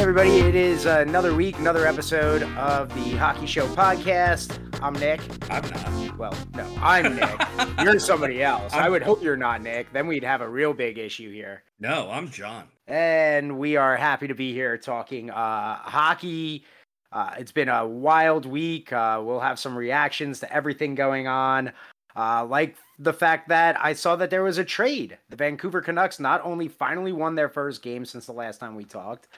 everybody. 0.00 0.38
It 0.38 0.54
is 0.54 0.86
another 0.86 1.34
week, 1.34 1.58
another 1.58 1.86
episode 1.86 2.42
of 2.56 2.88
the 2.94 3.18
Hockey 3.18 3.44
Show 3.44 3.66
podcast. 3.74 4.58
I'm 4.82 4.94
Nick. 4.94 5.20
I'm 5.50 5.62
not. 5.62 6.18
Well, 6.18 6.34
no, 6.54 6.66
I'm 6.80 7.16
Nick. 7.16 7.38
you're 7.82 7.98
somebody 7.98 8.42
else. 8.42 8.72
i 8.72 8.88
would 8.88 9.02
hope 9.02 9.22
you're 9.22 9.36
not 9.36 9.60
Nick. 9.60 9.92
Then 9.92 10.06
we'd 10.06 10.24
have 10.24 10.40
a 10.40 10.48
real 10.48 10.72
big 10.72 10.96
issue 10.96 11.30
here. 11.30 11.64
No, 11.80 12.10
I'm 12.10 12.30
John. 12.30 12.64
And 12.88 13.58
we 13.58 13.76
are 13.76 13.94
happy 13.94 14.26
to 14.28 14.34
be 14.34 14.54
here 14.54 14.78
talking 14.78 15.28
uh, 15.30 15.76
hockey. 15.76 16.64
Uh, 17.12 17.34
it's 17.36 17.52
been 17.52 17.68
a 17.68 17.86
wild 17.86 18.46
week. 18.46 18.90
Uh, 18.94 19.20
we'll 19.22 19.40
have 19.40 19.58
some 19.58 19.76
reactions 19.76 20.40
to 20.40 20.50
everything 20.50 20.94
going 20.94 21.28
on. 21.28 21.72
Uh, 22.16 22.46
like 22.46 22.74
the 22.98 23.12
fact 23.12 23.50
that 23.50 23.78
I 23.78 23.92
saw 23.92 24.16
that 24.16 24.30
there 24.30 24.42
was 24.42 24.56
a 24.56 24.64
trade. 24.64 25.18
The 25.28 25.36
Vancouver 25.36 25.82
Canucks 25.82 26.18
not 26.18 26.42
only 26.42 26.68
finally 26.68 27.12
won 27.12 27.34
their 27.34 27.50
first 27.50 27.82
game 27.82 28.06
since 28.06 28.24
the 28.24 28.32
last 28.32 28.60
time 28.60 28.74
we 28.76 28.84
talked, 28.84 29.28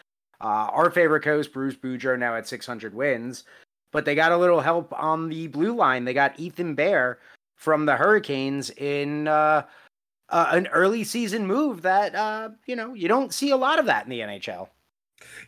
uh, 0.43 0.69
our 0.73 0.91
favorite 0.91 1.23
coach, 1.23 1.53
Bruce 1.53 1.77
Boudreau, 1.77 2.19
now 2.19 2.37
at 2.37 2.49
600 2.49 2.95
wins. 2.95 3.45
But 3.93 4.05
they 4.05 4.15
got 4.15 4.33
a 4.33 4.37
little 4.37 4.61
help 4.61 4.93
on 4.99 5.29
the 5.29 5.47
blue 5.49 5.75
line. 5.75 6.05
They 6.05 6.15
got 6.15 6.39
Ethan 6.39 6.75
Bear 6.75 7.19
from 7.57 7.87
the 7.87 7.97
Hurricanes 7.97 8.71
in 8.71 9.29
uh, 9.29 9.65
uh, 10.31 10.47
an 10.51 10.67
early 10.69 11.05
season 11.05 11.47
move 11.47 11.83
that, 11.83 12.15
uh, 12.15 12.51
you 12.67 12.75
know, 12.75 12.95
you 12.95 13.07
don't 13.07 13.33
see 13.33 13.51
a 13.51 13.57
lot 13.57 13.79
of 13.79 13.87
that 13.87 14.05
in 14.05 14.11
the 14.11 14.21
NHL. 14.21 14.69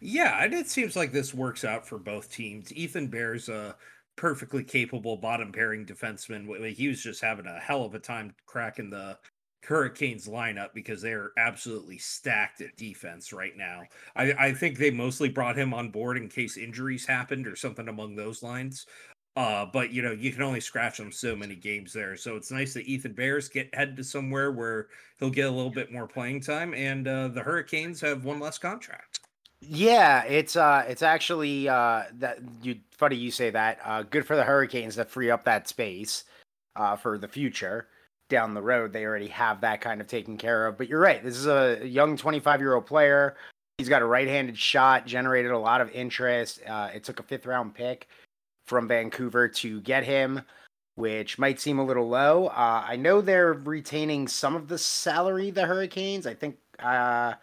Yeah, 0.01 0.45
and 0.45 0.55
it 0.55 0.69
seems 0.69 0.95
like 0.95 1.11
this 1.11 1.35
works 1.35 1.65
out 1.65 1.87
for 1.87 1.99
both 1.99 2.31
teams. 2.31 2.73
Ethan 2.73 3.09
Bear's 3.09 3.49
a 3.49 3.75
perfectly 4.17 4.63
capable 4.63 5.17
bottom 5.17 5.51
pairing 5.51 5.85
defenseman. 5.85 6.73
He 6.73 6.89
was 6.89 7.03
just 7.03 7.21
having 7.21 7.47
a 7.47 7.59
hell 7.59 7.85
of 7.85 7.95
a 7.95 7.99
time 7.99 8.35
cracking 8.47 8.91
the 8.91 9.19
Hurricanes 9.65 10.29
lineup 10.29 10.75
because 10.75 11.03
they're 11.03 11.33
absolutely 11.37 11.99
stacked 11.99 12.61
at 12.61 12.77
defense 12.77 13.33
right 13.33 13.57
now. 13.57 13.83
I, 14.17 14.33
I 14.33 14.53
think 14.53 14.79
they 14.79 14.91
mostly 14.91 15.29
brought 15.29 15.57
him 15.57 15.75
on 15.75 15.91
board 15.91 16.17
in 16.17 16.29
case 16.29 16.57
injuries 16.57 17.07
happened 17.07 17.47
or 17.47 17.57
something 17.57 17.89
among 17.89 18.17
those 18.17 18.43
lines. 18.43 18.87
Uh, 19.37 19.67
but 19.67 19.91
you 19.91 20.01
know, 20.01 20.13
you 20.13 20.33
can 20.33 20.43
only 20.43 20.61
scratch 20.61 20.97
them 20.97 21.11
so 21.11 21.35
many 21.35 21.57
games 21.57 21.93
there. 21.93 22.17
So 22.17 22.37
it's 22.37 22.53
nice 22.53 22.75
that 22.75 22.87
Ethan 22.87 23.15
Bears 23.15 23.49
get 23.49 23.75
head 23.75 23.97
to 23.97 24.05
somewhere 24.05 24.53
where 24.53 24.89
he'll 25.19 25.31
get 25.31 25.47
a 25.47 25.51
little 25.51 25.73
bit 25.73 25.93
more 25.93 26.07
playing 26.07 26.41
time, 26.41 26.73
and 26.73 27.09
uh, 27.09 27.29
the 27.29 27.43
Hurricanes 27.43 28.01
have 28.03 28.25
one 28.25 28.39
less 28.39 28.59
contract. 28.59 29.21
Yeah, 29.61 30.23
it's 30.25 30.55
uh, 30.55 30.85
it's 30.87 31.03
actually 31.03 31.69
uh, 31.69 32.05
that 32.19 32.39
you 32.63 32.77
funny 32.93 33.17
you 33.17 33.33
say 33.33 33.51
that. 33.51 33.79
Uh, 33.85 34.03
good 34.03 34.25
for 34.25 34.37
the 34.37 34.45
Hurricanes 34.45 34.97
to 34.97 35.05
free 35.05 35.31
up 35.31 35.45
that 35.47 35.67
space 35.67 36.25
uh, 36.77 36.95
for 36.95 37.19
the 37.19 37.29
future 37.29 37.89
down 38.29 38.55
the 38.55 38.63
road, 38.63 38.93
they 38.93 39.05
already 39.05 39.29
have 39.29 39.61
that 39.61 39.81
kind 39.81 40.01
of 40.01 40.07
taken 40.07 40.37
care 40.37 40.67
of. 40.67 40.79
But 40.79 40.89
you're 40.89 41.01
right. 41.01 41.23
This 41.23 41.37
is 41.37 41.47
a 41.47 41.81
young 41.87 42.17
25 42.17 42.61
year 42.61 42.75
old 42.75 42.87
player. 42.87 43.37
He's 43.79 43.89
got 43.89 44.03
a 44.03 44.07
right 44.07 44.29
handed 44.29 44.57
shot, 44.57 45.07
generated 45.07 45.51
a 45.51 45.59
lot 45.59 45.81
of 45.81 45.91
interest. 45.91 46.61
Uh, 46.67 46.91
it 46.95 47.05
took 47.05 47.21
a 47.21 47.25
fifth 47.25 47.47
round 47.47 47.75
pick 47.75 48.09
from 48.67 48.89
Vancouver 48.89 49.49
to 49.49 49.81
get 49.81 50.05
him, 50.05 50.43
which 50.95 51.39
might 51.39 51.61
seem 51.61 51.79
a 51.79 51.85
little 51.85 52.09
low. 52.09 52.47
Uh, 52.49 52.85
I 52.87 52.97
know 52.97 53.21
they're 53.21 53.55
retaining 53.55 54.29
some 54.29 54.55
of 54.55 54.69
the 54.69 54.79
salary, 54.79 55.51
the 55.51 55.67
Hurricanes. 55.67 56.27
I 56.27 56.35
think. 56.35 56.59
Uh, 56.79 57.35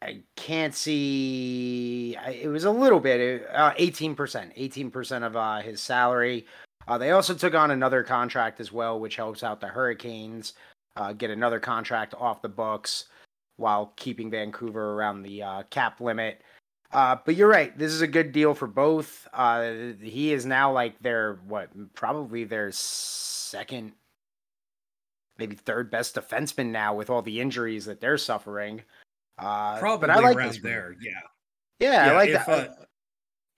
I 0.00 0.20
can't 0.36 0.74
see. 0.74 2.16
It 2.16 2.48
was 2.48 2.64
a 2.64 2.70
little 2.70 3.00
bit, 3.00 3.48
uh, 3.52 3.72
eighteen 3.76 4.14
percent, 4.14 4.52
eighteen 4.54 4.90
percent 4.90 5.24
of 5.24 5.36
uh, 5.36 5.60
his 5.60 5.80
salary. 5.80 6.46
Uh, 6.88 6.96
they 6.96 7.10
also 7.10 7.34
took 7.34 7.54
on 7.54 7.70
another 7.70 8.02
contract 8.02 8.60
as 8.60 8.72
well, 8.72 8.98
which 8.98 9.16
helps 9.16 9.42
out 9.42 9.60
the 9.60 9.68
Hurricanes 9.68 10.54
uh, 10.96 11.12
get 11.12 11.30
another 11.30 11.60
contract 11.60 12.14
off 12.18 12.40
the 12.40 12.48
books 12.48 13.04
while 13.56 13.92
keeping 13.96 14.30
Vancouver 14.30 14.94
around 14.94 15.22
the 15.22 15.42
uh, 15.42 15.62
cap 15.64 16.00
limit. 16.00 16.40
Uh, 16.90 17.16
but 17.26 17.36
you're 17.36 17.48
right. 17.48 17.76
This 17.76 17.92
is 17.92 18.00
a 18.00 18.06
good 18.06 18.32
deal 18.32 18.54
for 18.54 18.66
both. 18.66 19.28
Uh, 19.34 19.92
he 20.00 20.32
is 20.32 20.46
now 20.46 20.72
like 20.72 20.98
their 21.02 21.34
what, 21.46 21.68
probably 21.94 22.44
their 22.44 22.72
second, 22.72 23.92
maybe 25.36 25.56
third 25.56 25.90
best 25.90 26.14
defenseman 26.14 26.68
now 26.68 26.94
with 26.94 27.10
all 27.10 27.20
the 27.20 27.38
injuries 27.38 27.84
that 27.84 28.00
they're 28.00 28.16
suffering. 28.16 28.80
Uh, 29.36 29.78
probably 29.78 30.06
but 30.06 30.16
I 30.16 30.20
like 30.20 30.36
around 30.36 30.58
there. 30.62 30.96
Yeah. 31.02 31.12
Yeah, 31.80 32.06
yeah 32.06 32.12
I 32.12 32.16
like 32.16 32.30
if, 32.30 32.46
that 32.46 32.87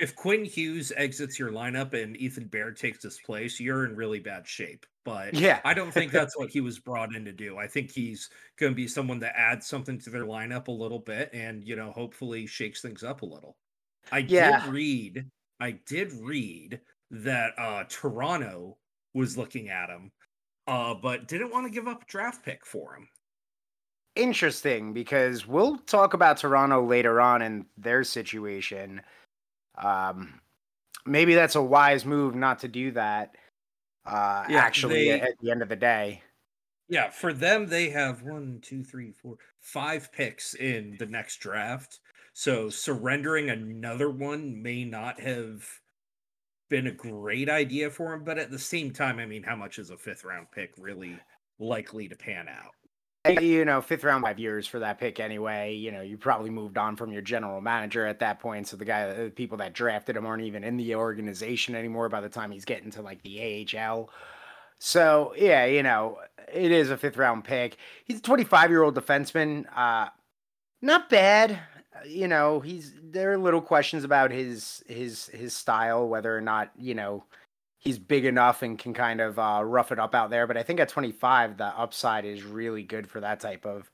if 0.00 0.16
Quinn 0.16 0.46
Hughes 0.46 0.92
exits 0.96 1.38
your 1.38 1.50
lineup 1.50 1.92
and 1.92 2.16
Ethan 2.16 2.46
Bear 2.46 2.72
takes 2.72 3.02
his 3.04 3.20
place, 3.24 3.60
you're 3.60 3.84
in 3.84 3.94
really 3.94 4.18
bad 4.18 4.48
shape. 4.48 4.86
But 5.04 5.34
yeah, 5.34 5.60
I 5.62 5.74
don't 5.74 5.92
think 5.92 6.10
that's 6.10 6.38
what 6.38 6.50
he 6.52 6.62
was 6.62 6.78
brought 6.78 7.14
in 7.14 7.24
to 7.26 7.32
do. 7.32 7.58
I 7.58 7.66
think 7.66 7.90
he's 7.90 8.30
going 8.58 8.72
to 8.72 8.76
be 8.76 8.88
someone 8.88 9.20
that 9.20 9.38
adds 9.38 9.66
something 9.66 9.98
to 10.00 10.10
their 10.10 10.24
lineup 10.24 10.68
a 10.68 10.72
little 10.72 10.98
bit, 10.98 11.28
and 11.34 11.62
you 11.66 11.76
know, 11.76 11.92
hopefully 11.92 12.46
shakes 12.46 12.80
things 12.80 13.04
up 13.04 13.20
a 13.20 13.26
little. 13.26 13.56
I 14.10 14.18
yeah. 14.18 14.64
did 14.64 14.72
read, 14.72 15.26
I 15.60 15.72
did 15.86 16.12
read 16.14 16.80
that 17.10 17.52
uh 17.58 17.84
Toronto 17.88 18.78
was 19.12 19.36
looking 19.36 19.68
at 19.68 19.90
him, 19.90 20.10
uh, 20.66 20.94
but 20.94 21.28
didn't 21.28 21.52
want 21.52 21.66
to 21.66 21.72
give 21.72 21.88
up 21.88 22.02
a 22.02 22.06
draft 22.06 22.42
pick 22.42 22.64
for 22.64 22.94
him. 22.94 23.08
Interesting, 24.16 24.92
because 24.92 25.46
we'll 25.46 25.76
talk 25.78 26.14
about 26.14 26.38
Toronto 26.38 26.84
later 26.84 27.20
on 27.20 27.42
in 27.42 27.66
their 27.76 28.02
situation 28.02 29.02
um, 29.80 30.40
maybe 31.06 31.34
that's 31.34 31.56
a 31.56 31.62
wise 31.62 32.04
move 32.04 32.34
not 32.34 32.58
to 32.60 32.68
do 32.68 32.92
that. 32.92 33.34
Uh, 34.06 34.44
yeah, 34.48 34.58
actually, 34.58 35.10
they, 35.10 35.20
at 35.20 35.38
the 35.40 35.50
end 35.50 35.62
of 35.62 35.68
the 35.68 35.76
day. 35.76 36.22
Yeah, 36.88 37.10
for 37.10 37.32
them, 37.32 37.66
they 37.66 37.88
have 37.90 38.22
one, 38.22 38.58
two, 38.62 38.82
three, 38.82 39.12
four, 39.12 39.36
five 39.60 40.10
picks 40.12 40.54
in 40.54 40.96
the 40.98 41.06
next 41.06 41.38
draft. 41.38 42.00
So 42.32 42.68
surrendering 42.68 43.50
another 43.50 44.10
one 44.10 44.60
may 44.62 44.84
not 44.84 45.20
have 45.20 45.64
been 46.68 46.88
a 46.88 46.92
great 46.92 47.48
idea 47.48 47.90
for 47.90 48.12
him. 48.14 48.24
But 48.24 48.38
at 48.38 48.50
the 48.50 48.58
same 48.58 48.92
time, 48.92 49.18
I 49.18 49.26
mean, 49.26 49.42
how 49.42 49.56
much 49.56 49.78
is 49.78 49.90
a 49.90 49.96
fifth 49.96 50.24
round 50.24 50.48
pick 50.50 50.72
really 50.78 51.18
likely 51.58 52.08
to 52.08 52.16
pan 52.16 52.48
out? 52.48 52.74
You 53.28 53.64
know, 53.64 53.82
fifth 53.82 54.04
round, 54.04 54.24
five 54.24 54.38
years 54.38 54.66
for 54.66 54.78
that 54.78 54.98
pick 54.98 55.20
anyway. 55.20 55.74
You 55.74 55.92
know, 55.92 56.00
you 56.00 56.16
probably 56.16 56.50
moved 56.50 56.78
on 56.78 56.96
from 56.96 57.12
your 57.12 57.22
general 57.22 57.60
manager 57.60 58.06
at 58.06 58.20
that 58.20 58.40
point. 58.40 58.66
So 58.66 58.76
the 58.76 58.84
guy, 58.84 59.12
the 59.12 59.30
people 59.30 59.58
that 59.58 59.74
drafted 59.74 60.16
him 60.16 60.26
aren't 60.26 60.44
even 60.44 60.64
in 60.64 60.76
the 60.76 60.94
organization 60.94 61.74
anymore 61.74 62.08
by 62.08 62.20
the 62.22 62.30
time 62.30 62.50
he's 62.50 62.64
getting 62.64 62.90
to 62.92 63.02
like 63.02 63.22
the 63.22 63.68
AHL. 63.76 64.10
So 64.78 65.34
yeah, 65.36 65.66
you 65.66 65.82
know, 65.82 66.18
it 66.52 66.72
is 66.72 66.90
a 66.90 66.96
fifth 66.96 67.18
round 67.18 67.44
pick. 67.44 67.76
He's 68.04 68.18
a 68.18 68.22
25 68.22 68.70
year 68.70 68.82
old 68.82 68.94
defenseman. 68.94 69.66
Uh, 69.76 70.08
not 70.80 71.10
bad. 71.10 71.60
You 72.06 72.28
know, 72.28 72.60
he's 72.60 72.94
there 73.02 73.32
are 73.32 73.38
little 73.38 73.60
questions 73.60 74.04
about 74.04 74.30
his 74.30 74.82
his 74.86 75.26
his 75.26 75.54
style, 75.54 76.08
whether 76.08 76.34
or 76.34 76.40
not 76.40 76.70
you 76.78 76.94
know 76.94 77.24
he's 77.80 77.98
big 77.98 78.24
enough 78.24 78.62
and 78.62 78.78
can 78.78 78.94
kind 78.94 79.20
of 79.20 79.38
uh, 79.38 79.62
rough 79.64 79.90
it 79.90 79.98
up 79.98 80.14
out 80.14 80.30
there. 80.30 80.46
But 80.46 80.56
I 80.56 80.62
think 80.62 80.78
at 80.78 80.88
25, 80.88 81.56
the 81.56 81.66
upside 81.66 82.24
is 82.24 82.44
really 82.44 82.82
good 82.82 83.08
for 83.08 83.20
that 83.20 83.40
type 83.40 83.66
of 83.66 83.90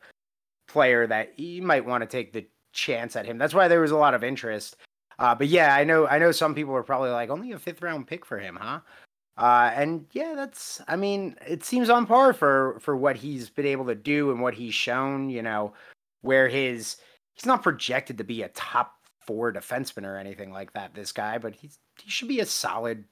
player 0.69 1.07
that 1.07 1.39
you 1.39 1.63
might 1.63 1.87
want 1.87 2.03
to 2.03 2.07
take 2.07 2.33
the 2.33 2.47
chance 2.73 3.17
at 3.17 3.25
him. 3.25 3.39
That's 3.39 3.55
why 3.55 3.69
there 3.69 3.81
was 3.81 3.93
a 3.93 3.97
lot 3.97 4.15
of 4.15 4.23
interest. 4.25 4.77
Uh, 5.19 5.35
but 5.35 5.47
yeah, 5.47 5.75
I 5.75 5.85
know 5.85 6.07
I 6.07 6.19
know 6.19 6.31
some 6.31 6.55
people 6.55 6.75
are 6.75 6.83
probably 6.83 7.11
like 7.11 7.31
only 7.31 7.53
a 7.53 7.59
fifth 7.59 7.81
round 7.81 8.07
pick 8.07 8.27
for 8.27 8.39
him, 8.39 8.59
huh? 8.61 8.81
Uh, 9.39 9.71
and 9.75 10.07
yeah, 10.13 10.35
that's 10.35 10.81
I 10.89 10.97
mean, 10.97 11.37
it 11.47 11.65
seems 11.65 11.89
on 11.89 12.07
par 12.07 12.35
for 12.35 12.79
for 12.81 12.97
what 12.97 13.17
he's 13.17 13.49
been 13.49 13.67
able 13.67 13.87
to 13.87 13.95
do 13.95 14.31
and 14.31 14.43
what 14.43 14.53
he's 14.53 14.75
shown. 14.75 15.31
You 15.31 15.43
know, 15.43 15.73
where 16.21 16.49
his 16.49 16.97
he's 17.33 17.47
not 17.47 17.63
projected 17.63 18.19
to 18.19 18.25
be 18.25 18.43
a 18.43 18.49
top 18.49 18.93
four 19.27 19.53
defenseman 19.53 20.05
or 20.05 20.19
anything 20.19 20.53
like 20.53 20.73
that. 20.75 20.95
This 20.95 21.13
guy, 21.13 21.39
but 21.39 21.55
he's 21.55 21.79
he 21.99 22.11
should 22.11 22.29
be 22.29 22.41
a 22.41 22.47
solid 22.47 23.05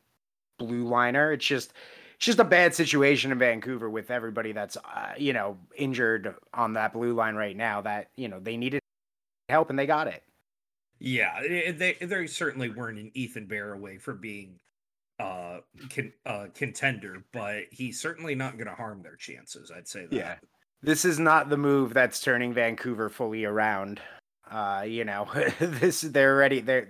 blue 0.59 0.85
liner. 0.85 1.33
It's 1.33 1.47
just 1.47 1.73
it's 2.17 2.27
just 2.27 2.39
a 2.39 2.45
bad 2.45 2.75
situation 2.75 3.33
in 3.33 3.39
Vancouver 3.39 3.91
with 3.91 4.11
everybody 4.11 4.53
that's 4.53 4.77
uh, 4.77 5.13
you 5.17 5.33
know 5.33 5.59
injured 5.77 6.35
on 6.53 6.75
that 6.75 6.93
blue 6.93 7.15
line 7.15 7.35
right 7.35 7.57
now. 7.57 7.81
That 7.81 8.11
you 8.17 8.29
know 8.29 8.41
they 8.41 8.57
needed 8.57 8.81
help 9.49 9.71
and 9.71 9.79
they 9.79 9.87
got 9.87 10.07
it. 10.07 10.23
Yeah, 10.99 11.41
they 11.43 11.97
they 12.01 12.27
certainly 12.27 12.71
weren't 12.71 12.99
an 12.99 13.11
Ethan 13.15 13.47
Bear 13.47 13.73
away 13.73 13.99
from 13.99 14.21
being 14.21 14.59
uh, 15.19 15.59
con, 15.95 16.13
uh 16.25 16.47
contender, 16.55 17.25
but 17.33 17.65
he's 17.71 18.01
certainly 18.01 18.35
not 18.35 18.57
going 18.57 18.69
to 18.69 18.75
harm 18.75 19.03
their 19.03 19.17
chances. 19.17 19.71
I'd 19.71 19.89
say 19.89 20.07
that. 20.07 20.13
Yeah, 20.13 20.37
this 20.83 21.05
is 21.05 21.19
not 21.19 21.49
the 21.49 21.57
move 21.57 21.95
that's 21.95 22.21
turning 22.21 22.55
Vancouver 22.55 23.09
fully 23.09 23.45
around. 23.45 24.01
Uh, 24.51 24.85
you 24.87 25.05
know, 25.05 25.27
this 25.59 26.03
they're 26.03 26.35
already 26.35 26.61
there. 26.61 26.89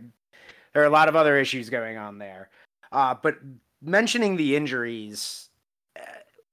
There 0.72 0.82
are 0.82 0.86
a 0.86 0.90
lot 0.90 1.08
of 1.08 1.16
other 1.16 1.38
issues 1.38 1.70
going 1.70 1.96
on 1.96 2.18
there. 2.18 2.50
Uh, 2.94 3.14
but 3.20 3.38
mentioning 3.82 4.36
the 4.36 4.54
injuries, 4.54 5.48
uh, 5.98 6.02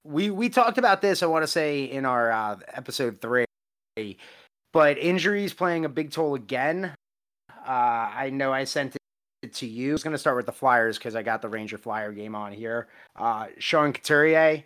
we 0.02 0.28
we 0.30 0.48
talked 0.48 0.76
about 0.76 1.00
this. 1.00 1.22
I 1.22 1.26
want 1.26 1.44
to 1.44 1.46
say 1.46 1.84
in 1.84 2.04
our 2.04 2.32
uh, 2.32 2.58
episode 2.74 3.20
three, 3.20 3.46
but 4.72 4.98
injuries 4.98 5.54
playing 5.54 5.84
a 5.84 5.88
big 5.88 6.10
toll 6.10 6.34
again. 6.34 6.92
Uh, 7.64 8.10
I 8.12 8.30
know 8.30 8.52
I 8.52 8.64
sent 8.64 8.96
it 9.42 9.54
to 9.54 9.66
you. 9.66 9.90
I 9.90 9.92
was 9.92 10.02
going 10.02 10.12
to 10.12 10.18
start 10.18 10.36
with 10.36 10.46
the 10.46 10.52
Flyers 10.52 10.98
because 10.98 11.14
I 11.14 11.22
got 11.22 11.42
the 11.42 11.48
Ranger 11.48 11.78
Flyer 11.78 12.10
game 12.10 12.34
on 12.34 12.52
here. 12.52 12.88
Uh, 13.14 13.46
Sean 13.58 13.92
Couturier 13.92 14.64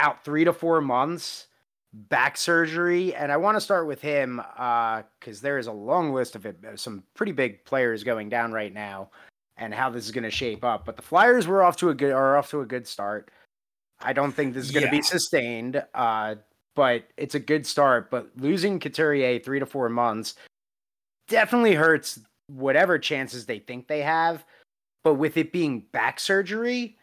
out 0.00 0.24
three 0.24 0.44
to 0.44 0.52
four 0.52 0.80
months. 0.80 1.46
back 1.92 2.36
surgery, 2.36 3.14
and 3.14 3.30
I 3.30 3.36
want 3.36 3.56
to 3.56 3.60
start 3.60 3.86
with 3.86 4.00
him 4.00 4.36
because 4.36 5.38
uh, 5.38 5.42
there 5.42 5.58
is 5.58 5.66
a 5.66 5.72
long 5.72 6.12
list 6.12 6.34
of 6.34 6.46
it, 6.46 6.56
some 6.76 7.04
pretty 7.14 7.32
big 7.32 7.64
players 7.64 8.02
going 8.02 8.28
down 8.28 8.52
right 8.52 8.72
now, 8.72 9.10
and 9.56 9.74
how 9.74 9.90
this 9.90 10.04
is 10.04 10.10
going 10.10 10.24
to 10.24 10.30
shape 10.30 10.64
up. 10.64 10.84
But 10.84 10.96
the 10.96 11.02
Flyers 11.02 11.46
were 11.46 11.62
off 11.62 11.76
to 11.78 11.90
a 11.90 11.94
good 11.94 12.12
are 12.12 12.36
off 12.36 12.50
to 12.50 12.60
a 12.60 12.66
good 12.66 12.86
start. 12.86 13.30
I 14.00 14.12
don't 14.12 14.32
think 14.32 14.54
this 14.54 14.64
is 14.64 14.70
going 14.70 14.82
to 14.82 14.88
yeah. 14.88 14.98
be 14.98 15.02
sustained, 15.02 15.82
uh, 15.94 16.36
but 16.74 17.04
it's 17.16 17.34
a 17.34 17.40
good 17.40 17.66
start. 17.66 18.10
But 18.10 18.30
losing 18.36 18.80
Couturier 18.80 19.38
three 19.38 19.60
to 19.60 19.66
four 19.66 19.88
months 19.88 20.34
definitely 21.28 21.74
hurts 21.74 22.18
whatever 22.48 22.98
chances 22.98 23.46
they 23.46 23.58
think 23.58 23.88
they 23.88 24.02
have. 24.02 24.44
But 25.04 25.14
with 25.14 25.36
it 25.36 25.52
being 25.52 25.80
back 25.92 26.20
surgery, 26.20 26.96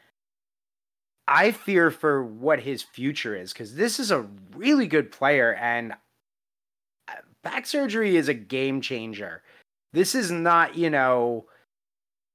I 1.28 1.52
fear 1.52 1.92
for 1.92 2.24
what 2.24 2.60
his 2.60 2.82
future 2.82 3.36
is 3.36 3.54
because 3.54 3.76
this 3.76 4.00
is 4.00 4.10
a 4.10 4.26
really 4.56 4.88
good 4.88 5.12
player 5.12 5.54
and 5.56 5.94
uh, 7.08 7.14
back 7.44 7.68
surgery 7.68 8.18
is 8.18 8.30
a 8.30 8.34
game 8.34 8.82
changer. 8.82 9.44
This 9.94 10.16
is 10.16 10.32
not, 10.32 10.76
you 10.76 10.90
know, 10.90 11.46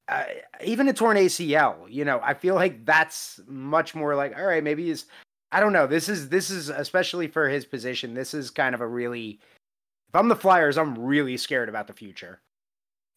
uh, 0.09 0.25
even 0.63 0.89
a 0.89 0.93
torn 0.93 1.17
ACL, 1.17 1.87
you 1.89 2.05
know, 2.05 2.21
I 2.23 2.35
feel 2.35 2.55
like 2.55 2.85
that's 2.85 3.41
much 3.47 3.95
more 3.95 4.15
like, 4.15 4.37
all 4.37 4.45
right, 4.45 4.63
maybe 4.63 4.87
he's, 4.87 5.07
I 5.51 5.61
don't 5.61 5.73
know. 5.73 5.87
This 5.87 6.09
is, 6.09 6.29
this 6.29 6.51
is, 6.51 6.69
especially 6.69 7.29
for 7.29 7.49
his 7.49 7.65
position, 7.65 8.15
this 8.15 8.35
is 8.35 8.51
kind 8.51 8.75
of 8.75 8.81
a 8.81 8.87
really, 8.87 9.41
if 10.09 10.15
I'm 10.15 10.29
the 10.29 10.37
Flyers, 10.37 10.77
I'm 10.77 10.99
really 10.99 11.37
scared 11.37 11.69
about 11.69 11.87
the 11.87 11.95
future. 11.95 12.41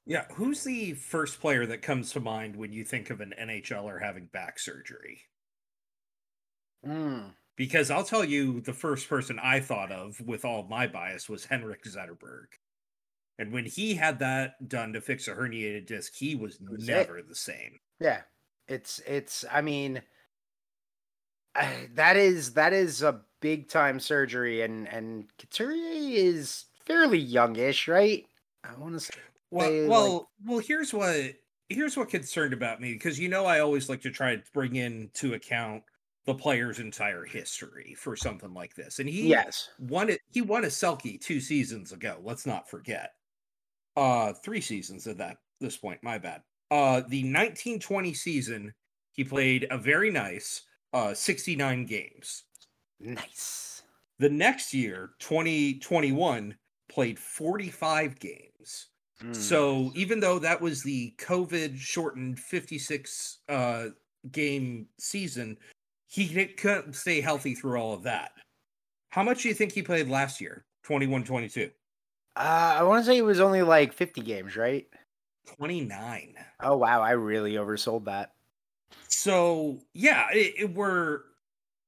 Yeah. 0.05 0.25
Who's 0.35 0.63
the 0.63 0.93
first 0.93 1.41
player 1.41 1.65
that 1.65 1.81
comes 1.81 2.11
to 2.13 2.21
mind 2.21 2.55
when 2.55 2.71
you 2.71 2.85
think 2.85 3.09
of 3.09 3.19
an 3.19 3.33
NHLer 3.39 4.01
having 4.01 4.27
back 4.27 4.57
surgery? 4.57 5.23
Mm. 6.85 7.31
Because 7.57 7.91
I'll 7.91 8.05
tell 8.05 8.23
you, 8.23 8.61
the 8.61 8.71
first 8.71 9.09
person 9.09 9.39
I 9.43 9.59
thought 9.59 9.91
of 9.91 10.21
with 10.21 10.45
all 10.45 10.63
my 10.63 10.87
bias 10.87 11.27
was 11.27 11.45
Henrik 11.45 11.83
Zetterberg. 11.83 12.45
And 13.39 13.51
when 13.51 13.65
he 13.65 13.95
had 13.95 14.19
that 14.19 14.67
done 14.67 14.93
to 14.93 15.01
fix 15.01 15.27
a 15.27 15.35
herniated 15.35 15.85
disc, 15.85 16.13
he 16.15 16.35
was, 16.35 16.57
never 16.59 17.19
it. 17.19 17.29
the 17.29 17.35
same. 17.35 17.79
Yeah. 17.99 18.21
It's, 18.67 18.99
it's, 19.07 19.45
I 19.51 19.61
mean, 19.61 20.01
that 21.95 22.17
is, 22.17 22.53
that 22.53 22.73
is 22.73 23.03
a 23.03 23.21
big 23.41 23.69
time 23.69 23.99
surgery. 23.99 24.61
And, 24.61 24.87
and 24.87 25.25
Couturier 25.37 25.93
is 25.93 26.65
fairly 26.85 27.19
youngish, 27.19 27.87
right? 27.87 28.25
I 28.63 28.79
want 28.79 28.93
to 28.95 28.99
say. 28.99 29.13
Well, 29.51 29.87
well, 29.87 30.13
like... 30.13 30.23
well, 30.45 30.59
here's 30.59 30.93
what, 30.93 31.15
here's 31.69 31.95
what 31.95 32.09
concerned 32.09 32.53
about 32.53 32.81
me 32.81 32.93
because 32.93 33.19
you 33.19 33.29
know 33.29 33.45
I 33.45 33.59
always 33.59 33.89
like 33.89 34.01
to 34.01 34.11
try 34.11 34.35
to 34.35 34.43
bring 34.53 34.75
into 34.75 35.33
account 35.33 35.83
the 36.27 36.33
player's 36.33 36.79
entire 36.79 37.23
history 37.23 37.95
for 37.97 38.15
something 38.15 38.53
like 38.53 38.75
this. 38.75 38.99
And 38.99 39.07
he 39.07 39.29
yes 39.29 39.69
won 39.79 40.09
it. 40.09 40.19
He 40.29 40.41
won 40.41 40.65
a 40.65 40.67
Selke 40.67 41.19
two 41.19 41.39
seasons 41.39 41.93
ago. 41.93 42.19
Let's 42.21 42.45
not 42.45 42.69
forget. 42.69 43.13
Uh, 43.97 44.31
three 44.31 44.61
seasons 44.61 45.07
at 45.07 45.17
that 45.17 45.37
this 45.59 45.75
point. 45.75 46.01
My 46.03 46.19
bad. 46.19 46.43
Uh, 46.69 47.01
the 47.07 47.23
1920 47.23 48.13
season, 48.13 48.73
he 49.11 49.23
played 49.23 49.67
a 49.71 49.77
very 49.77 50.11
nice 50.11 50.63
uh 50.93 51.13
69 51.13 51.85
games. 51.85 52.43
Nice. 52.99 53.81
The 54.19 54.29
next 54.29 54.73
year, 54.73 55.11
2021, 55.19 56.55
played 56.89 57.19
45 57.19 58.19
games. 58.19 58.87
Mm. 59.23 59.35
So 59.35 59.91
even 59.95 60.19
though 60.19 60.39
that 60.39 60.61
was 60.61 60.83
the 60.83 61.13
COVID 61.17 61.77
shortened 61.77 62.39
56 62.39 63.39
uh 63.49 63.87
game 64.31 64.87
season, 64.99 65.57
he 66.05 66.45
couldn't 66.45 66.93
stay 66.93 67.19
healthy 67.19 67.55
through 67.55 67.79
all 67.79 67.93
of 67.93 68.03
that. 68.03 68.31
How 69.09 69.23
much 69.23 69.41
do 69.41 69.47
you 69.47 69.55
think 69.55 69.71
he 69.71 69.81
played 69.81 70.07
last 70.07 70.39
year? 70.39 70.65
21 70.83 71.23
22. 71.23 71.71
Uh, 72.37 72.75
I 72.79 72.83
want 72.83 73.03
to 73.03 73.09
say 73.09 73.17
it 73.17 73.23
was 73.23 73.39
only 73.39 73.63
like 73.63 73.93
50 73.93 74.21
games, 74.21 74.55
right? 74.55 74.85
29. 75.57 76.35
Oh, 76.61 76.77
wow. 76.77 77.01
I 77.01 77.11
really 77.11 77.53
oversold 77.53 78.05
that. 78.05 78.33
So, 79.07 79.79
yeah, 79.93 80.27
it, 80.31 80.53
it 80.57 80.73
we're. 80.73 81.21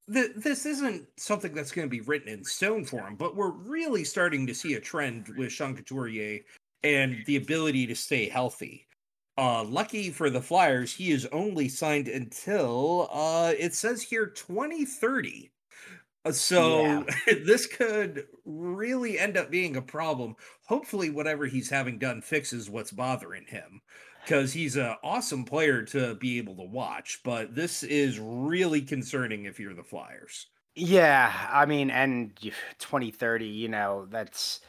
The, 0.08 0.32
this 0.34 0.66
isn't 0.66 1.06
something 1.16 1.54
that's 1.54 1.70
going 1.70 1.86
to 1.86 1.90
be 1.90 2.00
written 2.00 2.28
in 2.28 2.42
stone 2.42 2.84
for 2.84 2.96
him, 2.96 3.14
but 3.14 3.36
we're 3.36 3.52
really 3.52 4.02
starting 4.02 4.44
to 4.48 4.54
see 4.54 4.74
a 4.74 4.80
trend 4.80 5.28
with 5.36 5.52
Sean 5.52 5.76
Couturier 5.76 6.40
and 6.82 7.22
the 7.26 7.36
ability 7.36 7.86
to 7.86 7.94
stay 7.94 8.28
healthy. 8.28 8.88
Uh, 9.38 9.62
lucky 9.62 10.10
for 10.10 10.28
the 10.28 10.42
Flyers, 10.42 10.92
he 10.92 11.12
is 11.12 11.26
only 11.26 11.68
signed 11.68 12.08
until 12.08 13.08
uh, 13.12 13.52
it 13.56 13.72
says 13.72 14.02
here 14.02 14.26
2030. 14.26 15.52
Uh, 16.24 16.32
so 16.32 16.82
yeah. 16.82 17.04
this 17.44 17.66
could 17.66 18.26
really 18.44 19.18
end 19.18 19.36
up 19.36 19.50
being 19.50 19.76
a 19.76 19.82
problem. 19.82 20.36
Hopefully, 20.66 21.10
whatever 21.10 21.46
he's 21.46 21.70
having 21.70 21.98
done 21.98 22.20
fixes 22.20 22.68
what's 22.68 22.92
bothering 22.92 23.46
him 23.46 23.80
because 24.24 24.52
he's 24.52 24.76
an 24.76 24.94
awesome 25.02 25.44
player 25.44 25.82
to 25.82 26.14
be 26.16 26.38
able 26.38 26.56
to 26.56 26.64
watch. 26.64 27.20
But 27.24 27.54
this 27.54 27.82
is 27.82 28.18
really 28.20 28.82
concerning 28.82 29.44
if 29.44 29.58
you're 29.58 29.74
the 29.74 29.82
Flyers. 29.82 30.46
Yeah, 30.74 31.32
I 31.50 31.66
mean, 31.66 31.90
and 31.90 32.36
2030, 32.78 33.46
you 33.46 33.68
know, 33.68 34.06
that's 34.10 34.60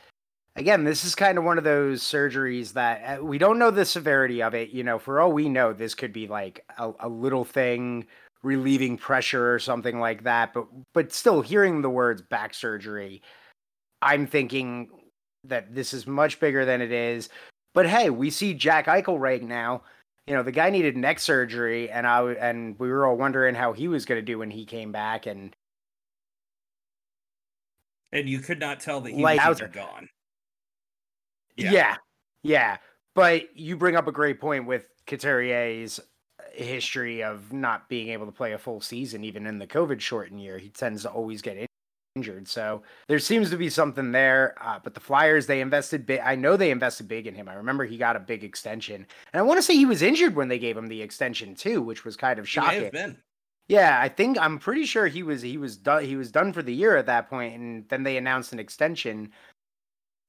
again, 0.55 0.83
this 0.83 1.05
is 1.05 1.15
kind 1.15 1.37
of 1.37 1.43
one 1.43 1.57
of 1.57 1.63
those 1.63 2.01
surgeries 2.01 2.73
that 2.73 3.19
uh, 3.19 3.23
we 3.23 3.37
don't 3.37 3.59
know 3.59 3.71
the 3.71 3.85
severity 3.85 4.41
of 4.41 4.53
it. 4.53 4.69
You 4.69 4.83
know, 4.83 4.99
for 4.99 5.19
all 5.21 5.31
we 5.31 5.49
know, 5.49 5.73
this 5.73 5.95
could 5.95 6.13
be 6.13 6.27
like 6.27 6.65
a, 6.77 6.91
a, 7.01 7.09
little 7.09 7.45
thing 7.45 8.05
relieving 8.43 8.97
pressure 8.97 9.53
or 9.53 9.59
something 9.59 9.99
like 9.99 10.23
that. 10.23 10.53
But 10.53 10.67
but 10.93 11.13
still, 11.13 11.41
hearing 11.41 11.81
the 11.81 11.89
words 11.89 12.21
back 12.21 12.53
surgery, 12.53 13.21
I'm 14.01 14.27
thinking 14.27 14.89
that 15.43 15.73
this 15.73 15.93
is 15.93 16.07
much 16.07 16.39
bigger 16.39 16.65
than 16.65 16.81
it 16.81 16.91
is. 16.91 17.29
But 17.73 17.87
hey, 17.87 18.09
we 18.09 18.29
see 18.29 18.53
Jack 18.53 18.87
Eichel 18.87 19.19
right 19.19 19.41
now. 19.41 19.83
You 20.27 20.35
know, 20.35 20.43
the 20.43 20.51
guy 20.51 20.69
needed 20.69 20.95
neck 20.95 21.19
surgery, 21.19 21.89
and 21.89 22.05
I 22.05 22.21
and 22.33 22.77
we 22.79 22.89
were 22.89 23.05
all 23.05 23.17
wondering 23.17 23.55
how 23.55 23.73
he 23.73 23.87
was 23.87 24.05
going 24.05 24.19
to 24.19 24.25
do 24.25 24.39
when 24.39 24.51
he 24.51 24.65
came 24.65 24.91
back, 24.91 25.25
and 25.25 25.55
and 28.11 28.29
you 28.29 28.39
could 28.39 28.59
not 28.59 28.79
tell 28.79 29.01
that 29.01 29.11
he 29.11 29.21
like, 29.21 29.43
was 29.43 29.61
gone. 29.71 30.09
Yeah. 31.55 31.71
yeah. 31.71 31.95
Yeah. 32.43 32.77
But 33.13 33.57
you 33.57 33.77
bring 33.77 33.95
up 33.95 34.07
a 34.07 34.11
great 34.11 34.39
point 34.39 34.65
with 34.65 34.87
Couturier's 35.05 35.99
history 36.53 37.23
of 37.23 37.51
not 37.53 37.89
being 37.89 38.09
able 38.09 38.25
to 38.25 38.31
play 38.31 38.53
a 38.53 38.57
full 38.57 38.81
season, 38.81 39.23
even 39.23 39.47
in 39.47 39.59
the 39.59 39.67
COVID 39.67 39.99
shortened 39.99 40.41
year. 40.41 40.57
He 40.57 40.69
tends 40.69 41.03
to 41.03 41.09
always 41.09 41.41
get 41.41 41.69
injured. 42.15 42.47
So 42.47 42.83
there 43.07 43.19
seems 43.19 43.49
to 43.49 43.57
be 43.57 43.69
something 43.69 44.11
there. 44.11 44.55
Uh, 44.61 44.79
but 44.83 44.93
the 44.93 44.99
Flyers, 44.99 45.47
they 45.47 45.61
invested 45.61 46.05
big. 46.05 46.21
I 46.23 46.35
know 46.35 46.57
they 46.57 46.71
invested 46.71 47.07
big 47.07 47.27
in 47.27 47.35
him. 47.35 47.47
I 47.47 47.53
remember 47.53 47.85
he 47.85 47.97
got 47.97 48.15
a 48.15 48.19
big 48.19 48.43
extension. 48.43 49.05
And 49.33 49.39
I 49.39 49.41
want 49.41 49.57
to 49.57 49.63
say 49.63 49.75
he 49.75 49.85
was 49.85 50.01
injured 50.01 50.35
when 50.35 50.47
they 50.47 50.59
gave 50.59 50.77
him 50.77 50.87
the 50.87 51.01
extension 51.01 51.55
too, 51.55 51.81
which 51.81 52.03
was 52.03 52.17
kind 52.17 52.39
of 52.39 52.47
shocking. 52.47 52.81
Yeah, 53.67 53.99
I 54.01 54.09
think 54.09 54.37
I'm 54.37 54.59
pretty 54.59 54.85
sure 54.85 55.07
he 55.07 55.23
was 55.23 55.41
he 55.41 55.57
was 55.57 55.77
done 55.77 56.03
he 56.03 56.17
was 56.17 56.29
done 56.29 56.51
for 56.51 56.61
the 56.61 56.73
year 56.73 56.97
at 56.97 57.05
that 57.05 57.29
point, 57.29 57.55
and 57.55 57.87
then 57.87 58.03
they 58.03 58.17
announced 58.17 58.51
an 58.51 58.59
extension 58.59 59.31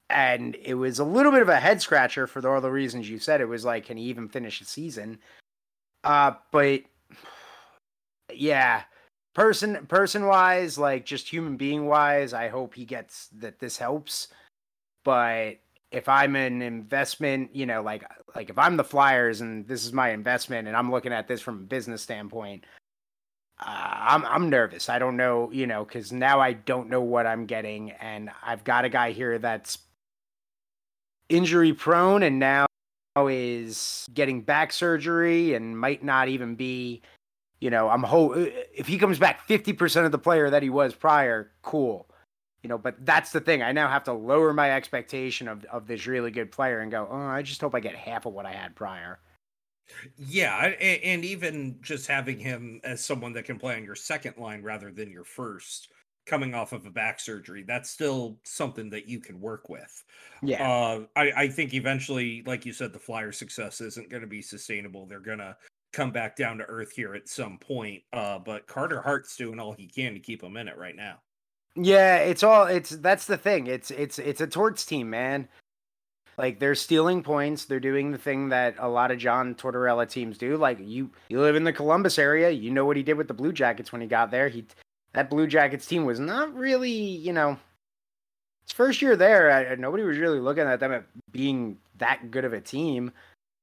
and 0.09 0.55
it 0.61 0.75
was 0.75 0.99
a 0.99 1.03
little 1.03 1.31
bit 1.31 1.41
of 1.41 1.49
a 1.49 1.59
head 1.59 1.81
scratcher 1.81 2.27
for 2.27 2.47
all 2.47 2.61
the 2.61 2.71
reasons 2.71 3.09
you 3.09 3.19
said. 3.19 3.41
It 3.41 3.45
was 3.45 3.65
like, 3.65 3.85
can 3.85 3.97
he 3.97 4.03
even 4.05 4.29
finish 4.29 4.59
the 4.59 4.65
season? 4.65 5.19
Uh, 6.03 6.33
but 6.51 6.81
yeah, 8.33 8.83
person 9.33 9.85
person 9.87 10.25
wise, 10.25 10.77
like 10.77 11.05
just 11.05 11.29
human 11.29 11.57
being 11.57 11.85
wise, 11.85 12.33
I 12.33 12.49
hope 12.49 12.75
he 12.75 12.85
gets 12.85 13.27
that 13.39 13.59
this 13.59 13.77
helps. 13.77 14.27
But 15.03 15.59
if 15.91 16.09
I'm 16.09 16.35
an 16.35 16.61
investment, 16.61 17.55
you 17.55 17.65
know, 17.65 17.81
like 17.81 18.03
like 18.35 18.49
if 18.49 18.57
I'm 18.57 18.77
the 18.77 18.83
Flyers 18.83 19.41
and 19.41 19.67
this 19.67 19.85
is 19.85 19.93
my 19.93 20.09
investment 20.11 20.67
and 20.67 20.75
I'm 20.75 20.91
looking 20.91 21.13
at 21.13 21.27
this 21.27 21.41
from 21.41 21.55
a 21.55 21.63
business 21.63 22.01
standpoint, 22.01 22.65
uh, 23.59 23.65
I'm 23.67 24.25
I'm 24.25 24.49
nervous. 24.49 24.89
I 24.89 24.99
don't 24.99 25.17
know, 25.17 25.51
you 25.51 25.67
know, 25.67 25.85
because 25.85 26.11
now 26.11 26.39
I 26.39 26.53
don't 26.53 26.89
know 26.89 27.01
what 27.01 27.27
I'm 27.27 27.45
getting, 27.45 27.91
and 27.91 28.29
I've 28.43 28.63
got 28.63 28.85
a 28.85 28.89
guy 28.89 29.11
here 29.11 29.39
that's 29.39 29.77
injury 31.29 31.73
prone 31.73 32.21
and 32.23 32.37
now 32.37 32.65
is 33.15 34.07
getting 34.13 34.41
back 34.41 34.73
surgery 34.73 35.53
and 35.53 35.77
might 35.77 36.03
not 36.03 36.27
even 36.27 36.55
be 36.55 37.01
you 37.59 37.69
know 37.69 37.89
i'm 37.89 38.03
ho 38.03 38.33
uh, 38.33 38.47
if 38.75 38.87
he 38.87 38.97
comes 38.97 39.19
back 39.19 39.47
50% 39.47 40.05
of 40.05 40.11
the 40.11 40.17
player 40.17 40.49
that 40.49 40.63
he 40.63 40.69
was 40.69 40.93
prior 40.93 41.51
cool. 41.61 42.07
You 42.63 42.69
know 42.69 42.77
but 42.77 43.05
that's 43.05 43.31
the 43.31 43.41
thing. 43.41 43.61
I 43.61 43.73
now 43.73 43.89
have 43.89 44.05
to 44.05 44.13
lower 44.13 44.53
my 44.53 44.71
expectation 44.71 45.47
of 45.47 45.65
of 45.65 45.85
this 45.85 46.07
really 46.07 46.31
good 46.31 46.51
player 46.51 46.79
and 46.79 46.89
go 46.89 47.07
oh 47.09 47.17
i 47.17 47.41
just 47.41 47.61
hope 47.61 47.75
i 47.75 47.79
get 47.79 47.95
half 47.95 48.25
of 48.25 48.33
what 48.33 48.45
i 48.45 48.51
had 48.51 48.75
prior. 48.75 49.19
Yeah 50.17 50.71
and 50.79 51.25
even 51.25 51.77
just 51.81 52.07
having 52.07 52.39
him 52.39 52.79
as 52.83 53.05
someone 53.05 53.33
that 53.33 53.45
can 53.45 53.59
play 53.59 53.75
on 53.75 53.83
your 53.83 53.95
second 53.95 54.37
line 54.37 54.63
rather 54.63 54.91
than 54.91 55.11
your 55.11 55.25
first 55.25 55.89
coming 56.25 56.53
off 56.53 56.73
of 56.73 56.85
a 56.85 56.89
back 56.89 57.19
surgery 57.19 57.63
that's 57.67 57.89
still 57.89 58.37
something 58.43 58.89
that 58.89 59.07
you 59.07 59.19
can 59.19 59.39
work 59.39 59.69
with 59.69 60.03
yeah 60.41 60.67
uh, 60.67 61.01
I, 61.15 61.31
I 61.43 61.47
think 61.47 61.73
eventually 61.73 62.43
like 62.45 62.65
you 62.65 62.73
said 62.73 62.93
the 62.93 62.99
flyer 62.99 63.31
success 63.31 63.81
isn't 63.81 64.09
going 64.09 64.21
to 64.21 64.27
be 64.27 64.41
sustainable 64.41 65.05
they're 65.05 65.19
going 65.19 65.39
to 65.39 65.55
come 65.91 66.11
back 66.11 66.35
down 66.35 66.57
to 66.57 66.63
earth 66.65 66.91
here 66.93 67.13
at 67.13 67.29
some 67.29 67.57
point 67.57 68.01
uh, 68.13 68.39
but 68.39 68.67
carter 68.67 69.01
hart's 69.01 69.35
doing 69.35 69.59
all 69.59 69.73
he 69.73 69.87
can 69.87 70.13
to 70.13 70.19
keep 70.19 70.41
him 70.41 70.57
in 70.57 70.67
it 70.67 70.77
right 70.77 70.95
now 70.95 71.19
Yeah, 71.75 72.17
it's 72.17 72.43
all 72.43 72.65
it's 72.65 72.91
that's 72.91 73.25
the 73.25 73.37
thing. 73.37 73.67
It's 73.67 73.89
it's 73.91 74.19
it's 74.19 74.41
a 74.41 74.47
torts 74.47 74.85
team, 74.85 75.09
man. 75.09 75.47
Like 76.37 76.59
they're 76.59 76.75
stealing 76.75 77.23
points. 77.23 77.65
They're 77.65 77.79
doing 77.79 78.11
the 78.11 78.17
thing 78.17 78.49
that 78.49 78.75
a 78.79 78.87
lot 78.87 79.11
of 79.11 79.17
John 79.17 79.55
Tortorella 79.55 80.09
teams 80.09 80.37
do. 80.37 80.57
Like 80.57 80.79
you, 80.79 81.11
you 81.29 81.39
live 81.39 81.55
in 81.55 81.63
the 81.63 81.73
Columbus 81.73 82.17
area. 82.17 82.49
You 82.49 82.71
know 82.71 82.85
what 82.85 82.97
he 82.97 83.03
did 83.03 83.17
with 83.17 83.27
the 83.27 83.33
Blue 83.35 83.53
Jackets 83.53 83.91
when 83.91 84.01
he 84.01 84.07
got 84.07 84.31
there. 84.31 84.49
He 84.49 84.65
that 85.13 85.29
Blue 85.29 85.47
Jackets 85.47 85.85
team 85.85 86.05
was 86.05 86.19
not 86.19 86.53
really, 86.55 86.91
you 86.91 87.33
know, 87.33 87.57
his 88.65 88.71
first 88.71 89.01
year 89.01 89.15
there. 89.15 89.51
I, 89.51 89.75
nobody 89.75 90.03
was 90.03 90.17
really 90.17 90.39
looking 90.39 90.65
at 90.65 90.79
them 90.79 90.91
at 90.91 91.05
being 91.31 91.77
that 91.97 92.31
good 92.31 92.45
of 92.45 92.53
a 92.53 92.61
team, 92.61 93.11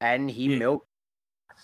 and 0.00 0.30
he 0.30 0.52
yeah. 0.52 0.58
milked 0.58 0.86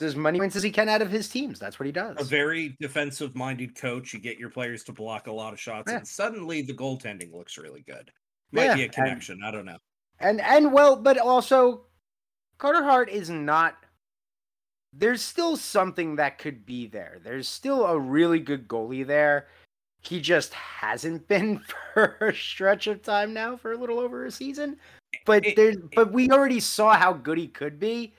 as 0.00 0.16
many 0.16 0.38
points 0.38 0.56
as 0.56 0.62
he 0.62 0.70
can 0.70 0.88
out 0.88 1.02
of 1.02 1.10
his 1.10 1.28
teams. 1.28 1.58
That's 1.58 1.78
what 1.78 1.86
he 1.86 1.92
does. 1.92 2.16
A 2.18 2.24
very 2.24 2.76
defensive 2.80 3.34
minded 3.34 3.74
coach. 3.74 4.12
You 4.12 4.20
get 4.20 4.38
your 4.38 4.50
players 4.50 4.82
to 4.84 4.92
block 4.92 5.26
a 5.26 5.32
lot 5.32 5.52
of 5.52 5.60
shots, 5.60 5.90
yeah. 5.90 5.98
and 5.98 6.08
suddenly 6.08 6.62
the 6.62 6.74
goaltending 6.74 7.32
looks 7.32 7.56
really 7.56 7.82
good. 7.86 8.10
Might 8.52 8.64
yeah, 8.64 8.74
be 8.74 8.84
a 8.84 8.88
connection. 8.88 9.36
And, 9.36 9.44
I 9.44 9.50
don't 9.50 9.64
know. 9.64 9.78
And 10.18 10.40
and 10.40 10.72
well, 10.72 10.96
but 10.96 11.18
also 11.18 11.86
Carter 12.58 12.82
Hart 12.82 13.08
is 13.10 13.28
not 13.30 13.76
there's 14.98 15.22
still 15.22 15.56
something 15.56 16.16
that 16.16 16.38
could 16.38 16.64
be 16.64 16.86
there. 16.86 17.18
There's 17.22 17.48
still 17.48 17.84
a 17.84 17.98
really 17.98 18.40
good 18.40 18.66
goalie 18.66 19.06
there. 19.06 19.46
He 20.06 20.20
just 20.20 20.54
hasn't 20.54 21.26
been 21.28 21.60
for 21.92 22.16
a 22.20 22.34
stretch 22.34 22.86
of 22.86 23.02
time 23.02 23.32
now 23.32 23.56
for 23.56 23.72
a 23.72 23.76
little 23.76 23.98
over 23.98 24.26
a 24.26 24.30
season. 24.30 24.76
But 25.24 25.44
there's 25.56 25.76
but 25.94 26.12
we 26.12 26.30
already 26.30 26.60
saw 26.60 26.94
how 26.94 27.12
good 27.12 27.38
he 27.38 27.48
could 27.48 27.78
be. 27.78 28.14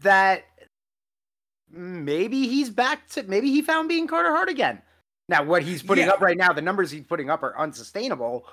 That 0.00 0.44
maybe 1.70 2.48
he's 2.48 2.70
back 2.70 3.08
to 3.10 3.22
maybe 3.24 3.50
he 3.50 3.62
found 3.62 3.88
being 3.88 4.06
Carter 4.06 4.30
Hart 4.30 4.48
again. 4.48 4.80
Now 5.28 5.42
what 5.42 5.62
he's 5.62 5.82
putting 5.82 6.06
yeah. 6.06 6.12
up 6.12 6.20
right 6.20 6.36
now, 6.36 6.52
the 6.52 6.62
numbers 6.62 6.90
he's 6.90 7.04
putting 7.04 7.30
up 7.30 7.42
are 7.42 7.58
unsustainable. 7.58 8.46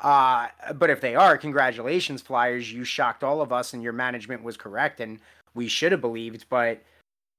Uh, 0.00 0.48
but 0.74 0.90
if 0.90 1.00
they 1.00 1.14
are, 1.14 1.38
congratulations, 1.38 2.20
Flyers. 2.20 2.72
You 2.72 2.82
shocked 2.82 3.22
all 3.22 3.40
of 3.40 3.52
us, 3.52 3.72
and 3.72 3.82
your 3.82 3.92
management 3.92 4.42
was 4.42 4.56
correct, 4.56 5.00
and 5.00 5.20
we 5.54 5.68
should 5.68 5.92
have 5.92 6.00
believed. 6.00 6.46
But 6.48 6.82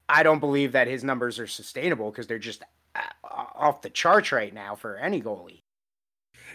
I 0.07 0.23
don't 0.23 0.39
believe 0.39 0.71
that 0.71 0.87
his 0.87 1.03
numbers 1.03 1.39
are 1.39 1.47
sustainable 1.47 2.09
because 2.09 2.27
they're 2.27 2.39
just 2.39 2.63
off 3.23 3.81
the 3.81 3.89
charts 3.89 4.31
right 4.31 4.53
now 4.53 4.75
for 4.75 4.97
any 4.97 5.21
goalie. 5.21 5.63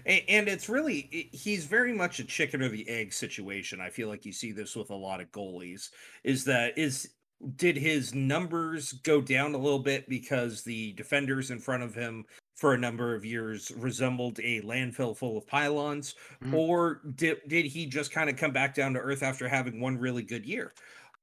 And 0.06 0.48
it's 0.48 0.68
really, 0.68 1.28
he's 1.32 1.64
very 1.64 1.92
much 1.92 2.20
a 2.20 2.24
chicken 2.24 2.62
or 2.62 2.68
the 2.68 2.88
egg 2.88 3.12
situation. 3.12 3.80
I 3.80 3.90
feel 3.90 4.08
like 4.08 4.24
you 4.24 4.32
see 4.32 4.52
this 4.52 4.76
with 4.76 4.90
a 4.90 4.94
lot 4.94 5.20
of 5.20 5.32
goalies. 5.32 5.90
Is 6.22 6.44
that, 6.44 6.78
is, 6.78 7.10
did 7.56 7.76
his 7.76 8.14
numbers 8.14 8.92
go 8.92 9.20
down 9.20 9.54
a 9.54 9.58
little 9.58 9.78
bit 9.78 10.08
because 10.08 10.62
the 10.62 10.92
defenders 10.92 11.50
in 11.50 11.58
front 11.58 11.82
of 11.82 11.94
him 11.94 12.24
for 12.56 12.74
a 12.74 12.78
number 12.78 13.14
of 13.14 13.24
years 13.24 13.70
resembled 13.76 14.40
a 14.40 14.60
landfill 14.62 15.16
full 15.16 15.38
of 15.38 15.46
pylons 15.46 16.16
mm-hmm. 16.42 16.54
or 16.54 17.00
did 17.14 17.38
did 17.46 17.64
he 17.64 17.86
just 17.86 18.10
kind 18.10 18.28
of 18.28 18.36
come 18.36 18.50
back 18.50 18.74
down 18.74 18.92
to 18.92 18.98
earth 18.98 19.22
after 19.22 19.48
having 19.48 19.80
one 19.80 19.96
really 19.96 20.24
good 20.24 20.44
year 20.44 20.72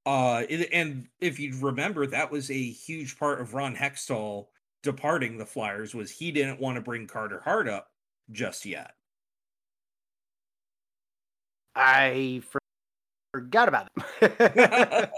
uh 0.06 0.44
and 0.72 1.08
if 1.20 1.38
you 1.38 1.54
remember 1.60 2.08
that 2.08 2.32
was 2.32 2.50
a 2.50 2.70
huge 2.72 3.20
part 3.20 3.42
of 3.42 3.54
Ron 3.54 3.76
Hextall 3.76 4.46
departing 4.86 5.38
the 5.38 5.46
Flyers 5.46 5.94
was 5.94 6.10
he 6.10 6.32
didn't 6.32 6.62
want 6.62 6.76
to 6.76 6.82
bring 6.82 7.08
Carter 7.08 7.42
Hart 7.44 7.68
up 7.68 7.90
just 8.32 8.66
yet 8.66 8.92
I 11.76 12.42
forgot 13.34 13.68
about 13.68 13.90
it 14.22 15.12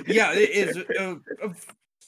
yeah 0.08 0.32
it 0.32 0.50
is 0.50 0.76
a, 0.76 1.20
a 1.42 1.54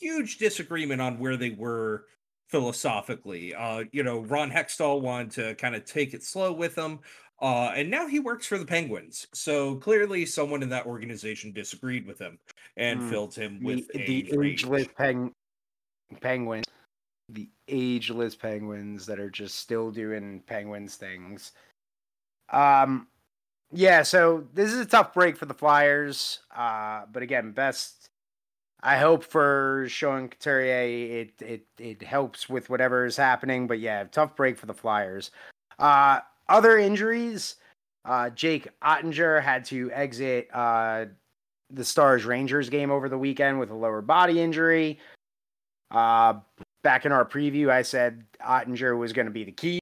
huge 0.01 0.39
disagreement 0.39 1.01
on 1.01 1.21
where 1.21 1.37
they 1.37 1.51
were 1.51 2.07
philosophically. 2.49 3.55
Uh, 3.55 3.85
you 3.93 4.03
know, 4.03 4.21
Ron 4.21 4.51
Hextall 4.51 5.01
wanted 5.01 5.31
to 5.33 5.55
kind 5.57 5.75
of 5.75 5.85
take 5.85 6.15
it 6.15 6.23
slow 6.23 6.53
with 6.53 6.77
him. 6.77 7.01
Uh, 7.41 7.73
and 7.75 7.91
now 7.91 8.07
he 8.07 8.19
works 8.19 8.47
for 8.47 8.57
the 8.57 8.65
Penguins. 8.65 9.27
So 9.35 9.77
clearly, 9.77 10.25
someone 10.25 10.63
in 10.63 10.71
that 10.71 10.87
organization 10.87 11.53
disagreed 11.53 12.07
with 12.07 12.19
him 12.19 12.39
and 12.77 13.01
mm, 13.01 13.11
filled 13.11 13.35
him 13.35 13.63
with 13.63 13.89
the, 13.89 13.99
the 14.07 14.41
ageless 14.43 14.87
peng- 14.97 15.35
penguins, 16.21 16.66
the 17.29 17.49
ageless 17.69 18.35
penguins 18.35 19.07
that 19.07 19.19
are 19.19 19.31
just 19.31 19.59
still 19.59 19.91
doing 19.91 20.43
penguins 20.47 20.97
things. 20.97 21.53
Um, 22.51 23.09
yeah. 23.73 24.03
So 24.03 24.47
this 24.55 24.73
is 24.73 24.79
a 24.79 24.87
tough 24.87 25.13
break 25.13 25.37
for 25.37 25.47
the 25.47 25.55
Flyers. 25.55 26.41
Uh, 26.55 27.03
but 27.13 27.23
again, 27.23 27.53
best 27.53 28.09
I 28.83 28.99
hope 28.99 29.25
for 29.25 29.87
Sean 29.89 30.29
Couturier 30.29 31.23
it 31.23 31.43
it 31.43 31.67
it 31.79 32.03
helps 32.03 32.49
with 32.49 32.71
whatever 32.71 33.05
is 33.05 33.17
happening. 33.17 33.67
But 33.67 33.81
yeah, 33.81 34.05
tough 34.05 34.37
break 34.37 34.57
for 34.57 34.67
the 34.67 34.75
Flyers. 34.75 35.31
Uh, 35.79 36.21
other 36.49 36.79
injuries. 36.79 37.57
Uh, 38.05 38.31
Jake 38.31 38.69
Oettinger 38.85 39.43
had 39.43 39.65
to 39.65 39.91
exit 39.91 40.49
uh, 40.55 41.07
the 41.71 41.85
Stars 41.85 42.25
Rangers 42.25 42.71
game 42.71 42.93
over 42.93 43.09
the 43.09 43.19
weekend 43.19 43.59
with 43.59 43.71
a 43.71 43.75
lower 43.75 44.01
body 44.01 44.41
injury. 44.41 45.01
Uh, 45.91 46.35
back 46.87 47.05
in 47.05 47.11
our 47.11 47.25
preview, 47.25 47.69
I 47.69 47.83
said 47.83 48.23
Oettinger 48.41 48.97
was 48.97 49.13
going 49.13 49.27
to 49.27 49.33
be 49.33 49.43
the 49.43 49.51
key 49.51 49.81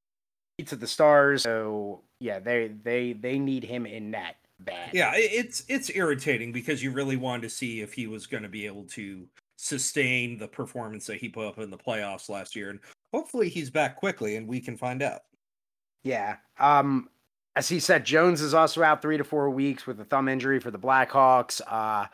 to 0.64 0.74
the 0.74 0.86
Stars. 0.86 1.42
So 1.42 2.00
yeah, 2.18 2.38
they 2.38 2.68
they 2.82 3.12
they 3.12 3.38
need 3.38 3.62
him 3.62 3.84
in 3.84 4.10
net 4.10 4.36
bad. 4.60 4.88
Yeah, 4.94 5.12
it's 5.14 5.64
it's 5.68 5.90
irritating 5.90 6.50
because 6.50 6.82
you 6.82 6.92
really 6.92 7.16
wanted 7.16 7.42
to 7.42 7.50
see 7.50 7.82
if 7.82 7.92
he 7.92 8.06
was 8.06 8.26
going 8.26 8.42
to 8.42 8.48
be 8.48 8.64
able 8.64 8.84
to 8.84 9.28
sustain 9.58 10.38
the 10.38 10.48
performance 10.48 11.04
that 11.04 11.18
he 11.18 11.28
put 11.28 11.46
up 11.46 11.58
in 11.58 11.68
the 11.68 11.76
playoffs 11.76 12.30
last 12.30 12.56
year, 12.56 12.70
and 12.70 12.80
hopefully 13.12 13.50
he's 13.50 13.68
back 13.68 13.96
quickly, 13.96 14.36
and 14.36 14.48
we 14.48 14.58
can 14.58 14.74
find 14.74 15.02
out. 15.02 15.24
Yeah. 16.04 16.36
Um. 16.58 17.10
As 17.54 17.68
he 17.68 17.80
said, 17.80 18.06
Jones 18.06 18.40
is 18.40 18.54
also 18.54 18.82
out 18.82 19.02
three 19.02 19.18
to 19.18 19.24
four 19.24 19.50
weeks 19.50 19.86
with 19.86 20.00
a 20.00 20.04
thumb 20.04 20.26
injury 20.26 20.58
for 20.58 20.70
the 20.70 20.78
Blackhawks. 20.78 21.60
Uh, 21.68 22.06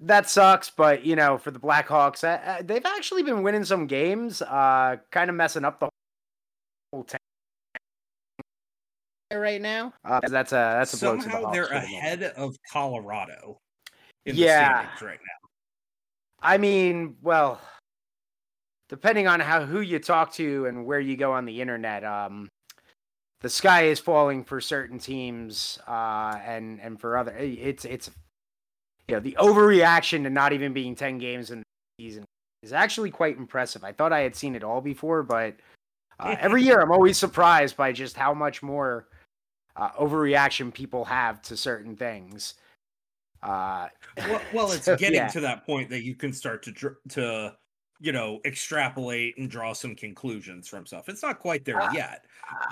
that 0.00 0.28
sucks, 0.28 0.70
but 0.70 1.04
you 1.04 1.16
know, 1.16 1.38
for 1.38 1.50
the 1.50 1.60
Blackhawks, 1.60 2.24
uh, 2.24 2.40
uh 2.44 2.62
they've 2.62 2.84
actually 2.84 3.22
been 3.22 3.42
winning 3.42 3.64
some 3.64 3.86
games, 3.86 4.42
uh, 4.42 4.96
kind 5.10 5.28
of 5.28 5.36
messing 5.36 5.64
up 5.64 5.80
the 5.80 5.88
whole 6.92 7.04
team 7.04 7.18
right 9.32 9.60
now. 9.60 9.92
Uh, 10.04 10.20
that's 10.28 10.52
a 10.52 10.54
that's 10.54 10.94
a 10.94 10.96
somehow 10.96 11.42
the 11.42 11.50
they're 11.52 11.66
ahead 11.66 12.22
of 12.22 12.56
Colorado. 12.72 13.58
yeah, 14.24 14.88
the 14.98 15.06
right 15.06 15.20
now. 15.20 15.48
I 16.42 16.56
mean, 16.56 17.16
well, 17.20 17.60
depending 18.88 19.26
on 19.28 19.40
how 19.40 19.64
who 19.66 19.80
you 19.80 19.98
talk 19.98 20.32
to 20.34 20.66
and 20.66 20.86
where 20.86 21.00
you 21.00 21.16
go 21.16 21.32
on 21.32 21.44
the 21.44 21.60
internet, 21.60 22.04
um, 22.04 22.48
the 23.42 23.50
sky 23.50 23.82
is 23.82 24.00
falling 24.00 24.44
for 24.44 24.62
certain 24.62 24.98
teams, 24.98 25.78
uh, 25.86 26.38
and 26.44 26.80
and 26.80 26.98
for 26.98 27.18
other, 27.18 27.36
it's 27.36 27.84
it's 27.84 28.10
you 29.10 29.16
know 29.16 29.20
the 29.20 29.36
overreaction 29.40 30.22
to 30.22 30.30
not 30.30 30.52
even 30.52 30.72
being 30.72 30.94
ten 30.94 31.18
games 31.18 31.50
in 31.50 31.58
the 31.58 31.64
season 32.04 32.24
is 32.62 32.72
actually 32.72 33.10
quite 33.10 33.36
impressive. 33.36 33.82
I 33.82 33.92
thought 33.92 34.12
I 34.12 34.20
had 34.20 34.36
seen 34.36 34.54
it 34.54 34.62
all 34.62 34.80
before, 34.80 35.22
but 35.22 35.56
uh, 36.20 36.36
every 36.40 36.62
year 36.62 36.80
I'm 36.80 36.92
always 36.92 37.18
surprised 37.18 37.76
by 37.76 37.92
just 37.92 38.16
how 38.16 38.32
much 38.32 38.62
more 38.62 39.08
uh, 39.76 39.90
overreaction 39.92 40.72
people 40.72 41.04
have 41.04 41.42
to 41.42 41.56
certain 41.56 41.96
things. 41.96 42.54
Uh, 43.42 43.88
well, 44.16 44.40
well, 44.52 44.72
it's 44.72 44.84
so, 44.84 44.96
getting 44.96 45.16
yeah. 45.16 45.28
to 45.28 45.40
that 45.40 45.66
point 45.66 45.88
that 45.90 46.04
you 46.04 46.14
can 46.14 46.32
start 46.32 46.62
to 46.62 46.94
to 47.08 47.56
you 47.98 48.12
know 48.12 48.40
extrapolate 48.44 49.36
and 49.38 49.50
draw 49.50 49.72
some 49.72 49.96
conclusions 49.96 50.68
from 50.68 50.86
stuff. 50.86 51.08
It's 51.08 51.22
not 51.22 51.40
quite 51.40 51.64
there 51.64 51.80
uh, 51.80 51.92
yet, 51.92 52.26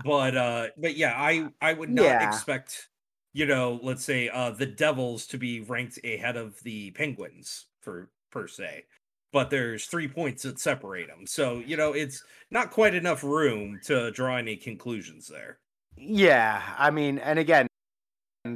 but 0.05 0.37
uh, 0.37 0.69
but 0.77 0.97
yeah, 0.97 1.15
I 1.17 1.49
I 1.61 1.73
would 1.73 1.91
not 1.91 2.05
yeah. 2.05 2.29
expect 2.29 2.88
you 3.33 3.47
know 3.47 3.79
let's 3.83 4.05
say 4.05 4.29
uh 4.29 4.51
the 4.51 4.67
Devils 4.67 5.27
to 5.27 5.39
be 5.39 5.61
ranked 5.61 5.99
ahead 6.05 6.37
of 6.37 6.61
the 6.63 6.91
Penguins 6.93 7.67
for 7.81 8.11
per 8.31 8.47
se 8.47 8.85
but 9.33 9.51
there's 9.51 9.87
three 9.87 10.09
points 10.09 10.43
that 10.43 10.59
separate 10.59 11.09
them. 11.09 11.27
So, 11.27 11.59
you 11.59 11.77
know, 11.77 11.93
it's 11.93 12.25
not 12.51 12.71
quite 12.71 12.95
enough 12.95 13.23
room 13.23 13.79
to 13.85 14.11
draw 14.11 14.37
any 14.37 14.57
conclusions 14.57 15.27
there. 15.27 15.59
Yeah, 15.97 16.63
I 16.79 16.91
mean, 16.91 17.19
and 17.19 17.39
again, 17.39 17.67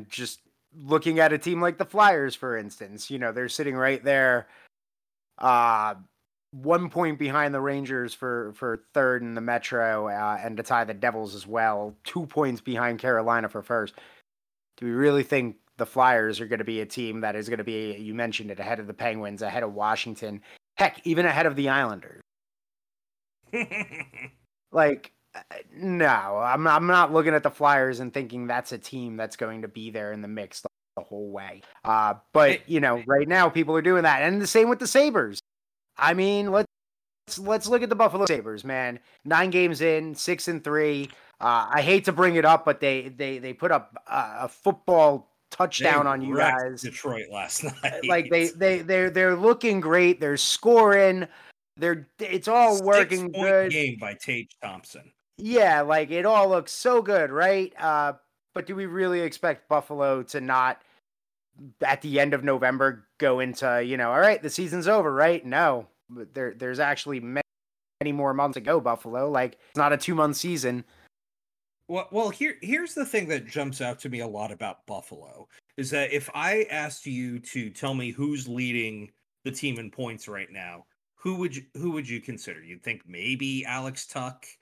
just 0.09 0.41
looking 0.75 1.19
at 1.19 1.33
a 1.33 1.39
team 1.39 1.61
like 1.61 1.77
the 1.77 1.85
Flyers, 1.85 2.35
for 2.35 2.57
instance, 2.57 3.11
you 3.11 3.19
know, 3.19 3.33
they're 3.33 3.49
sitting 3.49 3.75
right 3.75 4.03
there, 4.03 4.47
uh, 5.39 5.95
one 6.53 6.89
point 6.89 7.19
behind 7.19 7.55
the 7.55 7.61
Rangers 7.61 8.15
for 8.15 8.53
for 8.55 8.85
third 8.95 9.23
in 9.23 9.35
the 9.35 9.41
Metro, 9.41 10.09
uh, 10.09 10.39
and 10.43 10.57
to 10.57 10.63
tie 10.63 10.85
the 10.85 10.95
Devils 10.95 11.35
as 11.35 11.47
well, 11.47 11.95
two 12.05 12.27
points 12.27 12.61
behind 12.61 12.99
Carolina 12.99 13.49
for 13.49 13.63
first. 13.63 13.95
Do 14.77 14.87
we 14.87 14.93
really 14.93 15.23
think 15.23 15.57
the 15.77 15.87
Flyers 15.87 16.41
are 16.41 16.47
going 16.47 16.59
to 16.59 16.65
be 16.65 16.81
a 16.81 16.87
team 16.87 17.21
that 17.21 17.37
is 17.37 17.49
going 17.49 17.59
to 17.59 17.65
be, 17.65 17.97
you 17.97 18.15
mentioned 18.15 18.51
it, 18.51 18.61
ahead 18.61 18.81
of 18.81 18.87
the 18.87 18.95
Penguins, 18.95 19.43
ahead 19.43 19.63
of 19.63 19.75
Washington, 19.75 20.43
heck, 20.77 21.01
even 21.05 21.27
ahead 21.27 21.47
of 21.47 21.57
the 21.57 21.69
Islanders? 21.69 22.23
like 24.73 25.13
no, 25.75 26.07
I'm 26.07 26.67
I'm 26.67 26.87
not 26.87 27.13
looking 27.13 27.35
at 27.35 27.43
the 27.43 27.51
Flyers 27.51 28.01
and 28.01 28.13
thinking 28.13 28.47
that's 28.47 28.73
a 28.73 28.79
team 28.79 29.17
that's 29.17 29.37
going 29.37 29.63
to 29.63 29.69
be 29.69 29.91
there 29.91 30.13
in 30.13 30.21
the 30.21 30.29
mix 30.29 30.61
the, 30.61 30.69
whole 30.99 31.31
way. 31.31 31.63
Uh, 31.85 32.15
but 32.33 32.69
you 32.69 32.81
know, 32.81 33.03
right 33.07 33.27
now 33.27 33.49
people 33.49 33.75
are 33.77 33.83
doing 33.83 34.03
that, 34.03 34.23
and 34.23 34.43
the 34.43 34.47
same 34.47 34.69
with 34.69 34.79
the 34.79 34.87
Sabres. 34.87 35.41
I 35.97 36.13
mean, 36.15 36.51
let's 36.51 36.69
let's 37.39 37.67
look 37.67 37.83
at 37.83 37.89
the 37.89 37.95
Buffalo 37.95 38.27
Sabres, 38.27 38.63
man. 38.63 39.01
Nine 39.25 39.51
games 39.51 39.81
in, 39.81 40.15
six 40.15 40.49
and 40.49 40.63
three. 40.63 41.11
Uh, 41.43 41.67
I 41.71 41.83
hate 41.83 42.05
to 42.05 42.13
bring 42.13 42.37
it 42.37 42.45
up, 42.45 42.65
but 42.65 42.79
they 42.79 43.09
they 43.09 43.39
they 43.39 43.53
put 43.53 43.73
up 43.73 43.97
a, 44.07 44.49
football 44.49 45.29
touchdown 45.51 46.05
They 46.05 46.11
on 46.11 46.23
you 46.23 46.37
guys. 46.37 46.83
Detroit 46.83 47.27
last 47.33 47.65
night. 47.65 48.07
Like 48.07 48.31
they 48.31 48.49
they 48.49 48.79
they're 48.79 49.11
they're 49.11 49.37
looking 49.37 49.81
great. 49.81 50.21
They're 50.21 50.37
scoring. 50.37 51.27
They're 51.77 52.07
it's 52.21 52.47
all 52.47 52.81
working 52.85 53.27
Six-point 53.27 53.45
good. 53.45 53.73
game 53.73 53.97
by 53.99 54.15
Tage 54.15 54.57
Thompson. 54.63 55.11
Yeah, 55.37 55.81
like 55.81 56.13
it 56.13 56.25
all 56.25 56.49
looks 56.49 56.71
so 56.71 57.03
good, 57.03 57.31
right? 57.33 57.73
Uh, 57.77 58.13
but 58.55 58.67
do 58.67 58.77
we 58.77 58.87
really 58.87 59.21
expect 59.21 59.69
Buffalo 59.69 60.23
to 60.25 60.41
not 60.41 60.81
at 61.85 62.03
the 62.03 62.21
end 62.21 62.35
of 62.35 62.45
November 62.45 63.09
go 63.19 63.41
into 63.41 63.83
you 63.85 63.97
know, 63.97 64.13
all 64.13 64.21
right, 64.21 64.41
the 64.43 64.51
season's 64.51 64.87
over, 64.87 65.13
right? 65.13 65.45
No, 65.45 65.89
but 66.09 66.35
there 66.35 66.55
there's 66.55 66.79
actually 66.79 67.19
many, 67.19 67.43
many 68.01 68.13
more 68.13 68.33
months 68.33 68.55
to 68.55 68.61
go. 68.61 68.81
Buffalo, 68.81 69.29
like 69.29 69.59
it's 69.71 69.79
not 69.79 69.93
a 69.93 69.97
two 69.97 70.15
month 70.15 70.37
season. 70.37 70.85
Well, 71.89 72.09
well, 72.11 72.31
here 72.31 72.57
here's 72.63 72.95
the 72.95 73.05
thing 73.05 73.29
that 73.29 73.47
jumps 73.47 73.81
out 73.81 73.99
to 74.01 74.09
me 74.09 74.21
a 74.21 74.27
lot 74.27 74.53
about 74.53 74.87
Buffalo 74.87 75.49
is 75.77 75.91
that 75.91 76.13
if 76.13 76.31
I 76.35 76.67
asked 76.71 77.07
you 77.07 77.39
to 77.41 77.71
tell 77.71 77.95
me 77.95 78.11
who's 78.11 78.49
leading 78.49 79.11
the 79.45 79.51
team 79.51 79.79
in 79.79 79.91
points 79.91 80.29
right 80.29 80.51
now, 80.51 80.87
who 81.17 81.37
would 81.37 81.57
you 81.57 81.65
who 81.75 81.91
would 81.93 82.09
you 82.09 82.21
consider? 82.21 82.63
You'd 82.63 82.83
think 82.83 83.03
maybe 83.07 83.65
Alex 83.65 84.07
Tuch, 84.07 84.59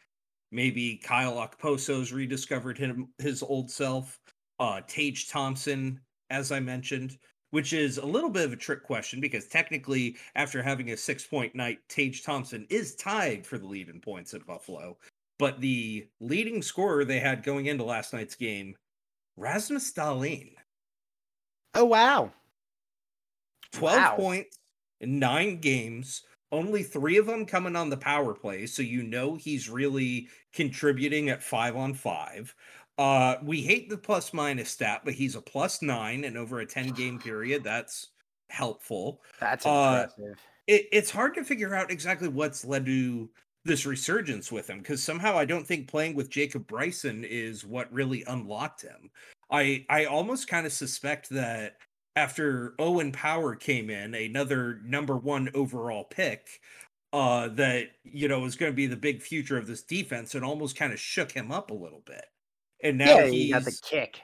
maybe 0.50 0.96
Kyle 0.96 1.36
Okposo's 1.36 2.12
rediscovered 2.12 2.78
him 2.78 3.08
his 3.18 3.42
old 3.42 3.70
self, 3.70 4.18
uh 4.58 4.80
Tage 4.86 5.28
Thompson, 5.28 6.00
as 6.30 6.50
I 6.50 6.60
mentioned, 6.60 7.18
which 7.50 7.72
is 7.72 7.98
a 7.98 8.06
little 8.06 8.30
bit 8.30 8.46
of 8.46 8.52
a 8.52 8.56
trick 8.56 8.82
question 8.82 9.20
because 9.20 9.46
technically, 9.46 10.16
after 10.36 10.62
having 10.62 10.90
a 10.90 10.96
six 10.96 11.26
point 11.26 11.54
night, 11.54 11.78
Tage 11.88 12.22
Thompson 12.22 12.66
is 12.70 12.94
tied 12.96 13.46
for 13.46 13.58
the 13.58 13.66
lead 13.66 13.88
in 13.88 14.00
points 14.00 14.34
at 14.34 14.46
Buffalo. 14.46 14.96
But 15.40 15.60
the 15.62 16.10
leading 16.20 16.62
scorer 16.62 17.04
they 17.04 17.20
had 17.20 17.42
going 17.44 17.66
into 17.66 17.84
last 17.84 18.14
night's 18.14 18.36
game, 18.36 18.78
Rasmus 19.36 19.92
Dahlin, 19.92 20.56
Oh 21.74 21.84
wow, 21.84 22.32
12 23.72 24.12
Wow. 24.12 24.14
points 24.14 24.58
in 25.00 25.18
nine 25.18 25.60
games, 25.60 26.24
only 26.52 26.82
three 26.82 27.16
of 27.16 27.26
them 27.26 27.46
coming 27.46 27.76
on 27.76 27.90
the 27.90 27.96
power 27.96 28.34
play. 28.34 28.66
So 28.66 28.82
you 28.82 29.02
know 29.02 29.36
he's 29.36 29.68
really 29.68 30.28
contributing 30.52 31.28
at 31.30 31.42
five 31.42 31.76
on 31.76 31.94
five. 31.94 32.54
Uh, 32.98 33.36
we 33.42 33.62
hate 33.62 33.88
the 33.88 33.96
plus 33.98 34.32
minus 34.34 34.70
stat, 34.70 35.02
but 35.04 35.14
he's 35.14 35.34
a 35.36 35.40
plus 35.42 35.80
nine 35.80 36.24
and 36.24 36.36
over 36.36 36.60
a 36.60 36.66
10 36.66 36.92
game 36.92 37.18
period. 37.20 37.64
That's 37.64 38.08
helpful. 38.50 39.22
that's 39.38 39.64
Uh, 39.64 40.06
impressive. 40.06 40.38
it, 40.66 40.86
it's 40.92 41.10
hard 41.10 41.34
to 41.34 41.44
figure 41.44 41.74
out 41.74 41.90
exactly 41.90 42.28
what's 42.28 42.64
led 42.64 42.86
to 42.86 43.30
this 43.64 43.84
resurgence 43.86 44.50
with 44.50 44.68
him 44.68 44.78
because 44.78 45.02
somehow 45.02 45.36
I 45.36 45.44
don't 45.44 45.66
think 45.66 45.88
playing 45.88 46.14
with 46.14 46.30
Jacob 46.30 46.66
Bryson 46.66 47.24
is 47.24 47.64
what 47.64 47.92
really 47.92 48.24
unlocked 48.26 48.82
him. 48.82 49.10
I 49.50 49.84
I 49.90 50.06
almost 50.06 50.48
kind 50.48 50.66
of 50.66 50.72
suspect 50.72 51.28
that 51.30 51.76
after 52.16 52.74
Owen 52.78 53.12
Power 53.12 53.54
came 53.54 53.90
in, 53.90 54.14
another 54.14 54.80
number 54.84 55.16
one 55.16 55.48
overall 55.54 56.04
pick, 56.04 56.60
uh, 57.12 57.48
that 57.48 57.88
you 58.04 58.28
know 58.28 58.44
is 58.44 58.56
going 58.56 58.72
to 58.72 58.76
be 58.76 58.86
the 58.86 58.96
big 58.96 59.22
future 59.22 59.56
of 59.58 59.66
this 59.66 59.82
defense, 59.82 60.34
and 60.34 60.44
almost 60.44 60.76
kind 60.76 60.92
of 60.92 61.00
shook 61.00 61.30
him 61.32 61.52
up 61.52 61.70
a 61.70 61.74
little 61.74 62.02
bit. 62.06 62.24
And 62.82 62.98
now 62.98 63.18
yeah, 63.18 63.26
he's 63.26 63.32
he 63.44 63.50
got 63.52 63.64
the 63.64 63.78
kick. 63.82 64.20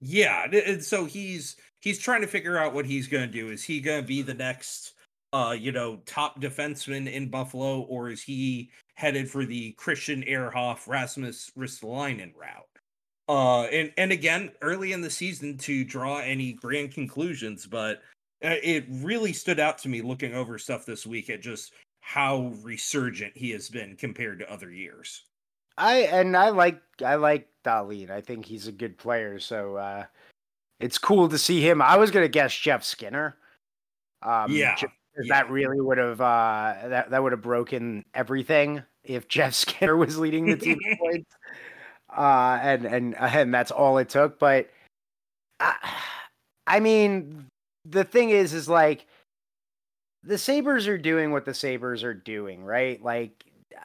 yeah, 0.00 0.44
and- 0.44 0.54
and 0.54 0.84
so 0.84 1.04
he's 1.04 1.56
he's 1.80 1.98
trying 1.98 2.20
to 2.22 2.26
figure 2.28 2.58
out 2.58 2.74
what 2.74 2.86
he's 2.86 3.08
going 3.08 3.26
to 3.26 3.32
do. 3.32 3.50
Is 3.50 3.64
he 3.64 3.80
going 3.80 4.02
to 4.02 4.06
be 4.06 4.22
the 4.22 4.34
next 4.34 4.94
uh, 5.32 5.56
you 5.58 5.72
know, 5.72 5.96
top 6.06 6.40
defenseman 6.40 7.10
in 7.10 7.28
Buffalo 7.28 7.82
or 7.82 8.10
is 8.10 8.22
he 8.22 8.70
headed 8.94 9.30
for 9.30 9.44
the 9.44 9.72
Christian 9.72 10.22
Ehrhoff 10.22 10.86
Rasmus 10.86 11.50
Ristolainen 11.56 12.32
route? 12.36 12.66
Uh 13.28 13.62
and 13.66 13.92
and 13.96 14.10
again, 14.12 14.50
early 14.62 14.92
in 14.92 15.00
the 15.00 15.08
season 15.10 15.56
to 15.58 15.84
draw 15.84 16.18
any 16.18 16.52
grand 16.52 16.92
conclusions, 16.92 17.66
but 17.66 18.02
uh, 18.44 18.56
it 18.62 18.84
really 18.88 19.32
stood 19.32 19.60
out 19.60 19.78
to 19.78 19.88
me 19.88 20.02
looking 20.02 20.34
over 20.34 20.58
stuff 20.58 20.84
this 20.84 21.06
week 21.06 21.30
at 21.30 21.40
just 21.40 21.72
how 22.00 22.52
resurgent 22.62 23.32
he 23.36 23.50
has 23.50 23.68
been 23.68 23.94
compared 23.96 24.40
to 24.40 24.52
other 24.52 24.72
years. 24.72 25.22
I 25.78 25.98
and 26.00 26.36
I 26.36 26.50
like 26.50 26.82
I 27.02 27.14
like 27.14 27.48
Dahlin. 27.64 28.10
I 28.10 28.20
think 28.20 28.44
he's 28.44 28.66
a 28.66 28.72
good 28.72 28.98
player. 28.98 29.38
So 29.38 29.76
uh, 29.76 30.04
it's 30.80 30.98
cool 30.98 31.28
to 31.28 31.38
see 31.38 31.60
him. 31.66 31.80
I 31.80 31.96
was 31.96 32.10
gonna 32.10 32.28
guess 32.28 32.54
Jeff 32.54 32.82
Skinner. 32.82 33.38
Um, 34.20 34.50
Yeah, 34.52 34.74
'cause 34.76 34.90
yeah. 35.20 35.34
that 35.34 35.50
really 35.50 35.80
would 35.80 35.98
have 35.98 36.20
uh, 36.20 36.74
that 36.88 37.10
that 37.10 37.22
would 37.22 37.32
have 37.32 37.42
broken 37.42 38.04
everything 38.14 38.82
if 39.04 39.28
Jeff 39.28 39.54
Skinner 39.54 39.96
was 39.96 40.18
leading 40.18 40.46
the 40.46 40.56
team 40.56 40.78
points. 40.98 41.30
Uh, 42.14 42.58
and 42.62 42.84
and 42.84 43.16
and 43.18 43.54
that's 43.54 43.70
all 43.70 43.98
it 43.98 44.08
took. 44.08 44.38
But 44.38 44.70
I, 45.60 45.76
I 46.66 46.80
mean, 46.80 47.46
the 47.84 48.04
thing 48.04 48.30
is, 48.30 48.52
is 48.52 48.68
like 48.68 49.06
the 50.22 50.38
Sabres 50.38 50.86
are 50.88 50.98
doing 50.98 51.32
what 51.32 51.44
the 51.44 51.54
Sabres 51.54 52.04
are 52.04 52.14
doing, 52.14 52.64
right? 52.64 53.02
Like 53.02 53.44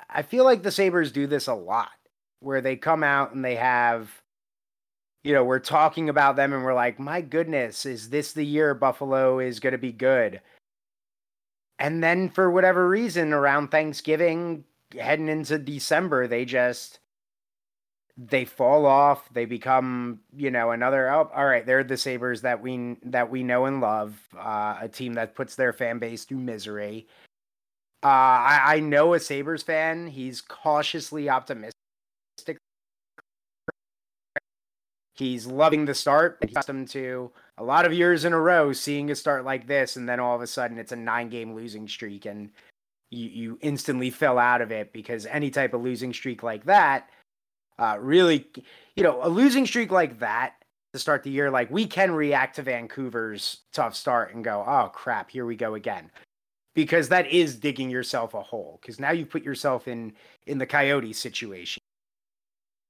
I 0.10 0.22
feel 0.22 0.44
like 0.44 0.64
the 0.64 0.72
Sabres 0.72 1.12
do 1.12 1.28
this 1.28 1.48
a 1.48 1.54
lot 1.54 1.92
where 2.42 2.62
they 2.62 2.76
come 2.76 3.04
out 3.04 3.34
and 3.34 3.44
they 3.44 3.56
have 3.56 4.12
you 5.24 5.34
know, 5.34 5.44
we're 5.44 5.60
talking 5.60 6.08
about 6.08 6.38
them 6.38 6.54
and 6.54 6.64
we're 6.64 6.74
like, 6.74 7.00
"My 7.00 7.20
goodness, 7.20 7.86
is 7.86 8.10
this 8.10 8.32
the 8.32 8.46
year 8.46 8.74
Buffalo 8.74 9.40
is 9.40 9.60
going 9.60 9.74
to 9.74 9.78
be 9.78 9.92
good?" 9.92 10.40
And 11.80 12.04
then 12.04 12.30
for 12.30 12.50
whatever 12.50 12.88
reason 12.90 13.34
around 13.34 13.70
Thanksgiving 13.70 14.64
heading 14.98 15.28
into 15.28 15.58
December, 15.60 16.28
they 16.28 16.46
just 16.46 17.00
they 18.18 18.46
fall 18.46 18.86
off. 18.86 19.30
They 19.32 19.46
become, 19.46 20.22
you 20.36 20.50
know, 20.50 20.72
another. 20.72 21.10
Oh, 21.12 21.30
all 21.36 21.46
right, 21.46 21.66
they're 21.66 21.84
the 21.84 21.98
Sabres 21.98 22.42
that 22.42 22.62
we 22.62 22.98
that 23.04 23.30
we 23.30 23.44
know 23.44 23.66
and 23.66 23.80
love. 23.80 24.20
Uh, 24.36 24.78
a 24.82 24.90
team 24.90 25.14
that 25.14 25.36
puts 25.36 25.56
their 25.56 25.72
fan 25.72 26.00
base 26.00 26.24
through 26.26 26.40
misery. 26.40 27.08
Uh, 28.04 28.08
I, 28.08 28.62
I 28.66 28.80
know 28.80 29.14
a 29.14 29.20
Sabres 29.20 29.64
fan. 29.64 30.08
He's 30.08 30.42
cautiously 30.42 31.30
optimistic. 31.30 31.74
He's 35.16 35.48
loving 35.48 35.86
the 35.86 35.96
start. 35.96 36.38
He's 36.42 36.52
accustomed 36.52 36.90
to 36.90 37.32
a 37.58 37.64
lot 37.64 37.86
of 37.86 37.94
years 37.94 38.26
in 38.26 38.34
a 38.34 38.40
row 38.40 38.74
seeing 38.74 39.10
a 39.12 39.16
start 39.16 39.46
like 39.46 39.68
this, 39.68 39.96
and 39.96 40.08
then 40.08 40.20
all 40.20 40.36
of 40.36 40.42
a 40.42 40.48
sudden 40.48 40.78
it's 40.78 40.92
a 40.92 40.96
nine-game 40.96 41.54
losing 41.54 41.88
streak, 41.88 42.26
and 42.26 42.52
you 43.10 43.28
you 43.28 43.60
instantly 43.62 44.10
fell 44.10 44.38
out 44.38 44.62
of 44.62 44.72
it 44.72 44.94
because 44.94 45.26
any 45.26 45.50
type 45.50 45.74
of 45.74 45.82
losing 45.82 46.14
streak 46.14 46.44
like 46.44 46.66
that 46.66 47.10
uh, 47.80 47.98
really, 48.00 48.48
you 48.96 49.04
know, 49.04 49.20
a 49.22 49.30
losing 49.30 49.66
streak 49.66 49.92
like 49.92 50.20
that 50.20 50.56
to 50.94 51.00
start 51.00 51.24
the 51.24 51.30
year, 51.30 51.52
like 51.52 51.70
we 51.70 51.86
can 51.86 52.12
react 52.12 52.56
to 52.56 52.64
Vancouver's 52.64 53.62
tough 53.72 53.96
start 53.96 54.34
and 54.34 54.44
go, 54.44 54.64
oh 54.68 54.90
crap, 54.94 55.30
here 55.30 55.46
we 55.46 55.56
go 55.56 55.76
again. 55.76 56.10
Because 56.74 57.10
that 57.10 57.28
is 57.28 57.56
digging 57.56 57.90
yourself 57.90 58.34
a 58.34 58.42
hole. 58.42 58.78
Because 58.82 59.00
now 59.00 59.12
you 59.12 59.26
put 59.26 59.44
yourself 59.44 59.88
in 59.88 60.14
in 60.46 60.58
the 60.58 60.66
Coyote 60.66 61.14
situation, 61.14 61.82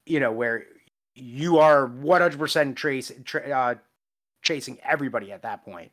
you 0.06 0.20
know, 0.20 0.32
where 0.32 0.66
you 1.16 1.58
are 1.58 1.88
100% 1.88 2.76
trace, 2.76 3.12
tra- 3.24 3.50
uh, 3.50 3.76
chasing 4.48 4.78
everybody 4.84 5.32
at 5.32 5.42
that 5.42 5.64
point. 5.66 5.92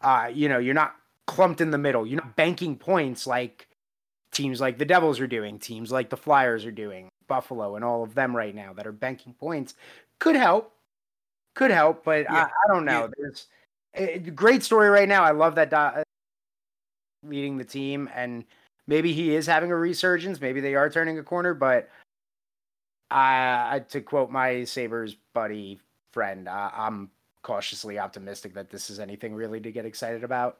Uh, 0.00 0.30
you 0.32 0.48
know, 0.48 0.58
you're 0.58 0.74
not 0.74 0.96
clumped 1.26 1.60
in 1.60 1.70
the 1.70 1.78
middle. 1.78 2.06
You're 2.06 2.20
not 2.20 2.34
banking 2.34 2.76
points 2.76 3.26
like 3.26 3.68
teams 4.32 4.60
like 4.60 4.78
the 4.78 4.84
Devils 4.84 5.20
are 5.20 5.26
doing, 5.26 5.58
teams 5.58 5.92
like 5.92 6.08
the 6.08 6.16
Flyers 6.16 6.64
are 6.64 6.72
doing, 6.72 7.08
Buffalo 7.26 7.76
and 7.76 7.84
all 7.84 8.02
of 8.02 8.14
them 8.14 8.34
right 8.34 8.54
now 8.54 8.72
that 8.72 8.86
are 8.86 8.92
banking 8.92 9.34
points. 9.34 9.74
Could 10.18 10.36
help, 10.36 10.72
could 11.54 11.70
help, 11.70 12.04
but 12.04 12.24
Yeah, 12.24 12.34
I, 12.34 12.42
I 12.44 12.72
don't 12.74 12.84
know. 12.84 13.02
yeah. 13.02 13.08
There's 13.18 13.46
a 13.94 14.18
great 14.30 14.62
story 14.62 14.88
right 14.88 15.08
now. 15.08 15.22
I 15.22 15.32
love 15.32 15.54
that 15.56 15.70
Do- 15.70 16.02
leading 17.28 17.58
the 17.58 17.64
team, 17.64 18.08
and 18.14 18.44
maybe 18.86 19.12
he 19.12 19.34
is 19.34 19.46
having 19.46 19.70
a 19.70 19.76
resurgence. 19.76 20.40
Maybe 20.40 20.60
they 20.60 20.74
are 20.74 20.88
turning 20.88 21.18
a 21.18 21.22
corner, 21.22 21.52
but 21.52 21.90
I, 23.10 23.76
I 23.76 23.78
to 23.90 24.00
quote 24.00 24.30
my 24.30 24.64
Sabres 24.64 25.16
buddy 25.34 25.80
friend, 26.12 26.48
uh, 26.48 26.70
I'm 26.72 27.10
cautiously 27.42 27.98
optimistic 27.98 28.54
that 28.54 28.70
this 28.70 28.90
is 28.90 29.00
anything 29.00 29.34
really 29.34 29.60
to 29.60 29.72
get 29.72 29.86
excited 29.86 30.24
about. 30.24 30.58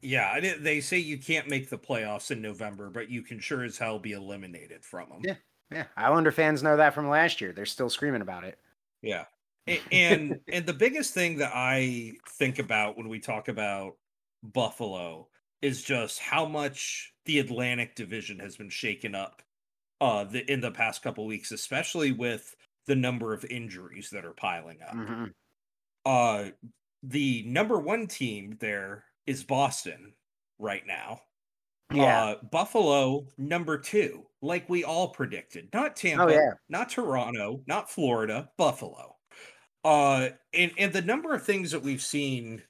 Yeah, 0.00 0.40
they 0.60 0.80
say 0.80 0.98
you 0.98 1.18
can't 1.18 1.48
make 1.48 1.68
the 1.68 1.78
playoffs 1.78 2.30
in 2.30 2.40
November, 2.40 2.90
but 2.90 3.10
you 3.10 3.22
can 3.22 3.38
sure 3.38 3.64
as 3.64 3.78
hell 3.78 3.98
be 3.98 4.12
eliminated 4.12 4.84
from 4.84 5.08
them. 5.08 5.20
Yeah. 5.22 5.34
Yeah, 5.70 5.84
Islander 5.96 6.30
fans 6.30 6.62
know 6.62 6.76
that 6.76 6.94
from 6.94 7.08
last 7.08 7.40
year. 7.40 7.52
They're 7.52 7.66
still 7.66 7.90
screaming 7.90 8.22
about 8.22 8.44
it. 8.44 8.58
Yeah. 9.02 9.24
And 9.90 10.40
and 10.52 10.66
the 10.66 10.74
biggest 10.74 11.14
thing 11.14 11.38
that 11.38 11.52
I 11.54 12.12
think 12.38 12.58
about 12.58 12.98
when 12.98 13.08
we 13.08 13.18
talk 13.18 13.48
about 13.48 13.94
Buffalo 14.42 15.28
is 15.62 15.82
just 15.82 16.18
how 16.18 16.44
much 16.44 17.14
the 17.24 17.38
Atlantic 17.38 17.96
division 17.96 18.38
has 18.40 18.58
been 18.58 18.68
shaken 18.68 19.14
up 19.14 19.40
uh 20.02 20.24
the, 20.24 20.40
in 20.52 20.60
the 20.60 20.70
past 20.70 21.00
couple 21.02 21.24
weeks, 21.24 21.50
especially 21.50 22.12
with 22.12 22.54
the 22.86 22.94
number 22.96 23.32
of 23.32 23.44
injuries 23.46 24.10
that 24.10 24.24
are 24.24 24.34
piling 24.34 24.82
up. 24.82 24.94
Mhm. 24.94 25.32
Uh 26.04 26.50
the 27.02 27.42
number 27.44 27.78
1 27.78 28.06
team 28.06 28.56
there 28.60 29.04
is 29.26 29.44
Boston 29.44 30.14
right 30.58 30.86
now. 30.86 31.20
Yeah. 31.92 32.24
Uh, 32.24 32.42
Buffalo, 32.50 33.28
number 33.36 33.78
two, 33.78 34.26
like 34.42 34.68
we 34.68 34.84
all 34.84 35.08
predicted. 35.08 35.68
Not 35.72 35.96
Tampa, 35.96 36.24
oh, 36.24 36.28
yeah. 36.28 36.52
not 36.68 36.88
Toronto, 36.90 37.62
not 37.66 37.90
Florida, 37.90 38.50
Buffalo. 38.56 39.16
Uh, 39.84 40.30
and, 40.54 40.72
and 40.78 40.92
the 40.92 41.02
number 41.02 41.34
of 41.34 41.44
things 41.44 41.70
that 41.70 41.82
we've 41.82 42.02
seen 42.02 42.62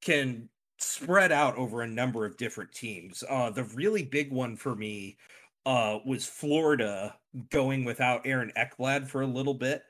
can 0.00 0.48
spread 0.78 1.32
out 1.32 1.56
over 1.56 1.82
a 1.82 1.88
number 1.88 2.24
of 2.24 2.36
different 2.36 2.72
teams. 2.72 3.24
Uh, 3.28 3.50
the 3.50 3.64
really 3.64 4.04
big 4.04 4.30
one 4.32 4.56
for 4.56 4.76
me 4.76 5.16
uh, 5.66 5.98
was 6.06 6.26
Florida 6.26 7.18
going 7.50 7.84
without 7.84 8.26
Aaron 8.26 8.52
Ekblad 8.56 9.08
for 9.08 9.22
a 9.22 9.26
little 9.26 9.54
bit. 9.54 9.82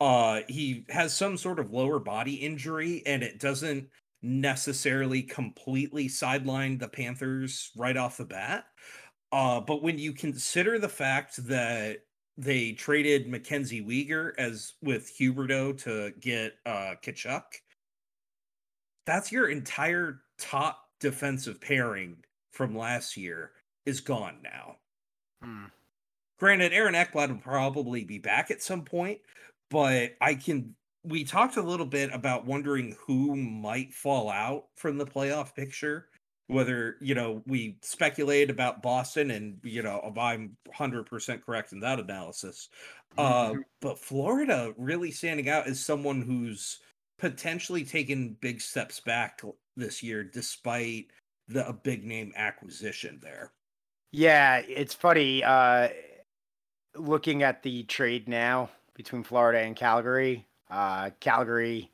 Uh, 0.00 0.40
he 0.48 0.86
has 0.88 1.14
some 1.14 1.36
sort 1.36 1.58
of 1.58 1.72
lower 1.72 1.98
body 1.98 2.34
injury, 2.34 3.02
and 3.06 3.22
it 3.22 3.38
doesn't 3.38 3.88
necessarily 4.22 5.22
completely 5.22 6.08
sideline 6.08 6.78
the 6.78 6.88
Panthers 6.88 7.70
right 7.76 7.96
off 7.96 8.16
the 8.16 8.24
bat. 8.24 8.64
Uh, 9.32 9.60
but 9.60 9.82
when 9.82 9.98
you 9.98 10.12
consider 10.12 10.78
the 10.78 10.88
fact 10.88 11.36
that 11.46 11.98
they 12.36 12.72
traded 12.72 13.28
Mackenzie 13.28 13.82
Weegar 13.82 14.32
as 14.38 14.72
with 14.82 15.12
Huberdeau 15.18 15.76
to 15.82 16.12
get 16.20 16.54
uh 16.64 16.94
Tkachuk, 17.02 17.42
that's 19.06 19.30
your 19.30 19.48
entire 19.48 20.22
top 20.38 20.88
defensive 21.00 21.60
pairing 21.60 22.16
from 22.52 22.76
last 22.76 23.16
year 23.16 23.52
is 23.86 24.00
gone 24.00 24.38
now. 24.42 24.76
Hmm. 25.42 25.66
Granted, 26.40 26.72
Aaron 26.72 26.94
Ekblad 26.94 27.28
will 27.28 27.36
probably 27.36 28.02
be 28.02 28.18
back 28.18 28.50
at 28.50 28.62
some 28.62 28.82
point, 28.82 29.20
but 29.70 30.16
I 30.22 30.34
can. 30.34 30.74
We 31.04 31.22
talked 31.22 31.56
a 31.56 31.62
little 31.62 31.86
bit 31.86 32.10
about 32.12 32.46
wondering 32.46 32.96
who 33.06 33.36
might 33.36 33.92
fall 33.92 34.30
out 34.30 34.64
from 34.74 34.96
the 34.96 35.06
playoff 35.06 35.54
picture. 35.54 36.08
Whether 36.46 36.96
you 37.00 37.14
know 37.14 37.42
we 37.46 37.76
speculated 37.82 38.48
about 38.48 38.82
Boston, 38.82 39.30
and 39.32 39.58
you 39.62 39.82
know 39.82 40.00
I'm 40.18 40.56
100 40.64 41.04
percent 41.04 41.44
correct 41.44 41.72
in 41.72 41.80
that 41.80 42.00
analysis. 42.00 42.70
Uh, 43.18 43.50
mm-hmm. 43.50 43.60
but 43.82 43.98
Florida 43.98 44.72
really 44.78 45.10
standing 45.10 45.50
out 45.50 45.66
as 45.66 45.84
someone 45.84 46.22
who's 46.22 46.78
potentially 47.18 47.84
taken 47.84 48.36
big 48.40 48.62
steps 48.62 48.98
back 48.98 49.42
this 49.76 50.02
year, 50.02 50.24
despite 50.24 51.08
the 51.48 51.68
a 51.68 51.72
big 51.72 52.02
name 52.02 52.32
acquisition 52.34 53.18
there. 53.22 53.52
Yeah, 54.12 54.62
it's 54.66 54.94
funny. 54.94 55.44
Uh, 55.44 55.88
looking 56.96 57.42
at 57.42 57.62
the 57.62 57.84
trade 57.84 58.28
now 58.28 58.70
between 58.94 59.22
Florida 59.22 59.60
and 59.60 59.76
Calgary, 59.76 60.46
uh, 60.70 61.10
Calgary 61.20 61.90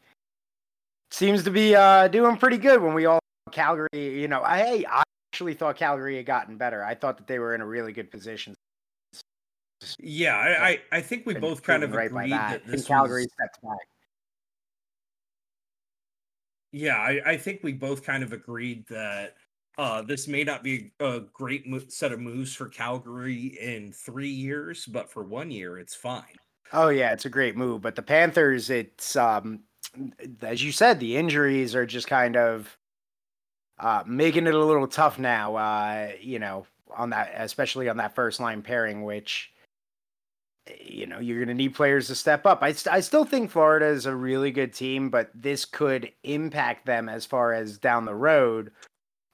seems 1.10 1.42
to 1.44 1.50
be 1.50 1.74
uh, 1.74 2.08
doing 2.08 2.36
pretty 2.36 2.58
good. 2.58 2.82
When 2.82 2.94
we 2.94 3.06
all 3.06 3.20
Calgary, 3.52 3.88
you 3.92 4.28
know, 4.28 4.40
I 4.40 4.84
I 4.88 5.02
actually 5.32 5.54
thought 5.54 5.76
Calgary 5.76 6.16
had 6.16 6.26
gotten 6.26 6.56
better. 6.56 6.84
I 6.84 6.94
thought 6.94 7.16
that 7.18 7.26
they 7.26 7.38
were 7.38 7.54
in 7.54 7.60
a 7.60 7.66
really 7.66 7.92
good 7.92 8.10
position. 8.10 8.54
Yeah, 9.98 10.36
I 10.36 10.68
I, 10.68 10.80
I 10.92 11.00
think 11.00 11.26
we 11.26 11.34
both 11.34 11.62
kind 11.62 11.82
of 11.82 11.92
right 11.92 12.06
agreed 12.06 12.32
that. 12.32 12.64
that 12.64 12.70
this 12.70 12.86
Calgary 12.86 13.26
was... 13.38 13.50
back. 13.62 13.78
Yeah, 16.72 16.96
I, 16.96 17.22
I 17.24 17.36
think 17.38 17.62
we 17.62 17.72
both 17.72 18.04
kind 18.04 18.22
of 18.22 18.34
agreed 18.34 18.86
that 18.88 19.36
uh, 19.78 20.02
this 20.02 20.26
may 20.26 20.42
not 20.42 20.62
be 20.62 20.92
a 21.00 21.20
great 21.32 21.66
mo- 21.66 21.80
set 21.88 22.12
of 22.12 22.20
moves 22.20 22.54
for 22.54 22.68
Calgary 22.68 23.58
in 23.60 23.92
three 23.92 24.28
years, 24.28 24.86
but 24.86 25.10
for 25.10 25.22
one 25.22 25.50
year, 25.50 25.78
it's 25.78 25.94
fine. 25.94 26.36
Oh 26.72 26.88
yeah, 26.88 27.12
it's 27.12 27.26
a 27.26 27.30
great 27.30 27.56
move. 27.56 27.82
But 27.82 27.94
the 27.94 28.02
Panthers, 28.02 28.70
it's 28.70 29.16
um, 29.16 29.60
as 30.42 30.64
you 30.64 30.72
said, 30.72 30.98
the 30.98 31.16
injuries 31.16 31.74
are 31.74 31.86
just 31.86 32.08
kind 32.08 32.36
of 32.36 32.76
uh, 33.78 34.02
making 34.06 34.46
it 34.46 34.54
a 34.54 34.64
little 34.64 34.88
tough 34.88 35.18
now. 35.18 35.56
Uh, 35.56 36.12
you 36.20 36.38
know, 36.38 36.66
on 36.96 37.10
that, 37.10 37.32
especially 37.36 37.88
on 37.88 37.98
that 37.98 38.14
first 38.14 38.40
line 38.40 38.62
pairing, 38.62 39.04
which 39.04 39.52
you 40.80 41.06
know 41.06 41.20
you're 41.20 41.38
going 41.38 41.48
to 41.48 41.54
need 41.54 41.74
players 41.74 42.06
to 42.08 42.14
step 42.14 42.46
up. 42.46 42.62
I, 42.62 42.72
st- 42.72 42.94
I 42.94 43.00
still 43.00 43.24
think 43.24 43.50
Florida 43.50 43.86
is 43.86 44.06
a 44.06 44.14
really 44.14 44.50
good 44.50 44.72
team, 44.72 45.10
but 45.10 45.30
this 45.34 45.64
could 45.64 46.10
impact 46.24 46.86
them 46.86 47.08
as 47.08 47.26
far 47.26 47.52
as 47.52 47.78
down 47.78 48.06
the 48.06 48.14
road. 48.14 48.72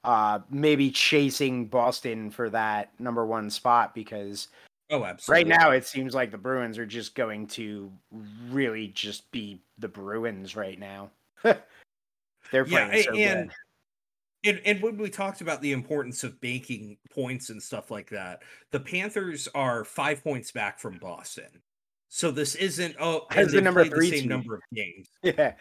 Uh, 0.05 0.41
maybe 0.51 0.91
chasing 0.91 1.67
Boston 1.67 2.31
for 2.31 2.51
that 2.51 2.91
number 2.99 3.25
one 3.25 3.49
spot 3.51 3.95
because 3.95 4.49
oh, 4.91 5.05
absolutely. 5.05 5.45
Right 5.45 5.61
now, 5.61 5.71
it 5.71 5.87
seems 5.87 6.15
like 6.15 6.31
the 6.33 6.39
Bruins 6.39 6.77
are 6.79 6.87
just 6.87 7.15
going 7.15 7.47
to 7.49 7.93
really 8.51 8.89
just 8.89 9.31
be 9.31 9.63
the 9.79 9.89
Bruins 9.89 10.57
right 10.57 10.79
now. 10.79 11.11
They're 11.43 12.65
playing 12.65 12.93
yeah, 12.93 13.03
so 13.03 13.15
and, 13.15 13.49
good. 13.49 13.51
And, 14.45 14.61
and 14.65 14.83
when 14.83 14.97
we 14.99 15.09
talked 15.09 15.41
about 15.41 15.63
the 15.63 15.73
importance 15.73 16.25
of 16.25 16.41
banking 16.41 16.97
points 17.11 17.51
and 17.51 17.63
stuff 17.63 17.91
like 17.93 18.11
that, 18.11 18.43
the 18.73 18.81
Panthers 18.81 19.49
are 19.55 19.85
five 19.85 20.25
points 20.25 20.51
back 20.51 20.81
from 20.81 20.99
Boston. 20.99 21.63
So 22.09 22.31
this 22.31 22.57
isn't 22.57 22.97
oh 23.01 23.27
has 23.31 23.53
the 23.53 23.63
number 23.63 23.87
three 23.87 24.11
the 24.11 24.19
same 24.19 24.29
number 24.29 24.57
of 24.57 24.61
games. 24.75 25.09
Yeah. 25.23 25.55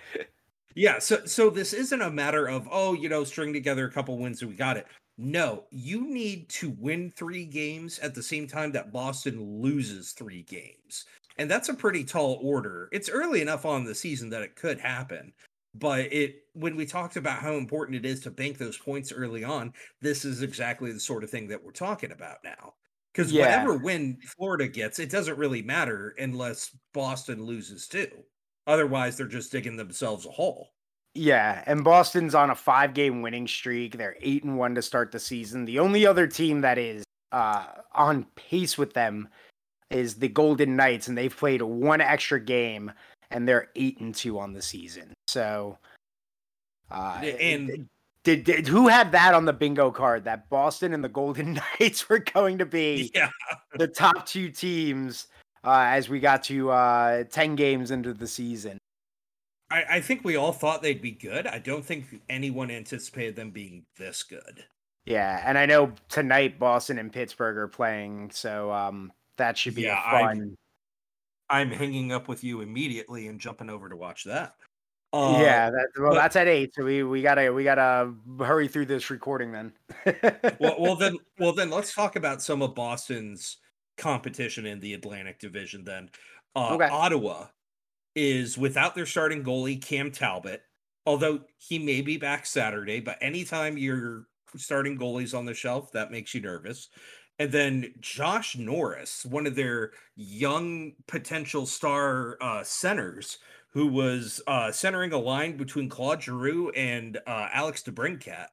Yeah. 0.75 0.99
So 0.99 1.25
so 1.25 1.49
this 1.49 1.73
isn't 1.73 2.01
a 2.01 2.11
matter 2.11 2.47
of 2.47 2.67
oh, 2.71 2.93
you 2.93 3.09
know, 3.09 3.23
string 3.23 3.53
together 3.53 3.85
a 3.85 3.91
couple 3.91 4.17
wins 4.17 4.41
and 4.41 4.51
we 4.51 4.57
got 4.57 4.77
it. 4.77 4.87
No, 5.17 5.65
you 5.69 6.07
need 6.07 6.49
to 6.49 6.71
win 6.79 7.11
three 7.11 7.45
games 7.45 7.99
at 7.99 8.15
the 8.15 8.23
same 8.23 8.47
time 8.47 8.71
that 8.71 8.91
Boston 8.91 9.61
loses 9.61 10.11
three 10.11 10.43
games. 10.43 11.05
And 11.37 11.49
that's 11.49 11.69
a 11.69 11.73
pretty 11.73 12.03
tall 12.03 12.39
order. 12.41 12.89
It's 12.91 13.09
early 13.09 13.41
enough 13.41 13.65
on 13.65 13.83
the 13.83 13.95
season 13.95 14.29
that 14.31 14.41
it 14.41 14.55
could 14.55 14.79
happen 14.79 15.33
but 15.75 16.11
it 16.11 16.43
when 16.53 16.75
we 16.75 16.85
talked 16.85 17.15
about 17.15 17.39
how 17.39 17.53
important 17.53 17.95
it 17.95 18.05
is 18.05 18.19
to 18.21 18.31
bank 18.31 18.57
those 18.57 18.77
points 18.77 19.11
early 19.11 19.43
on 19.43 19.73
this 20.01 20.25
is 20.25 20.41
exactly 20.41 20.91
the 20.91 20.99
sort 20.99 21.23
of 21.23 21.29
thing 21.29 21.47
that 21.47 21.63
we're 21.63 21.71
talking 21.71 22.11
about 22.11 22.37
now 22.43 22.73
because 23.13 23.31
yeah. 23.31 23.41
whatever 23.41 23.77
win 23.77 24.17
florida 24.37 24.67
gets 24.67 24.99
it 24.99 25.09
doesn't 25.09 25.37
really 25.37 25.61
matter 25.61 26.13
unless 26.19 26.75
boston 26.93 27.43
loses 27.43 27.87
too 27.87 28.09
otherwise 28.67 29.17
they're 29.17 29.27
just 29.27 29.51
digging 29.51 29.77
themselves 29.77 30.25
a 30.25 30.29
hole 30.29 30.71
yeah 31.13 31.63
and 31.65 31.83
boston's 31.83 32.35
on 32.35 32.49
a 32.49 32.55
five 32.55 32.93
game 32.93 33.21
winning 33.21 33.47
streak 33.47 33.97
they're 33.97 34.17
eight 34.21 34.43
and 34.43 34.57
one 34.57 34.75
to 34.75 34.81
start 34.81 35.11
the 35.11 35.19
season 35.19 35.65
the 35.65 35.79
only 35.79 36.05
other 36.05 36.27
team 36.27 36.61
that 36.61 36.77
is 36.77 37.03
uh, 37.31 37.65
on 37.93 38.25
pace 38.35 38.77
with 38.77 38.93
them 38.93 39.27
is 39.89 40.15
the 40.15 40.27
golden 40.27 40.75
knights 40.75 41.07
and 41.07 41.17
they've 41.17 41.35
played 41.35 41.61
one 41.61 42.01
extra 42.01 42.39
game 42.39 42.91
and 43.29 43.47
they're 43.47 43.69
eight 43.75 43.99
and 43.99 44.15
two 44.15 44.39
on 44.39 44.53
the 44.53 44.61
season. 44.61 45.13
So, 45.27 45.77
uh, 46.89 47.21
and 47.39 47.87
did, 48.23 48.43
did 48.43 48.67
who 48.67 48.87
had 48.87 49.11
that 49.13 49.33
on 49.33 49.45
the 49.45 49.53
bingo 49.53 49.91
card 49.91 50.25
that 50.25 50.49
Boston 50.49 50.93
and 50.93 51.03
the 51.03 51.09
Golden 51.09 51.53
Knights 51.79 52.09
were 52.09 52.19
going 52.19 52.57
to 52.57 52.65
be 52.65 53.11
yeah. 53.13 53.29
the 53.75 53.87
top 53.87 54.25
two 54.25 54.49
teams 54.49 55.27
uh, 55.63 55.85
as 55.87 56.09
we 56.09 56.19
got 56.19 56.43
to 56.45 56.71
uh, 56.71 57.23
ten 57.25 57.55
games 57.55 57.91
into 57.91 58.13
the 58.13 58.27
season? 58.27 58.77
I, 59.69 59.83
I 59.89 60.01
think 60.01 60.23
we 60.23 60.35
all 60.35 60.51
thought 60.51 60.81
they'd 60.81 61.01
be 61.01 61.11
good. 61.11 61.47
I 61.47 61.59
don't 61.59 61.85
think 61.85 62.21
anyone 62.29 62.69
anticipated 62.69 63.35
them 63.35 63.51
being 63.51 63.83
this 63.97 64.23
good. 64.23 64.65
Yeah, 65.05 65.41
and 65.45 65.57
I 65.57 65.65
know 65.65 65.93
tonight 66.09 66.59
Boston 66.59 66.99
and 66.99 67.11
Pittsburgh 67.11 67.57
are 67.57 67.67
playing, 67.67 68.31
so 68.31 68.71
um, 68.71 69.11
that 69.37 69.57
should 69.57 69.75
be 69.75 69.83
yeah, 69.83 70.11
fun. 70.11 70.55
I'm 71.49 71.71
hanging 71.71 72.11
up 72.11 72.27
with 72.27 72.43
you 72.43 72.61
immediately 72.61 73.27
and 73.27 73.39
jumping 73.39 73.69
over 73.69 73.89
to 73.89 73.95
watch 73.95 74.25
that. 74.25 74.55
Uh, 75.13 75.39
yeah, 75.41 75.69
that, 75.69 75.87
well, 75.99 76.11
but, 76.11 76.15
that's 76.15 76.35
at 76.37 76.47
eight, 76.47 76.73
so 76.73 76.85
we 76.85 77.03
we 77.03 77.21
gotta 77.21 77.51
we 77.51 77.63
gotta 77.63 78.13
hurry 78.39 78.67
through 78.67 78.85
this 78.85 79.09
recording 79.09 79.51
then. 79.51 79.73
well, 80.59 80.75
well 80.79 80.95
then, 80.95 81.17
well 81.37 81.51
then, 81.51 81.69
let's 81.69 81.93
talk 81.93 82.15
about 82.15 82.41
some 82.41 82.61
of 82.61 82.75
Boston's 82.75 83.57
competition 83.97 84.65
in 84.65 84.79
the 84.79 84.93
Atlantic 84.93 85.39
Division. 85.39 85.83
Then, 85.83 86.09
uh, 86.55 86.75
okay. 86.75 86.89
Ottawa 86.89 87.47
is 88.15 88.57
without 88.57 88.95
their 88.95 89.05
starting 89.05 89.43
goalie 89.43 89.81
Cam 89.81 90.11
Talbot, 90.11 90.63
although 91.05 91.41
he 91.57 91.79
may 91.79 92.01
be 92.01 92.17
back 92.17 92.45
Saturday. 92.45 92.99
But 92.99 93.17
anytime 93.21 93.77
you're 93.77 94.27
starting 94.57 94.97
goalies 94.97 95.37
on 95.37 95.45
the 95.45 95.53
shelf, 95.53 95.91
that 95.93 96.11
makes 96.11 96.33
you 96.33 96.41
nervous. 96.41 96.89
And 97.39 97.51
then 97.51 97.93
Josh 97.99 98.55
Norris, 98.55 99.25
one 99.25 99.47
of 99.47 99.55
their 99.55 99.91
young 100.15 100.93
potential 101.07 101.65
star 101.65 102.37
uh, 102.41 102.63
centers, 102.63 103.39
who 103.73 103.87
was 103.87 104.41
uh, 104.47 104.71
centering 104.71 105.13
a 105.13 105.17
line 105.17 105.57
between 105.57 105.89
Claude 105.89 106.21
Giroux 106.21 106.69
and 106.71 107.17
uh, 107.25 107.47
Alex 107.53 107.81
DeBrincat. 107.83 108.47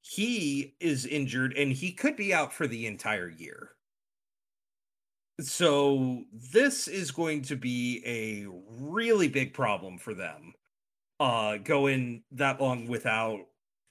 He 0.00 0.74
is 0.80 1.04
injured 1.04 1.54
and 1.56 1.72
he 1.72 1.92
could 1.92 2.16
be 2.16 2.32
out 2.32 2.52
for 2.52 2.66
the 2.66 2.86
entire 2.86 3.28
year. 3.28 3.75
So 5.40 6.24
this 6.32 6.88
is 6.88 7.10
going 7.10 7.42
to 7.42 7.56
be 7.56 8.02
a 8.06 8.46
really 8.82 9.28
big 9.28 9.52
problem 9.52 9.98
for 9.98 10.14
them. 10.14 10.54
Uh, 11.20 11.56
going 11.58 12.22
that 12.32 12.60
long 12.60 12.86
without 12.86 13.40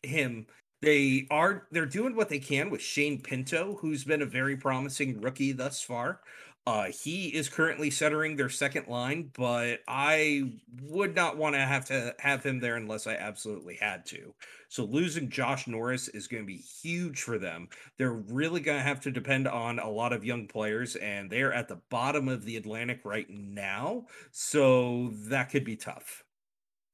him 0.04 0.46
they 0.86 1.26
are 1.32 1.68
they're 1.72 1.86
doing 1.88 2.16
what 2.16 2.30
they 2.30 2.38
can 2.40 2.70
with 2.70 2.82
Shane 2.82 3.20
Pinto, 3.20 3.76
who's 3.82 4.04
been 4.04 4.22
a 4.22 4.26
very 4.26 4.56
promising 4.56 5.20
rookie 5.20 5.52
thus 5.52 5.82
far. 5.82 6.22
Uh, 6.68 6.86
he 6.86 7.28
is 7.28 7.48
currently 7.48 7.92
centering 7.92 8.36
their 8.36 8.50
second 8.50 8.88
line, 8.88 9.30
but 9.38 9.82
I 9.88 10.54
would 10.82 11.16
not 11.16 11.38
want 11.38 11.54
to 11.54 11.62
have 11.62 11.86
to 11.86 12.16
have 12.18 12.44
him 12.44 12.60
there 12.60 12.76
unless 12.76 13.06
I 13.06 13.14
absolutely 13.14 13.76
had 13.76 14.04
to. 14.08 14.34
So 14.68 14.84
losing 14.84 15.30
Josh 15.30 15.68
Norris 15.68 16.08
is 16.08 16.28
going 16.28 16.42
to 16.42 16.48
be 16.48 16.58
huge 16.58 17.22
for 17.22 17.38
them. 17.38 17.70
They're 18.00 18.14
really 18.14 18.62
going 18.62 18.80
to 18.80 18.84
have 18.84 19.00
to 19.02 19.12
depend 19.12 19.48
on 19.48 19.78
a 19.78 19.88
lot 19.88 20.12
of 20.12 20.26
young 20.26 20.48
players, 20.48 20.96
and 20.96 21.30
they're 21.30 21.54
at 21.54 21.68
the 21.68 21.82
bottom 21.92 22.28
of 22.28 22.46
the 22.46 22.58
Atlantic 22.58 23.02
right 23.04 23.30
now. 23.30 24.08
So 24.32 25.12
that 25.30 25.52
could 25.52 25.66
be 25.66 25.76
tough. 25.76 26.24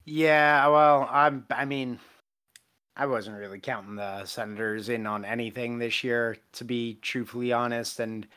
Yeah, 0.04 0.68
well, 0.68 1.08
I'm. 1.10 1.46
I 1.50 1.64
mean, 1.64 2.00
I 2.96 3.06
wasn't 3.06 3.38
really 3.38 3.60
counting 3.60 3.96
the 3.96 4.26
Senators 4.26 4.90
in 4.90 5.08
on 5.08 5.24
anything 5.24 5.80
this 5.80 6.04
year, 6.04 6.38
to 6.54 6.66
be 6.66 6.96
truthfully 6.96 7.54
honest. 7.54 8.00
And 8.00 8.28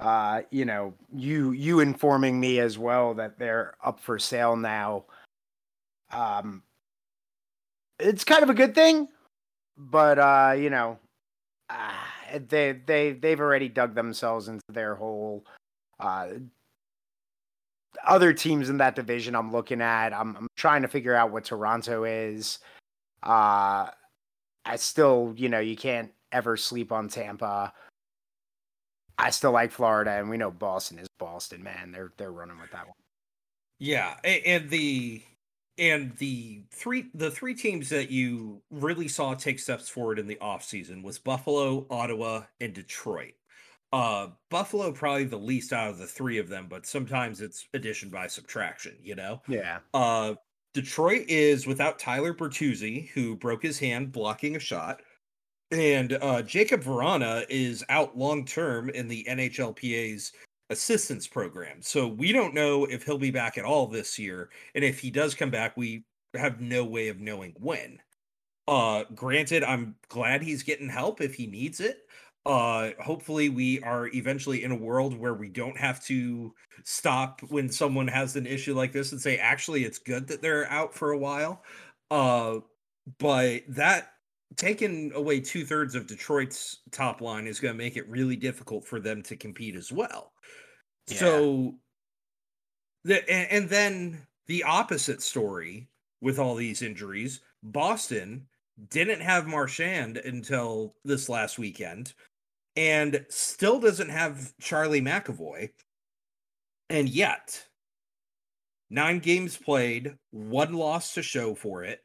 uh, 0.00 0.42
you 0.50 0.64
know, 0.64 0.94
you 1.14 1.52
you 1.52 1.80
informing 1.80 2.40
me 2.40 2.58
as 2.58 2.78
well 2.78 3.14
that 3.14 3.38
they're 3.38 3.74
up 3.84 4.00
for 4.00 4.18
sale 4.18 4.56
now. 4.56 5.04
Um, 6.10 6.62
it's 7.98 8.24
kind 8.24 8.42
of 8.42 8.50
a 8.50 8.54
good 8.54 8.74
thing, 8.74 9.08
but 9.76 10.18
uh, 10.18 10.54
you 10.56 10.70
know, 10.70 10.98
uh, 11.68 11.92
they 12.48 12.72
they 12.86 13.12
they've 13.12 13.40
already 13.40 13.68
dug 13.68 13.94
themselves 13.94 14.48
into 14.48 14.64
their 14.70 14.94
hole. 14.94 15.44
Uh, 15.98 16.28
other 18.06 18.32
teams 18.32 18.70
in 18.70 18.78
that 18.78 18.94
division 18.94 19.34
I'm 19.34 19.52
looking 19.52 19.82
at, 19.82 20.14
I'm, 20.14 20.34
I'm 20.36 20.46
trying 20.56 20.80
to 20.82 20.88
figure 20.88 21.14
out 21.14 21.32
what 21.32 21.44
Toronto 21.44 22.04
is. 22.04 22.58
Uh, 23.22 23.90
I 24.64 24.76
still, 24.76 25.34
you 25.36 25.50
know, 25.50 25.58
you 25.58 25.76
can't 25.76 26.10
ever 26.32 26.56
sleep 26.56 26.92
on 26.92 27.08
Tampa. 27.08 27.72
I 29.20 29.30
still 29.30 29.52
like 29.52 29.70
Florida, 29.70 30.12
and 30.12 30.30
we 30.30 30.36
know 30.36 30.50
Boston 30.50 30.98
is 30.98 31.08
Boston, 31.18 31.62
man. 31.62 31.92
They're 31.92 32.12
they're 32.16 32.32
running 32.32 32.58
with 32.58 32.70
that 32.72 32.86
one. 32.86 32.94
Yeah, 33.78 34.16
and 34.24 34.68
the 34.70 35.22
and 35.78 36.16
the 36.18 36.62
three 36.70 37.10
the 37.14 37.30
three 37.30 37.54
teams 37.54 37.88
that 37.88 38.10
you 38.10 38.62
really 38.70 39.08
saw 39.08 39.34
take 39.34 39.58
steps 39.58 39.88
forward 39.88 40.18
in 40.18 40.26
the 40.26 40.36
offseason 40.36 41.02
was 41.02 41.18
Buffalo, 41.18 41.86
Ottawa, 41.90 42.42
and 42.60 42.74
Detroit. 42.74 43.34
Uh 43.92 44.28
Buffalo 44.50 44.92
probably 44.92 45.24
the 45.24 45.36
least 45.38 45.72
out 45.72 45.90
of 45.90 45.98
the 45.98 46.06
three 46.06 46.38
of 46.38 46.48
them, 46.48 46.66
but 46.68 46.86
sometimes 46.86 47.40
it's 47.40 47.66
addition 47.74 48.10
by 48.10 48.26
subtraction, 48.26 48.96
you 49.02 49.14
know? 49.16 49.42
Yeah. 49.48 49.80
Uh 49.94 50.34
Detroit 50.74 51.24
is 51.28 51.66
without 51.66 51.98
Tyler 51.98 52.32
Bertuzzi, 52.32 53.08
who 53.08 53.34
broke 53.36 53.62
his 53.62 53.78
hand 53.78 54.12
blocking 54.12 54.54
a 54.54 54.60
shot. 54.60 55.02
And 55.70 56.14
uh, 56.14 56.42
Jakub 56.42 56.82
Vrana 56.82 57.44
is 57.48 57.84
out 57.88 58.16
long 58.18 58.44
term 58.44 58.90
in 58.90 59.06
the 59.06 59.24
NHLPA's 59.28 60.32
assistance 60.70 61.26
program. 61.26 61.80
So 61.82 62.08
we 62.08 62.32
don't 62.32 62.54
know 62.54 62.84
if 62.86 63.04
he'll 63.04 63.18
be 63.18 63.30
back 63.30 63.56
at 63.58 63.64
all 63.64 63.86
this 63.86 64.18
year. 64.18 64.50
And 64.74 64.84
if 64.84 64.98
he 65.00 65.10
does 65.10 65.34
come 65.34 65.50
back, 65.50 65.76
we 65.76 66.04
have 66.34 66.60
no 66.60 66.84
way 66.84 67.08
of 67.08 67.20
knowing 67.20 67.54
when. 67.58 67.98
Uh 68.68 69.04
granted, 69.14 69.64
I'm 69.64 69.96
glad 70.08 70.42
he's 70.42 70.62
getting 70.62 70.88
help 70.88 71.20
if 71.20 71.34
he 71.34 71.46
needs 71.46 71.80
it. 71.80 71.98
Uh 72.46 72.90
hopefully 73.00 73.48
we 73.48 73.80
are 73.82 74.08
eventually 74.08 74.64
in 74.64 74.72
a 74.72 74.76
world 74.76 75.16
where 75.18 75.34
we 75.34 75.48
don't 75.48 75.78
have 75.78 76.04
to 76.06 76.54
stop 76.84 77.40
when 77.50 77.70
someone 77.70 78.08
has 78.08 78.36
an 78.36 78.46
issue 78.46 78.74
like 78.74 78.92
this 78.92 79.12
and 79.12 79.20
say 79.20 79.38
actually 79.38 79.84
it's 79.84 79.98
good 79.98 80.28
that 80.28 80.42
they're 80.42 80.70
out 80.70 80.94
for 80.94 81.12
a 81.12 81.18
while. 81.18 81.62
Uh 82.10 82.60
but 83.18 83.62
that 83.68 84.12
taking 84.56 85.12
away 85.14 85.40
two 85.40 85.64
thirds 85.64 85.94
of 85.94 86.06
Detroit's 86.06 86.80
top 86.90 87.20
line 87.20 87.46
is 87.46 87.60
going 87.60 87.74
to 87.74 87.78
make 87.78 87.96
it 87.96 88.08
really 88.08 88.36
difficult 88.36 88.84
for 88.84 89.00
them 89.00 89.22
to 89.22 89.36
compete 89.36 89.76
as 89.76 89.92
well. 89.92 90.32
Yeah. 91.08 91.16
So, 91.16 91.74
the 93.04 93.28
and, 93.30 93.50
and 93.50 93.68
then 93.68 94.26
the 94.46 94.64
opposite 94.64 95.22
story 95.22 95.88
with 96.20 96.38
all 96.38 96.54
these 96.54 96.82
injuries, 96.82 97.40
Boston 97.62 98.46
didn't 98.88 99.20
have 99.20 99.46
Marchand 99.46 100.16
until 100.18 100.94
this 101.04 101.28
last 101.28 101.58
weekend, 101.58 102.14
and 102.76 103.24
still 103.28 103.78
doesn't 103.78 104.08
have 104.08 104.52
Charlie 104.60 105.02
McAvoy, 105.02 105.70
and 106.88 107.08
yet 107.08 107.62
nine 108.90 109.20
games 109.20 109.56
played, 109.56 110.16
one 110.30 110.74
loss 110.74 111.14
to 111.14 111.22
show 111.22 111.54
for 111.54 111.84
it 111.84 112.00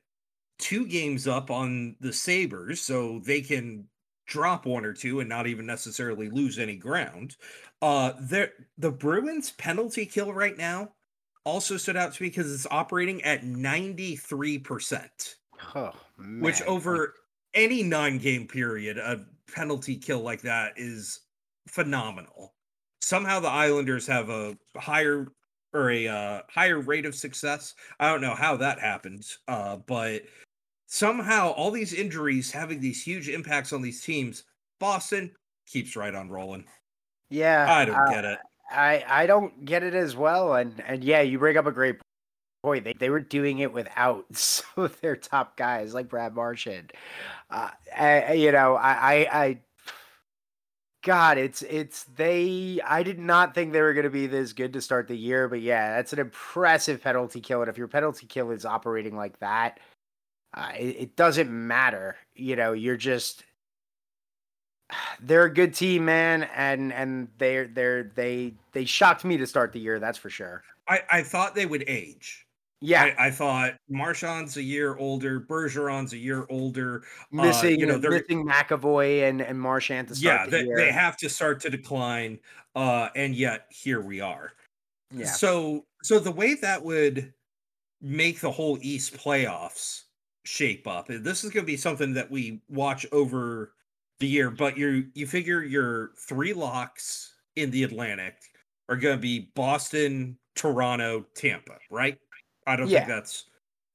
two 0.57 0.85
games 0.87 1.27
up 1.27 1.51
on 1.51 1.95
the 1.99 2.13
Sabres, 2.13 2.81
so 2.81 3.19
they 3.25 3.41
can 3.41 3.85
drop 4.27 4.65
one 4.65 4.85
or 4.85 4.93
two 4.93 5.19
and 5.19 5.29
not 5.29 5.47
even 5.47 5.65
necessarily 5.65 6.29
lose 6.29 6.57
any 6.57 6.75
ground. 6.75 7.35
Uh 7.81 8.13
the 8.21 8.51
the 8.77 8.91
Bruins 8.91 9.51
penalty 9.51 10.05
kill 10.05 10.33
right 10.33 10.57
now 10.57 10.89
also 11.45 11.77
stood 11.77 11.95
out 11.95 12.13
to 12.13 12.23
me 12.23 12.29
because 12.29 12.51
it's 12.53 12.67
operating 12.71 13.23
at 13.23 13.43
93%. 13.43 15.35
Oh. 15.75 15.91
Which 16.39 16.61
over 16.63 17.13
any 17.53 17.83
nine 17.83 18.17
game 18.17 18.47
period, 18.47 18.97
a 18.97 19.25
penalty 19.53 19.95
kill 19.95 20.21
like 20.21 20.41
that 20.41 20.73
is 20.75 21.21
phenomenal. 21.67 22.53
Somehow 22.99 23.39
the 23.39 23.47
Islanders 23.49 24.07
have 24.07 24.29
a 24.29 24.57
higher 24.75 25.27
or 25.73 25.91
a 25.91 26.07
uh, 26.07 26.41
higher 26.49 26.79
rate 26.79 27.05
of 27.05 27.13
success. 27.15 27.75
I 27.99 28.09
don't 28.09 28.21
know 28.21 28.33
how 28.33 28.57
that 28.57 28.79
happened, 28.79 29.25
uh, 29.47 29.77
but 29.77 30.23
somehow 30.95 31.51
all 31.51 31.71
these 31.71 31.93
injuries 31.93 32.51
having 32.51 32.79
these 32.79 33.03
huge 33.03 33.27
impacts 33.27 33.73
on 33.73 33.81
these 33.81 34.01
teams, 34.01 34.43
Boston 34.79 35.31
keeps 35.67 35.95
right 35.95 36.15
on 36.15 36.29
rolling. 36.29 36.63
Yeah, 37.29 37.65
I 37.69 37.85
don't 37.85 37.95
uh, 37.95 38.09
get 38.09 38.23
it. 38.23 38.39
I 38.71 39.03
I 39.07 39.25
don't 39.27 39.65
get 39.65 39.83
it 39.83 39.93
as 39.93 40.15
well. 40.15 40.53
And 40.53 40.81
and 40.87 41.03
yeah, 41.03 41.21
you 41.21 41.37
bring 41.37 41.57
up 41.57 41.65
a 41.65 41.71
great 41.71 41.97
point. 42.63 42.85
They 42.85 42.93
they 42.97 43.09
were 43.09 43.19
doing 43.19 43.59
it 43.59 43.73
without 43.73 44.25
some 44.35 44.85
of 44.85 44.99
their 45.01 45.17
top 45.17 45.57
guys 45.57 45.93
like 45.93 46.07
Brad 46.07 46.33
Marchand. 46.33 46.93
Uh, 47.49 47.71
I, 47.97 48.33
you 48.33 48.51
know, 48.51 48.75
I, 48.75 48.91
I 48.91 49.43
I 49.43 49.59
God, 51.03 51.37
it's 51.37 51.61
it's 51.63 52.05
they. 52.05 52.79
I 52.85 53.03
did 53.03 53.19
not 53.19 53.53
think 53.53 53.73
they 53.73 53.81
were 53.81 53.93
going 53.93 54.05
to 54.05 54.09
be 54.09 54.27
this 54.27 54.53
good 54.53 54.73
to 54.73 54.81
start 54.81 55.07
the 55.07 55.17
year, 55.17 55.49
but 55.49 55.61
yeah, 55.61 55.95
that's 55.95 56.13
an 56.13 56.19
impressive 56.19 57.03
penalty 57.03 57.41
kill. 57.41 57.61
And 57.61 57.69
if 57.69 57.77
your 57.77 57.87
penalty 57.87 58.27
kill 58.27 58.49
is 58.51 58.65
operating 58.65 59.15
like 59.15 59.37
that, 59.39 59.79
uh, 60.55 60.71
it, 60.77 60.95
it 60.99 61.15
doesn't 61.15 61.51
matter. 61.51 62.15
You 62.33 62.55
know, 62.55 62.71
you're 62.71 62.97
just 62.97 63.43
they're 65.21 65.45
a 65.45 65.53
good 65.53 65.73
team, 65.73 66.05
man, 66.05 66.43
and 66.55 66.91
and 66.93 67.27
they're 67.37 67.67
they're 67.67 68.11
they 68.15 68.53
they 68.71 68.85
shocked 68.85 69.25
me 69.25 69.37
to 69.37 69.45
start 69.45 69.73
the 69.73 69.79
year. 69.79 69.99
That's 69.99 70.17
for 70.17 70.29
sure. 70.29 70.63
I 70.87 71.01
I 71.11 71.23
thought 71.23 71.55
they 71.55 71.65
would 71.65 71.83
age. 71.87 72.41
Yeah, 72.81 73.13
I, 73.17 73.27
I 73.27 73.31
thought 73.31 73.75
Marchand's 73.89 74.57
a 74.57 74.61
year 74.61 74.95
older, 74.97 75.39
Bergeron's 75.39 76.13
a 76.13 76.17
year 76.17 76.45
older. 76.49 77.03
Missing, 77.31 77.75
uh, 77.75 77.79
you 77.79 77.85
know, 77.85 77.97
they're 77.97 78.11
missing 78.11 78.45
McAvoy 78.45 79.27
and 79.27 79.41
and 79.41 79.59
Marchand 79.59 80.09
to 80.09 80.15
start. 80.15 80.41
Yeah, 80.41 80.45
the 80.45 80.65
they, 80.75 80.85
they 80.85 80.91
have 80.91 81.17
to 81.17 81.29
start 81.29 81.61
to 81.61 81.69
decline, 81.69 82.39
uh, 82.75 83.09
and 83.15 83.33
yet 83.33 83.67
here 83.69 84.01
we 84.01 84.21
are. 84.21 84.53
Yeah. 85.11 85.25
So 85.25 85.85
so 86.03 86.19
the 86.19 86.31
way 86.31 86.55
that 86.55 86.83
would 86.83 87.33
make 88.01 88.39
the 88.39 88.51
whole 88.51 88.77
East 88.81 89.17
playoffs 89.17 90.04
shape 90.45 90.87
up. 90.87 91.07
This 91.07 91.43
is 91.43 91.51
going 91.51 91.65
to 91.65 91.71
be 91.71 91.77
something 91.77 92.13
that 92.13 92.29
we 92.29 92.61
watch 92.69 93.05
over 93.11 93.73
the 94.19 94.27
year, 94.27 94.49
but 94.49 94.77
you 94.77 95.07
you 95.13 95.27
figure 95.27 95.63
your 95.63 96.11
three 96.17 96.53
locks 96.53 97.33
in 97.55 97.71
the 97.71 97.83
Atlantic 97.83 98.37
are 98.87 98.95
going 98.95 99.17
to 99.17 99.21
be 99.21 99.51
Boston, 99.55 100.37
Toronto, 100.55 101.25
Tampa, 101.35 101.77
right? 101.89 102.17
I 102.67 102.75
don't 102.75 102.87
yeah. 102.87 102.99
think 102.99 103.09
that's 103.09 103.45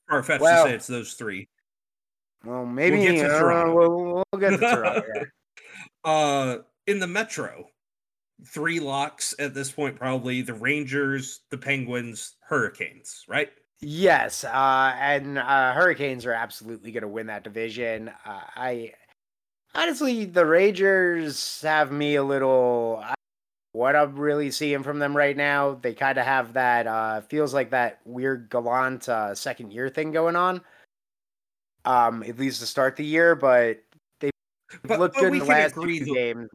far 0.09 0.23
fetched 0.23 0.43
well, 0.43 0.65
to 0.65 0.71
say 0.71 0.75
it's 0.75 0.87
those 0.87 1.15
three. 1.15 1.49
Well, 2.45 2.67
maybe 2.67 2.99
we'll 2.99 3.13
get 3.13 3.29
to 3.29 3.35
uh, 3.35 3.39
Toronto. 3.39 3.75
We'll, 3.75 4.25
we'll 4.33 4.41
get 4.41 4.51
to 4.51 4.59
Toronto. 4.59 5.03
Yeah. 5.15 5.23
uh, 6.11 6.59
in 6.87 6.99
the 6.99 7.07
Metro, 7.07 7.67
three 8.47 8.81
locks 8.81 9.35
at 9.39 9.55
this 9.55 9.71
point 9.71 9.97
probably 9.97 10.43
the 10.43 10.55
Rangers, 10.55 11.41
the 11.51 11.59
Penguins, 11.59 12.37
Hurricanes, 12.41 13.25
right? 13.29 13.51
Yes, 13.83 14.45
uh, 14.45 14.95
and 14.99 15.38
uh, 15.38 15.73
Hurricanes 15.73 16.27
are 16.27 16.33
absolutely 16.33 16.93
going 16.93 17.03
to 17.03 17.09
win 17.09 17.29
that 17.29 17.45
division. 17.45 18.09
Uh, 18.27 18.40
I 18.55 18.93
honestly, 19.75 20.27
the 20.27 20.45
Rangers 20.45 21.62
have 21.62 21.90
me 21.90 22.16
a 22.16 22.23
little. 22.23 23.03
What 23.73 23.97
I'm 23.97 24.16
really 24.16 24.51
seeing 24.51 24.83
from 24.83 24.99
them 24.99 25.16
right 25.16 25.37
now, 25.37 25.79
they 25.81 25.95
kind 25.95 26.19
of 26.19 26.27
have 26.27 26.55
that 26.55 26.87
uh, 26.87 27.21
feels 27.23 27.55
like 27.55 27.71
that 27.71 28.01
weird 28.05 28.51
Gallant 28.51 29.09
uh, 29.09 29.35
second 29.35 29.73
year 29.73 29.88
thing 29.88 30.12
going 30.12 30.37
on. 30.37 30.61
Um, 31.87 32.23
at 32.25 32.38
least 32.38 32.61
to 32.61 32.66
start 32.66 32.97
the 32.97 33.05
year, 33.05 33.35
but 33.35 33.83
they 34.19 34.31
look 34.85 35.14
good 35.14 35.33
in 35.33 35.38
the 35.38 35.45
last 35.47 35.75
two 35.75 36.05
games. 36.05 36.51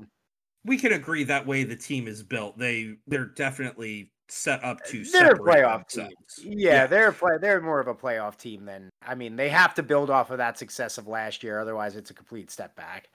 We 0.63 0.77
can 0.77 0.93
agree 0.93 1.23
that 1.23 1.47
way 1.47 1.63
the 1.63 1.75
team 1.75 2.07
is 2.07 2.21
built. 2.21 2.59
They 2.59 2.97
they're 3.07 3.25
definitely 3.25 4.11
set 4.27 4.63
up 4.63 4.83
to 4.85 5.03
they're 5.03 5.33
a 5.33 5.39
playoff 5.39 5.87
team. 5.87 6.09
Yeah, 6.43 6.53
yeah, 6.55 6.87
they're 6.87 7.09
a 7.09 7.13
play. 7.13 7.37
They're 7.39 7.61
more 7.61 7.79
of 7.79 7.87
a 7.87 7.95
playoff 7.95 8.37
team 8.37 8.65
than 8.65 8.89
I 9.05 9.15
mean. 9.15 9.35
They 9.35 9.49
have 9.49 9.73
to 9.75 9.83
build 9.83 10.09
off 10.09 10.31
of 10.31 10.37
that 10.39 10.57
success 10.57 10.97
of 10.97 11.07
last 11.07 11.43
year, 11.43 11.59
otherwise 11.59 11.95
it's 11.95 12.09
a 12.09 12.13
complete 12.13 12.51
step 12.51 12.75
back. 12.75 13.09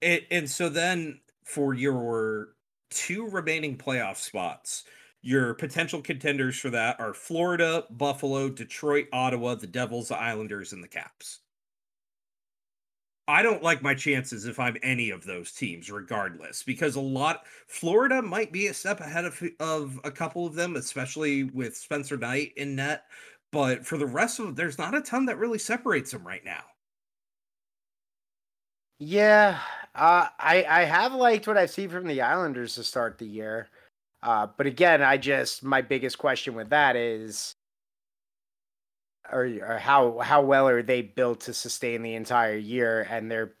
It, 0.00 0.26
and 0.30 0.48
so 0.48 0.68
then 0.68 1.20
for 1.44 1.74
your 1.74 2.50
two 2.90 3.28
remaining 3.28 3.76
playoff 3.76 4.16
spots. 4.16 4.84
Your 5.20 5.54
potential 5.54 6.00
contenders 6.00 6.58
for 6.58 6.70
that 6.70 7.00
are 7.00 7.12
Florida, 7.12 7.84
Buffalo, 7.90 8.48
Detroit, 8.48 9.06
Ottawa, 9.12 9.56
the 9.56 9.66
Devils, 9.66 10.08
the 10.08 10.16
Islanders, 10.16 10.72
and 10.72 10.82
the 10.82 10.88
Caps. 10.88 11.40
I 13.28 13.42
don't 13.42 13.62
like 13.62 13.82
my 13.82 13.94
chances 13.94 14.46
if 14.46 14.58
I'm 14.58 14.78
any 14.82 15.10
of 15.10 15.22
those 15.24 15.52
teams, 15.52 15.90
regardless, 15.90 16.62
because 16.62 16.96
a 16.96 17.00
lot 17.00 17.46
Florida 17.66 18.22
might 18.22 18.52
be 18.52 18.68
a 18.68 18.74
step 18.74 19.00
ahead 19.00 19.26
of 19.26 19.42
of 19.60 20.00
a 20.04 20.10
couple 20.10 20.46
of 20.46 20.54
them, 20.54 20.76
especially 20.76 21.44
with 21.44 21.76
Spencer 21.76 22.16
Knight 22.16 22.54
in 22.56 22.74
net. 22.74 23.04
But 23.52 23.86
for 23.86 23.98
the 23.98 24.06
rest 24.06 24.40
of 24.40 24.56
there's 24.56 24.78
not 24.78 24.94
a 24.94 25.02
ton 25.02 25.26
that 25.26 25.38
really 25.38 25.58
separates 25.58 26.10
them 26.12 26.26
right 26.26 26.44
now. 26.44 26.64
Yeah, 28.98 29.60
uh, 29.94 30.28
I 30.38 30.64
I 30.68 30.84
have 30.84 31.12
liked 31.12 31.46
what 31.46 31.58
I've 31.58 31.70
seen 31.70 31.90
from 31.90 32.06
the 32.06 32.22
Islanders 32.22 32.74
to 32.76 32.84
start 32.84 33.18
the 33.18 33.26
year, 33.26 33.68
uh, 34.22 34.46
but 34.56 34.66
again, 34.66 35.02
I 35.02 35.18
just 35.18 35.62
my 35.62 35.82
biggest 35.82 36.18
question 36.18 36.54
with 36.54 36.70
that 36.70 36.96
is 36.96 37.54
or, 39.32 39.44
or 39.66 39.78
how 39.78 40.18
how 40.18 40.42
well 40.42 40.68
are 40.68 40.82
they 40.82 41.02
built 41.02 41.40
to 41.40 41.54
sustain 41.54 42.02
the 42.02 42.14
entire 42.14 42.56
year? 42.56 43.06
And 43.10 43.30
they're 43.30 43.54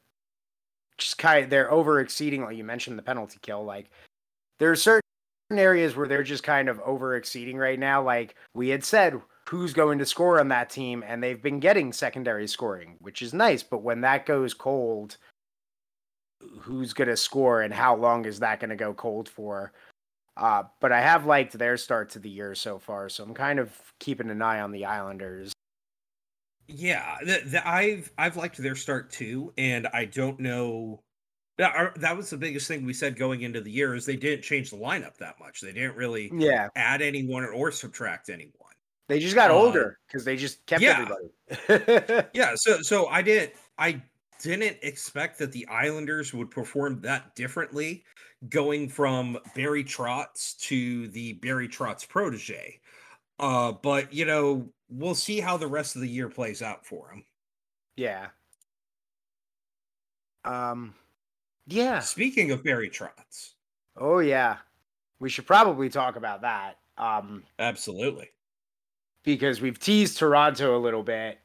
just 0.98 1.18
kind 1.18 1.44
of 1.44 1.50
they're 1.50 1.70
over 1.72 2.00
exceeding 2.00 2.42
like 2.42 2.56
you 2.56 2.64
mentioned 2.64 2.98
the 2.98 3.02
penalty 3.02 3.38
kill. 3.42 3.64
Like 3.64 3.90
there 4.58 4.70
are 4.70 4.76
certain 4.76 5.02
areas 5.52 5.96
where 5.96 6.08
they're 6.08 6.22
just 6.22 6.42
kind 6.42 6.68
of 6.68 6.80
over 6.80 7.16
exceeding 7.16 7.56
right 7.56 7.78
now. 7.78 8.02
Like 8.02 8.34
we 8.54 8.68
had 8.68 8.84
said 8.84 9.20
who's 9.48 9.72
going 9.72 9.98
to 9.98 10.06
score 10.06 10.40
on 10.40 10.48
that 10.48 10.70
team? 10.70 11.02
And 11.06 11.22
they've 11.22 11.42
been 11.42 11.60
getting 11.60 11.92
secondary 11.92 12.46
scoring 12.48 12.96
which 13.00 13.22
is 13.22 13.34
nice. 13.34 13.62
But 13.62 13.82
when 13.82 14.00
that 14.02 14.26
goes 14.26 14.54
cold 14.54 15.16
who's 16.60 16.92
going 16.92 17.08
to 17.08 17.16
score 17.16 17.62
and 17.62 17.74
how 17.74 17.96
long 17.96 18.24
is 18.24 18.40
that 18.40 18.60
going 18.60 18.70
to 18.70 18.76
go 18.76 18.94
cold 18.94 19.28
for? 19.28 19.72
Uh, 20.36 20.62
but 20.80 20.92
I 20.92 21.00
have 21.00 21.26
liked 21.26 21.58
their 21.58 21.76
start 21.76 22.10
to 22.10 22.20
the 22.20 22.30
year 22.30 22.54
so 22.54 22.78
far, 22.78 23.08
so 23.08 23.24
I'm 23.24 23.34
kind 23.34 23.58
of 23.58 23.76
keeping 23.98 24.30
an 24.30 24.40
eye 24.40 24.60
on 24.60 24.70
the 24.70 24.84
Islanders. 24.84 25.52
Yeah, 26.68 27.16
the, 27.24 27.42
the, 27.46 27.68
I've 27.68 28.12
I've 28.18 28.36
liked 28.36 28.58
their 28.58 28.76
start 28.76 29.10
too, 29.10 29.52
and 29.56 29.88
I 29.92 30.04
don't 30.04 30.38
know. 30.38 31.02
That, 31.56 31.98
that 31.98 32.16
was 32.16 32.30
the 32.30 32.36
biggest 32.36 32.68
thing 32.68 32.84
we 32.84 32.92
said 32.92 33.18
going 33.18 33.42
into 33.42 33.60
the 33.60 33.70
year 33.70 33.96
is 33.96 34.06
they 34.06 34.14
didn't 34.14 34.42
change 34.42 34.70
the 34.70 34.76
lineup 34.76 35.16
that 35.16 35.40
much. 35.40 35.60
They 35.60 35.72
didn't 35.72 35.96
really 35.96 36.30
yeah 36.34 36.68
add 36.76 37.00
anyone 37.00 37.44
or 37.44 37.72
subtract 37.72 38.28
anyone. 38.28 38.52
They 39.08 39.18
just 39.18 39.34
got 39.34 39.50
uh, 39.50 39.54
older 39.54 39.98
because 40.06 40.24
they 40.24 40.36
just 40.36 40.64
kept 40.66 40.82
yeah. 40.82 41.06
everybody. 41.48 42.28
yeah, 42.34 42.52
so 42.54 42.82
so 42.82 43.08
I 43.08 43.22
didn't 43.22 43.54
I 43.78 44.02
didn't 44.42 44.76
expect 44.82 45.38
that 45.38 45.52
the 45.52 45.66
Islanders 45.68 46.34
would 46.34 46.50
perform 46.50 47.00
that 47.00 47.34
differently, 47.34 48.04
going 48.50 48.88
from 48.88 49.38
Barry 49.54 49.82
Trotz 49.82 50.56
to 50.58 51.08
the 51.08 51.32
Barry 51.34 51.68
Trotz 51.68 52.06
protege. 52.06 52.80
Uh, 53.38 53.72
but 53.72 54.12
you 54.12 54.24
know, 54.24 54.68
we'll 54.90 55.14
see 55.14 55.40
how 55.40 55.56
the 55.56 55.66
rest 55.66 55.94
of 55.94 56.02
the 56.02 56.08
year 56.08 56.28
plays 56.28 56.62
out 56.62 56.84
for 56.84 57.10
him. 57.10 57.24
Yeah. 57.96 58.28
Um 60.44 60.94
yeah. 61.66 62.00
Speaking 62.00 62.50
of 62.52 62.64
Barry 62.64 62.88
Trotz. 62.88 63.54
Oh 63.96 64.20
yeah. 64.20 64.58
We 65.20 65.28
should 65.28 65.46
probably 65.46 65.88
talk 65.88 66.16
about 66.16 66.42
that. 66.42 66.78
Um 66.96 67.44
Absolutely. 67.58 68.30
Because 69.24 69.60
we've 69.60 69.78
teased 69.78 70.16
Toronto 70.16 70.76
a 70.76 70.80
little 70.80 71.02
bit. 71.02 71.38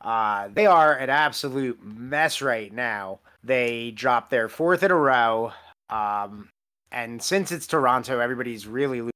Uh 0.00 0.48
they 0.52 0.66
are 0.66 0.94
an 0.94 1.10
absolute 1.10 1.82
mess 1.82 2.42
right 2.42 2.72
now. 2.72 3.20
They 3.42 3.92
dropped 3.92 4.30
their 4.30 4.48
fourth 4.48 4.82
in 4.82 4.90
a 4.90 4.96
row. 4.96 5.52
Um 5.88 6.48
and 6.92 7.22
since 7.22 7.52
it's 7.52 7.66
Toronto, 7.66 8.18
everybody's 8.18 8.66
really 8.66 9.08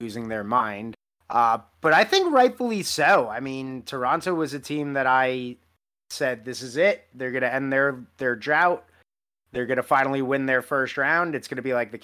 losing 0.00 0.28
their 0.28 0.44
mind. 0.44 0.94
Uh, 1.32 1.58
but 1.80 1.94
I 1.94 2.04
think 2.04 2.30
rightfully 2.30 2.82
so. 2.82 3.26
I 3.28 3.40
mean, 3.40 3.82
Toronto 3.84 4.34
was 4.34 4.52
a 4.52 4.60
team 4.60 4.92
that 4.92 5.06
I 5.06 5.56
said 6.10 6.44
this 6.44 6.60
is 6.60 6.76
it. 6.76 7.06
They're 7.14 7.32
gonna 7.32 7.46
end 7.46 7.72
their 7.72 8.04
their 8.18 8.36
drought. 8.36 8.84
They're 9.50 9.66
gonna 9.66 9.82
finally 9.82 10.20
win 10.20 10.44
their 10.44 10.60
first 10.60 10.98
round. 10.98 11.34
It's 11.34 11.48
gonna 11.48 11.62
be 11.62 11.72
like 11.72 11.90
the 11.90 12.00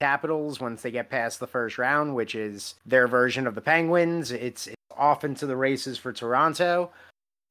Capitals 0.00 0.58
once 0.60 0.82
they 0.82 0.90
get 0.90 1.08
past 1.08 1.38
the 1.38 1.46
first 1.46 1.78
round, 1.78 2.16
which 2.16 2.34
is 2.34 2.74
their 2.84 3.06
version 3.06 3.46
of 3.46 3.54
the 3.54 3.60
Penguins. 3.60 4.32
It's, 4.32 4.66
it's 4.66 4.76
off 4.98 5.22
into 5.22 5.46
the 5.46 5.56
races 5.56 5.96
for 5.96 6.12
Toronto. 6.12 6.90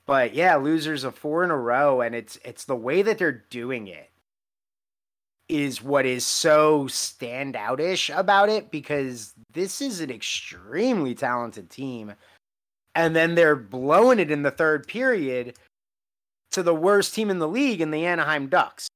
But 0.06 0.36
yeah, 0.36 0.58
losers 0.58 1.06
of 1.06 1.16
four 1.16 1.46
in 1.46 1.52
a 1.52 1.58
row, 1.58 2.02
and 2.02 2.14
it's 2.14 2.38
it's 2.44 2.66
the 2.66 2.76
way 2.76 3.02
that 3.02 3.18
they're 3.18 3.46
doing 3.50 3.88
it 3.88 4.10
is 5.50 5.82
what 5.82 6.06
is 6.06 6.26
so 6.26 6.86
standoutish 6.86 8.16
about 8.18 8.50
it 8.50 8.72
because 8.72 9.34
this 9.52 9.82
is 9.82 10.00
an 10.00 10.10
extremely 10.10 11.14
talented 11.14 11.70
team. 11.70 12.14
And 12.96 13.16
then 13.16 13.36
they're 13.36 13.56
blowing 13.56 14.20
it 14.20 14.32
in 14.32 14.44
the 14.44 14.52
third 14.52 14.88
period 14.88 15.58
to 16.52 16.64
the 16.64 16.76
worst 16.76 17.14
team 17.14 17.30
in 17.30 17.40
the 17.40 17.48
league 17.48 17.82
in 17.82 17.92
the 17.92 18.06
Anaheim 18.06 18.48
Ducks. 18.48 18.88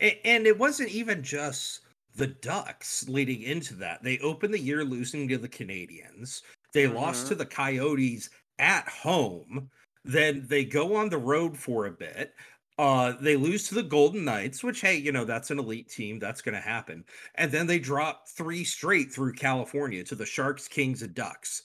And 0.00 0.46
it 0.46 0.58
wasn't 0.58 0.90
even 0.90 1.22
just 1.22 1.80
the 2.14 2.26
Ducks 2.26 3.08
leading 3.08 3.42
into 3.42 3.74
that. 3.74 4.02
They 4.02 4.18
opened 4.18 4.54
the 4.54 4.60
year 4.60 4.84
losing 4.84 5.28
to 5.28 5.38
the 5.38 5.48
Canadiens. 5.48 6.42
They 6.72 6.84
mm-hmm. 6.84 6.96
lost 6.96 7.28
to 7.28 7.34
the 7.34 7.46
Coyotes 7.46 8.30
at 8.58 8.88
home. 8.88 9.70
Then 10.04 10.44
they 10.48 10.64
go 10.64 10.96
on 10.96 11.08
the 11.08 11.18
road 11.18 11.56
for 11.56 11.86
a 11.86 11.90
bit. 11.90 12.34
Uh, 12.78 13.14
they 13.20 13.36
lose 13.36 13.66
to 13.68 13.74
the 13.74 13.82
Golden 13.82 14.24
Knights, 14.24 14.62
which 14.62 14.80
hey, 14.80 14.96
you 14.96 15.10
know 15.10 15.24
that's 15.24 15.50
an 15.50 15.58
elite 15.58 15.88
team. 15.88 16.18
That's 16.18 16.42
going 16.42 16.54
to 16.54 16.60
happen. 16.60 17.04
And 17.34 17.50
then 17.50 17.66
they 17.66 17.80
drop 17.80 18.28
three 18.28 18.62
straight 18.62 19.12
through 19.12 19.32
California 19.32 20.04
to 20.04 20.14
the 20.14 20.26
Sharks, 20.26 20.68
Kings, 20.68 21.02
and 21.02 21.14
Ducks. 21.14 21.62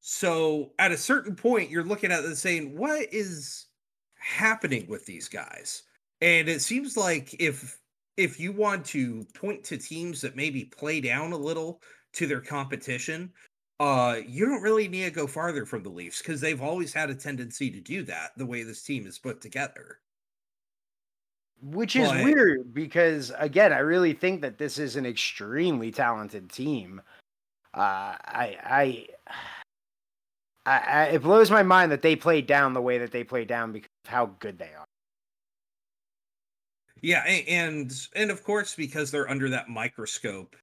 So 0.00 0.72
at 0.78 0.92
a 0.92 0.98
certain 0.98 1.34
point, 1.34 1.70
you're 1.70 1.82
looking 1.82 2.12
at 2.12 2.24
it 2.24 2.36
saying, 2.36 2.76
"What 2.76 3.12
is 3.12 3.66
happening 4.16 4.86
with 4.86 5.06
these 5.06 5.28
guys?" 5.28 5.82
And 6.20 6.48
it 6.48 6.62
seems 6.62 6.96
like 6.96 7.34
if 7.40 7.78
if 8.16 8.38
you 8.38 8.52
want 8.52 8.84
to 8.86 9.26
point 9.34 9.64
to 9.64 9.76
teams 9.76 10.20
that 10.20 10.36
maybe 10.36 10.64
play 10.64 11.00
down 11.00 11.32
a 11.32 11.36
little 11.36 11.82
to 12.12 12.26
their 12.28 12.40
competition, 12.40 13.32
uh, 13.80 14.20
you 14.26 14.46
don't 14.46 14.62
really 14.62 14.86
need 14.88 15.04
to 15.04 15.10
go 15.10 15.26
farther 15.26 15.66
from 15.66 15.82
the 15.82 15.90
Leafs 15.90 16.18
because 16.18 16.40
they've 16.40 16.62
always 16.62 16.92
had 16.92 17.10
a 17.10 17.14
tendency 17.14 17.70
to 17.70 17.80
do 17.80 18.04
that. 18.04 18.30
The 18.36 18.46
way 18.46 18.62
this 18.62 18.82
team 18.82 19.06
is 19.06 19.18
put 19.18 19.40
together. 19.40 19.98
Which 21.64 21.96
is 21.96 22.10
but, 22.10 22.24
weird 22.24 22.74
because 22.74 23.32
again, 23.38 23.72
I 23.72 23.78
really 23.78 24.12
think 24.12 24.42
that 24.42 24.58
this 24.58 24.78
is 24.78 24.96
an 24.96 25.06
extremely 25.06 25.90
talented 25.90 26.50
team. 26.50 27.00
Uh, 27.72 28.16
I, 28.20 28.56
I, 28.62 29.06
I, 30.66 30.78
I, 30.78 31.04
it 31.04 31.22
blows 31.22 31.50
my 31.50 31.62
mind 31.62 31.90
that 31.92 32.02
they 32.02 32.16
played 32.16 32.46
down 32.46 32.74
the 32.74 32.82
way 32.82 32.98
that 32.98 33.12
they 33.12 33.24
played 33.24 33.48
down 33.48 33.72
because 33.72 33.88
of 34.04 34.10
how 34.10 34.26
good 34.38 34.58
they 34.58 34.72
are. 34.78 34.84
Yeah, 37.00 37.22
and 37.26 37.92
and 38.14 38.30
of 38.30 38.42
course 38.44 38.74
because 38.74 39.10
they're 39.10 39.28
under 39.28 39.48
that 39.50 39.68
microscope 39.68 40.56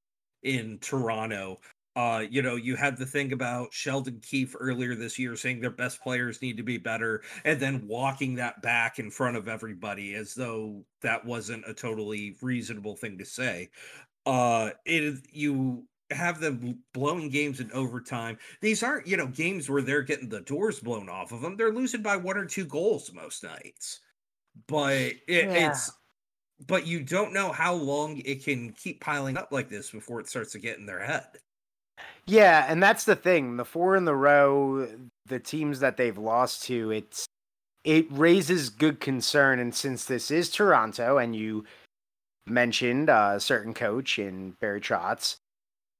in 0.44 0.80
Toronto, 0.80 1.60
uh, 1.96 2.24
you 2.30 2.42
know, 2.42 2.56
you 2.56 2.76
had 2.76 2.98
the 2.98 3.06
thing 3.06 3.34
about 3.34 3.74
Sheldon 3.74 4.22
Keefe 4.22 4.56
earlier 4.60 4.96
this 4.96 5.20
year 5.20 5.36
saying 5.36 5.60
their 5.60 5.70
best 5.70 6.02
players 6.02 6.42
need 6.42 6.58
to 6.58 6.64
be 6.64 6.78
better, 6.78 7.22
and 7.44 7.60
then 7.60 7.86
walking 7.88 8.36
that 8.36 8.62
back 8.62 8.98
in 8.98 9.12
front 9.12 9.36
of 9.36 9.48
everybody 9.48 10.16
as 10.16 10.34
though 10.34 10.86
that 11.02 11.26
wasn't 11.26 11.68
a 11.68 11.74
totally 11.74 12.38
reasonable 12.42 12.96
thing 12.96 13.18
to 13.18 13.26
say. 13.26 13.70
Uh, 14.26 14.70
it 14.86 15.18
you 15.32 15.84
have 16.12 16.40
them 16.40 16.80
blowing 16.94 17.30
games 17.30 17.60
in 17.60 17.72
overtime. 17.72 18.38
These 18.62 18.84
aren't, 18.84 19.08
you 19.08 19.18
know, 19.18 19.28
games 19.28 19.70
where 19.70 19.82
they're 19.82 20.02
getting 20.02 20.30
the 20.30 20.42
doors 20.42 20.80
blown 20.80 21.10
off 21.10 21.32
of 21.32 21.42
them. 21.42 21.58
They're 21.58 21.74
losing 21.74 22.02
by 22.02 22.18
one 22.18 22.38
or 22.38 22.46
two 22.46 22.66
goals 22.66 23.12
most 23.14 23.44
nights. 23.44 24.00
But 24.68 24.94
it, 24.94 25.22
yeah. 25.28 25.70
it's 25.70 25.92
but 26.68 26.86
you 26.86 27.02
don't 27.02 27.34
know 27.34 27.52
how 27.52 27.74
long 27.74 28.18
it 28.18 28.44
can 28.44 28.72
keep 28.74 29.02
piling 29.02 29.38
up 29.38 29.52
like 29.52 29.70
this 29.70 29.90
before 29.90 30.20
it 30.20 30.30
starts 30.30 30.52
to 30.52 30.60
get 30.60 30.78
in 30.78 30.86
their 30.86 31.04
head. 31.04 31.28
Yeah, 32.32 32.66
and 32.70 32.82
that's 32.82 33.04
the 33.04 33.18
thing. 33.18 33.58
The 33.58 33.66
four 33.66 33.98
in 33.98 34.06
the 34.06 34.16
row, 34.16 34.88
the 35.26 35.38
teams 35.38 35.82
that 35.82 35.98
they've 35.98 36.18
lost 36.18 36.64
to, 36.64 36.90
it's 36.90 37.26
it 37.84 38.08
raises 38.10 38.70
good 38.70 39.02
concern. 39.02 39.60
And 39.60 39.76
since 39.76 40.06
this 40.06 40.32
is 40.32 40.50
Toronto, 40.50 41.18
and 41.18 41.36
you 41.36 41.66
mentioned 42.48 43.10
a 43.10 43.38
certain 43.38 43.74
coach 43.74 44.18
in 44.18 44.56
Barry 44.62 44.80
Trotz, 44.80 45.36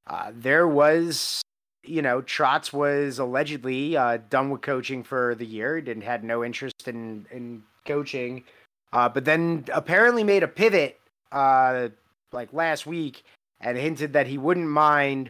uh, 0.08 0.32
there 0.34 0.70
was, 0.70 1.42
you 1.84 2.02
know, 2.02 2.22
Trotz 2.22 2.72
was 2.72 3.20
allegedly 3.20 3.98
uh, 3.98 4.20
done 4.30 4.52
with 4.52 4.62
coaching 4.62 5.04
for 5.04 5.36
the 5.36 5.46
year. 5.46 5.82
Didn't 5.82 6.04
had 6.04 6.24
no 6.24 6.46
interest 6.46 6.88
in 6.88 7.28
in 7.30 7.62
coaching, 7.86 8.46
uh, 8.94 9.10
but 9.10 9.26
then 9.26 9.66
apparently 9.74 10.24
made 10.24 10.44
a 10.44 10.48
pivot 10.48 10.98
uh, 11.34 11.90
like 12.32 12.54
last 12.54 12.86
week 12.88 13.26
and 13.60 13.78
hinted 13.78 14.14
that 14.14 14.28
he 14.28 14.38
wouldn't 14.38 14.70
mind 14.70 15.30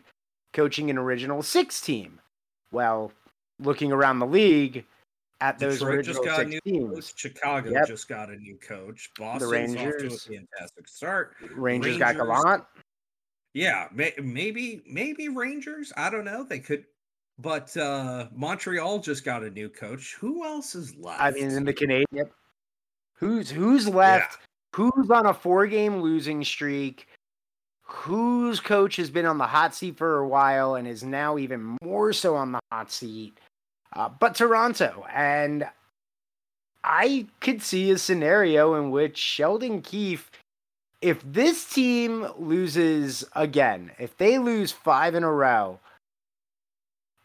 coaching 0.54 0.90
an 0.90 0.98
original 0.98 1.42
six 1.42 1.82
team. 1.82 2.20
Well, 2.72 3.12
looking 3.60 3.92
around 3.92 4.20
the 4.20 4.26
league, 4.28 4.86
at 5.42 5.58
those 5.60 5.80
Detroit 5.80 5.96
original 5.98 6.24
just 6.24 6.26
got 6.26 6.46
a 6.46 6.52
six 6.52 6.66
new 6.66 6.72
teams. 6.80 6.94
coach. 7.12 7.14
Chicago 7.20 7.70
Yep. 7.72 7.88
just 7.88 8.08
got 8.08 8.30
a 8.30 8.36
new 8.36 8.58
coach. 8.58 9.10
Boston's 9.18 9.44
off 9.44 9.50
to 9.50 9.56
a 9.56 9.60
Rangers. 9.92 10.26
fantastic 10.26 10.88
start. 10.88 11.36
Rangers, 11.56 11.98
got 11.98 12.16
Rangers- 12.16 12.28
Gallant. 12.28 12.64
Yeah, 13.54 13.88
may, 13.92 14.14
maybe 14.22 14.82
maybe 14.88 15.28
Rangers. 15.30 15.92
I 15.98 16.10
don't 16.10 16.24
know. 16.26 16.44
They 16.44 16.60
could, 16.60 16.86
but 17.38 17.76
uh 17.76 18.28
Montreal 18.34 19.00
just 19.00 19.26
got 19.26 19.44
a 19.44 19.50
new 19.50 19.68
coach. 19.68 20.16
Who 20.22 20.46
else 20.46 20.74
is 20.76 20.96
left? 20.96 21.22
I 21.22 21.32
mean, 21.32 21.50
in 21.52 21.66
the 21.66 21.74
Canadian. 21.74 22.06
Yep. 22.12 22.32
Who's 23.16 23.50
who's 23.52 23.90
left? 23.90 24.40
Who's 24.74 25.10
on 25.12 25.26
a 25.26 25.34
four-game 25.34 25.98
losing 26.02 26.44
streak? 26.46 27.08
Whose 27.92 28.60
coach 28.60 28.96
has 28.96 29.10
been 29.10 29.26
on 29.26 29.38
the 29.38 29.48
hot 29.48 29.76
seat 29.76 29.98
for 29.98 30.18
a 30.18 30.28
while 30.28 30.76
and 30.76 30.88
is 30.88 31.04
now 31.04 31.38
even 31.38 31.78
more 31.84 32.14
so 32.14 32.36
on 32.36 32.54
the 32.54 32.60
hot 32.72 32.90
seat? 32.92 33.38
Uh, 33.94 34.10
but 34.10 34.34
Toronto, 34.34 35.06
and 35.14 35.70
I 36.84 37.28
could 37.42 37.62
see 37.62 37.92
a 37.92 37.98
scenario 37.98 38.76
in 38.76 38.92
which 38.92 39.18
Sheldon 39.18 39.82
Keefe, 39.82 40.32
if 41.02 41.22
this 41.24 41.66
team 41.66 42.28
loses 42.38 43.26
again, 43.36 43.92
if 44.00 44.18
they 44.18 44.38
lose 44.38 44.72
five 44.72 45.14
in 45.14 45.24
a 45.24 45.32
row, 45.32 45.80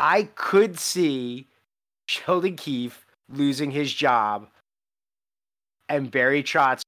I 0.00 0.24
could 0.34 0.78
see 0.78 1.46
Sheldon 2.08 2.56
Keefe 2.56 3.06
losing 3.30 3.70
his 3.70 3.94
job 3.94 4.48
and 5.88 6.10
Barry 6.10 6.42
Trotz 6.42 6.82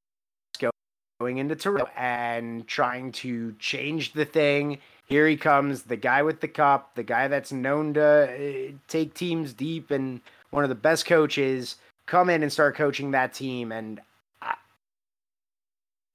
going 1.19 1.39
into 1.39 1.57
Toronto 1.57 1.91
and 1.97 2.67
trying 2.69 3.11
to 3.11 3.53
change 3.59 4.13
the 4.13 4.25
thing. 4.25 4.79
Here 5.07 5.27
he 5.27 5.37
comes, 5.37 5.83
the 5.83 5.97
guy 5.97 6.23
with 6.23 6.41
the 6.41 6.49
cup, 6.49 6.95
the 6.95 7.03
guy 7.03 7.27
that's 7.29 7.51
known 7.51 7.95
to 7.95 8.03
uh, 8.03 8.73
take 8.87 9.15
teams 9.15 9.53
deep 9.53 9.91
and 9.91 10.21
one 10.51 10.63
of 10.63 10.69
the 10.69 10.77
best 10.77 11.07
coaches 11.07 11.77
come 12.07 12.31
in 12.31 12.43
and 12.43 12.53
start 12.53 12.77
coaching 12.77 13.11
that 13.11 13.35
team. 13.35 13.73
And 13.73 14.01
I, 14.41 14.55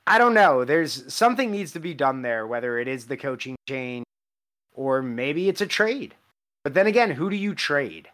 I 0.07 0.17
don't 0.17 0.33
know. 0.33 0.63
There's 0.63 1.11
something 1.13 1.51
needs 1.51 1.73
to 1.73 1.79
be 1.79 1.93
done 1.93 2.21
there 2.21 2.47
whether 2.47 2.79
it 2.79 2.87
is 2.87 3.07
the 3.07 3.17
coaching 3.17 3.55
change 3.67 4.05
or 4.73 5.01
maybe 5.01 5.49
it's 5.49 5.61
a 5.61 5.67
trade. 5.67 6.15
But 6.63 6.75
then 6.75 6.87
again 6.87 7.11
who 7.11 7.29
do 7.29 7.35
you 7.35 7.53
trade? 7.55 8.07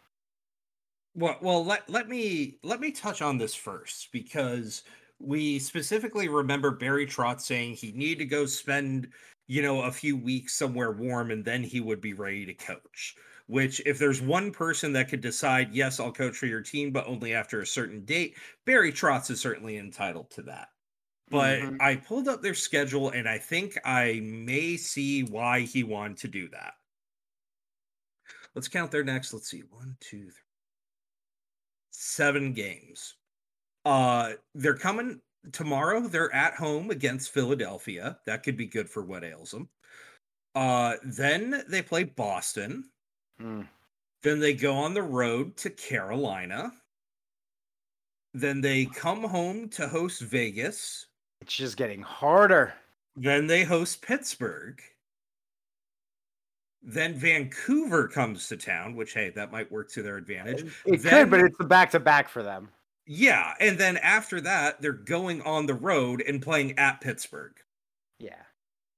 Well, 1.16 1.38
well, 1.42 1.66
let 1.66 1.90
let 1.90 2.08
me 2.08 2.56
let 2.64 2.80
me 2.80 2.92
touch 2.92 3.22
on 3.22 3.38
this 3.38 3.54
first 3.54 4.12
because 4.12 4.84
we 5.20 5.60
specifically 5.60 6.28
remember 6.30 6.72
Barry 6.72 7.06
Trotz 7.06 7.42
saying 7.42 7.76
he 7.76 7.92
needed 7.92 8.20
to 8.20 8.26
go 8.26 8.46
spend, 8.46 9.14
you 9.48 9.62
know, 9.62 9.82
a 9.84 9.92
few 9.92 10.18
weeks 10.18 10.56
somewhere 10.56 10.92
warm 10.92 11.32
and 11.32 11.44
then 11.46 11.64
he 11.64 11.82
would 11.82 12.02
be 12.02 12.14
ready 12.14 12.46
to 12.46 12.54
coach. 12.54 13.16
Which, 13.48 13.82
if 13.86 13.98
there's 13.98 14.22
one 14.22 14.52
person 14.52 14.94
that 14.94 15.10
could 15.10 15.22
decide, 15.22 15.74
yes, 15.74 16.00
I'll 16.00 16.12
coach 16.14 16.38
for 16.38 16.46
your 16.46 16.62
team, 16.62 16.92
but 16.92 17.08
only 17.08 17.34
after 17.34 17.62
a 17.62 17.66
certain 17.68 18.06
date, 18.06 18.38
Barry 18.66 18.92
Trotz 18.94 19.32
is 19.32 19.42
certainly 19.42 19.78
entitled 19.78 20.30
to 20.32 20.44
that. 20.44 20.70
But 21.32 21.62
Mhm. 21.62 21.80
I 21.80 21.98
pulled 21.98 22.28
up 22.28 22.42
their 22.42 22.56
schedule 22.56 23.10
and 23.12 23.28
I 23.30 23.40
think 23.40 23.78
I 23.86 24.22
may 24.24 24.78
see 24.78 25.24
why 25.24 25.62
he 25.62 25.84
wanted 25.84 26.18
to 26.20 26.28
do 26.30 26.50
that. 26.50 26.76
Let's 28.54 28.68
count 28.68 28.92
their 28.92 29.04
next. 29.04 29.34
Let's 29.34 29.50
see. 29.50 29.62
One, 29.64 29.98
two, 30.00 30.30
three 30.30 30.44
seven 31.92 32.54
games. 32.54 33.19
Uh 33.86 34.34
they're 34.56 34.76
coming 34.78 35.22
tomorrow. 35.52 36.02
They're 36.08 36.34
at 36.34 36.54
home 36.56 36.92
against 36.92 37.32
Philadelphia. 37.32 38.20
That 38.26 38.44
could 38.44 38.58
be 38.58 38.66
good 38.68 38.90
for 38.90 39.04
what 39.04 39.24
ails 39.24 39.52
them. 39.52 39.70
Uh 40.56 40.96
then 41.04 41.64
they 41.70 41.82
play 41.82 42.04
Boston. 42.04 42.90
Hmm. 43.40 43.62
Then 44.22 44.40
they 44.40 44.54
go 44.54 44.76
on 44.76 44.94
the 44.94 45.02
road 45.04 45.56
to 45.58 45.70
Carolina. 45.70 46.74
Then 48.34 48.62
they 48.62 48.86
come 48.86 49.24
home 49.24 49.70
to 49.70 49.88
host 49.88 50.22
Vegas. 50.22 51.08
it's 51.42 51.56
just 51.56 51.78
getting 51.78 52.02
harder 52.02 52.74
Then 53.16 53.48
they 53.48 53.64
host 53.64 54.02
Pittsburgh. 54.02 54.82
Then 56.82 57.14
Vancouver 57.16 58.08
comes 58.08 58.48
to 58.48 58.58
town, 58.58 58.96
which 58.96 59.14
hey, 59.14 59.32
that 59.32 59.52
might 59.52 59.70
work 59.72 59.90
to 59.92 60.02
their 60.02 60.18
advantage. 60.18 60.62
it 60.86 61.02
Then- 61.02 61.24
could 61.26 61.30
but 61.32 61.40
it's 61.42 61.58
the 61.58 61.66
back-to-back 61.66 62.30
for 62.30 62.44
them 62.44 62.70
Yeah, 63.12 63.55
and 63.60 63.76
then 63.80 63.97
after 63.97 64.39
that, 64.41 64.82
they're 64.82 64.93
going 64.93 65.41
on 65.41 65.66
the 65.66 65.74
road 65.74 66.22
and 66.28 66.39
playing 66.39 66.78
at 66.78 67.01
Pittsburgh. 67.01 67.60
yeah 68.20 68.43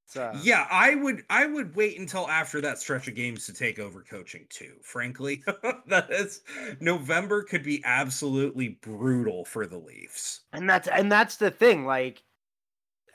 so 0.05 0.34
Yeah, 0.43 0.68
I 0.70 0.95
would 0.95 1.24
I 1.30 1.45
would 1.45 1.74
wait 1.78 1.97
until 1.97 2.28
after 2.28 2.59
that 2.59 2.78
stretch 2.78 3.07
of 3.07 3.16
games 3.16 3.45
to 3.45 3.53
take 3.53 3.80
over 3.80 4.01
coaching 4.03 4.45
too. 4.49 4.74
Frankly, 4.82 5.41
that 5.88 6.12
is 6.12 6.41
November 6.82 7.43
could 7.43 7.64
be 7.64 7.82
absolutely 7.86 8.78
brutal 8.82 9.45
for 9.45 9.66
the 9.66 9.78
Leafs. 9.78 10.41
and 10.51 10.70
that's 10.70 10.89
and 10.89 11.09
that's 11.09 11.38
the 11.38 11.49
thing 11.49 11.86
like 11.86 12.24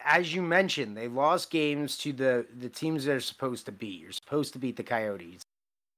as 0.02 0.34
you 0.34 0.40
mentioned 0.40 0.96
they 0.96 1.08
lost 1.08 1.50
games 1.50 1.98
to 1.98 2.14
the 2.14 2.46
the 2.56 2.70
teams 2.70 3.04
they're 3.04 3.20
supposed 3.20 3.66
to 3.66 3.72
beat 3.72 4.00
you're 4.00 4.12
supposed 4.12 4.54
to 4.54 4.58
beat 4.58 4.76
the 4.76 4.82
coyotes 4.82 5.42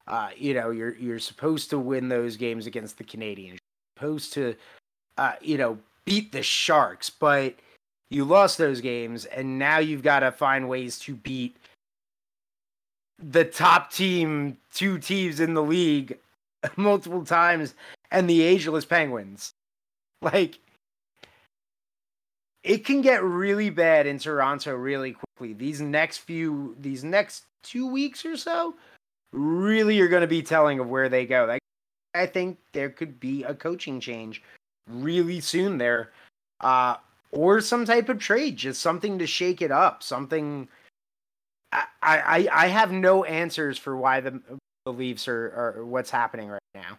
uh 0.08 0.30
you 0.36 0.54
know 0.54 0.70
you're 0.70 0.96
you're 0.96 1.18
supposed 1.20 1.70
to 1.70 1.78
win 1.78 2.08
those 2.08 2.36
games 2.36 2.66
against 2.66 2.98
the 2.98 3.04
Canadiens 3.04 3.58
you're 3.58 3.58
supposed 3.96 4.32
to 4.32 4.56
uh 5.18 5.34
you 5.40 5.58
know 5.58 5.78
beat 6.04 6.32
the 6.32 6.42
sharks 6.42 7.10
but 7.10 7.54
you 8.10 8.24
lost 8.24 8.56
those 8.56 8.80
games 8.80 9.26
and 9.26 9.58
now 9.58 9.78
you've 9.78 10.02
got 10.02 10.20
to 10.20 10.32
find 10.32 10.68
ways 10.68 10.98
to 10.98 11.14
beat 11.14 11.56
the 13.18 13.44
top 13.44 13.92
team 13.92 14.56
two 14.72 14.98
teams 14.98 15.40
in 15.40 15.52
the 15.54 15.62
league 15.62 16.16
multiple 16.76 17.24
times 17.24 17.74
and 18.10 18.30
the 18.30 18.42
ageless 18.42 18.84
penguins 18.84 19.52
like 20.22 20.58
it 22.68 22.84
can 22.84 23.00
get 23.00 23.22
really 23.22 23.70
bad 23.70 24.06
in 24.06 24.18
Toronto 24.18 24.74
really 24.74 25.12
quickly. 25.14 25.54
These 25.54 25.80
next 25.80 26.18
few, 26.18 26.76
these 26.78 27.04
next 27.04 27.44
two 27.62 27.86
weeks 27.90 28.24
or 28.26 28.36
so, 28.36 28.74
really 29.32 29.98
are 30.00 30.08
going 30.08 30.20
to 30.20 30.26
be 30.26 30.42
telling 30.42 30.78
of 30.78 30.88
where 30.88 31.08
they 31.08 31.24
go. 31.24 31.46
Like, 31.46 31.62
I 32.14 32.26
think 32.26 32.58
there 32.72 32.90
could 32.90 33.20
be 33.20 33.42
a 33.44 33.54
coaching 33.54 34.00
change 34.00 34.42
really 34.88 35.40
soon 35.40 35.78
there, 35.78 36.12
uh, 36.60 36.96
or 37.32 37.60
some 37.60 37.84
type 37.84 38.08
of 38.08 38.18
trade, 38.18 38.56
just 38.56 38.80
something 38.80 39.18
to 39.18 39.26
shake 39.26 39.62
it 39.62 39.70
up. 39.70 40.02
Something. 40.02 40.68
I 41.72 41.84
I 42.02 42.48
I 42.52 42.66
have 42.68 42.92
no 42.92 43.24
answers 43.24 43.76
for 43.78 43.96
why 43.96 44.20
the, 44.20 44.40
the 44.86 44.92
Leafs 44.92 45.28
are, 45.28 45.76
are 45.78 45.84
what's 45.84 46.10
happening 46.10 46.48
right 46.48 46.60
now. 46.74 46.98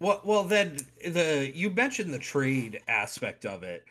Well, 0.00 0.20
well, 0.24 0.44
then 0.44 0.78
the 1.04 1.52
you 1.54 1.70
mentioned 1.70 2.12
the 2.12 2.18
trade 2.18 2.80
aspect 2.88 3.46
of 3.46 3.62
it. 3.62 3.84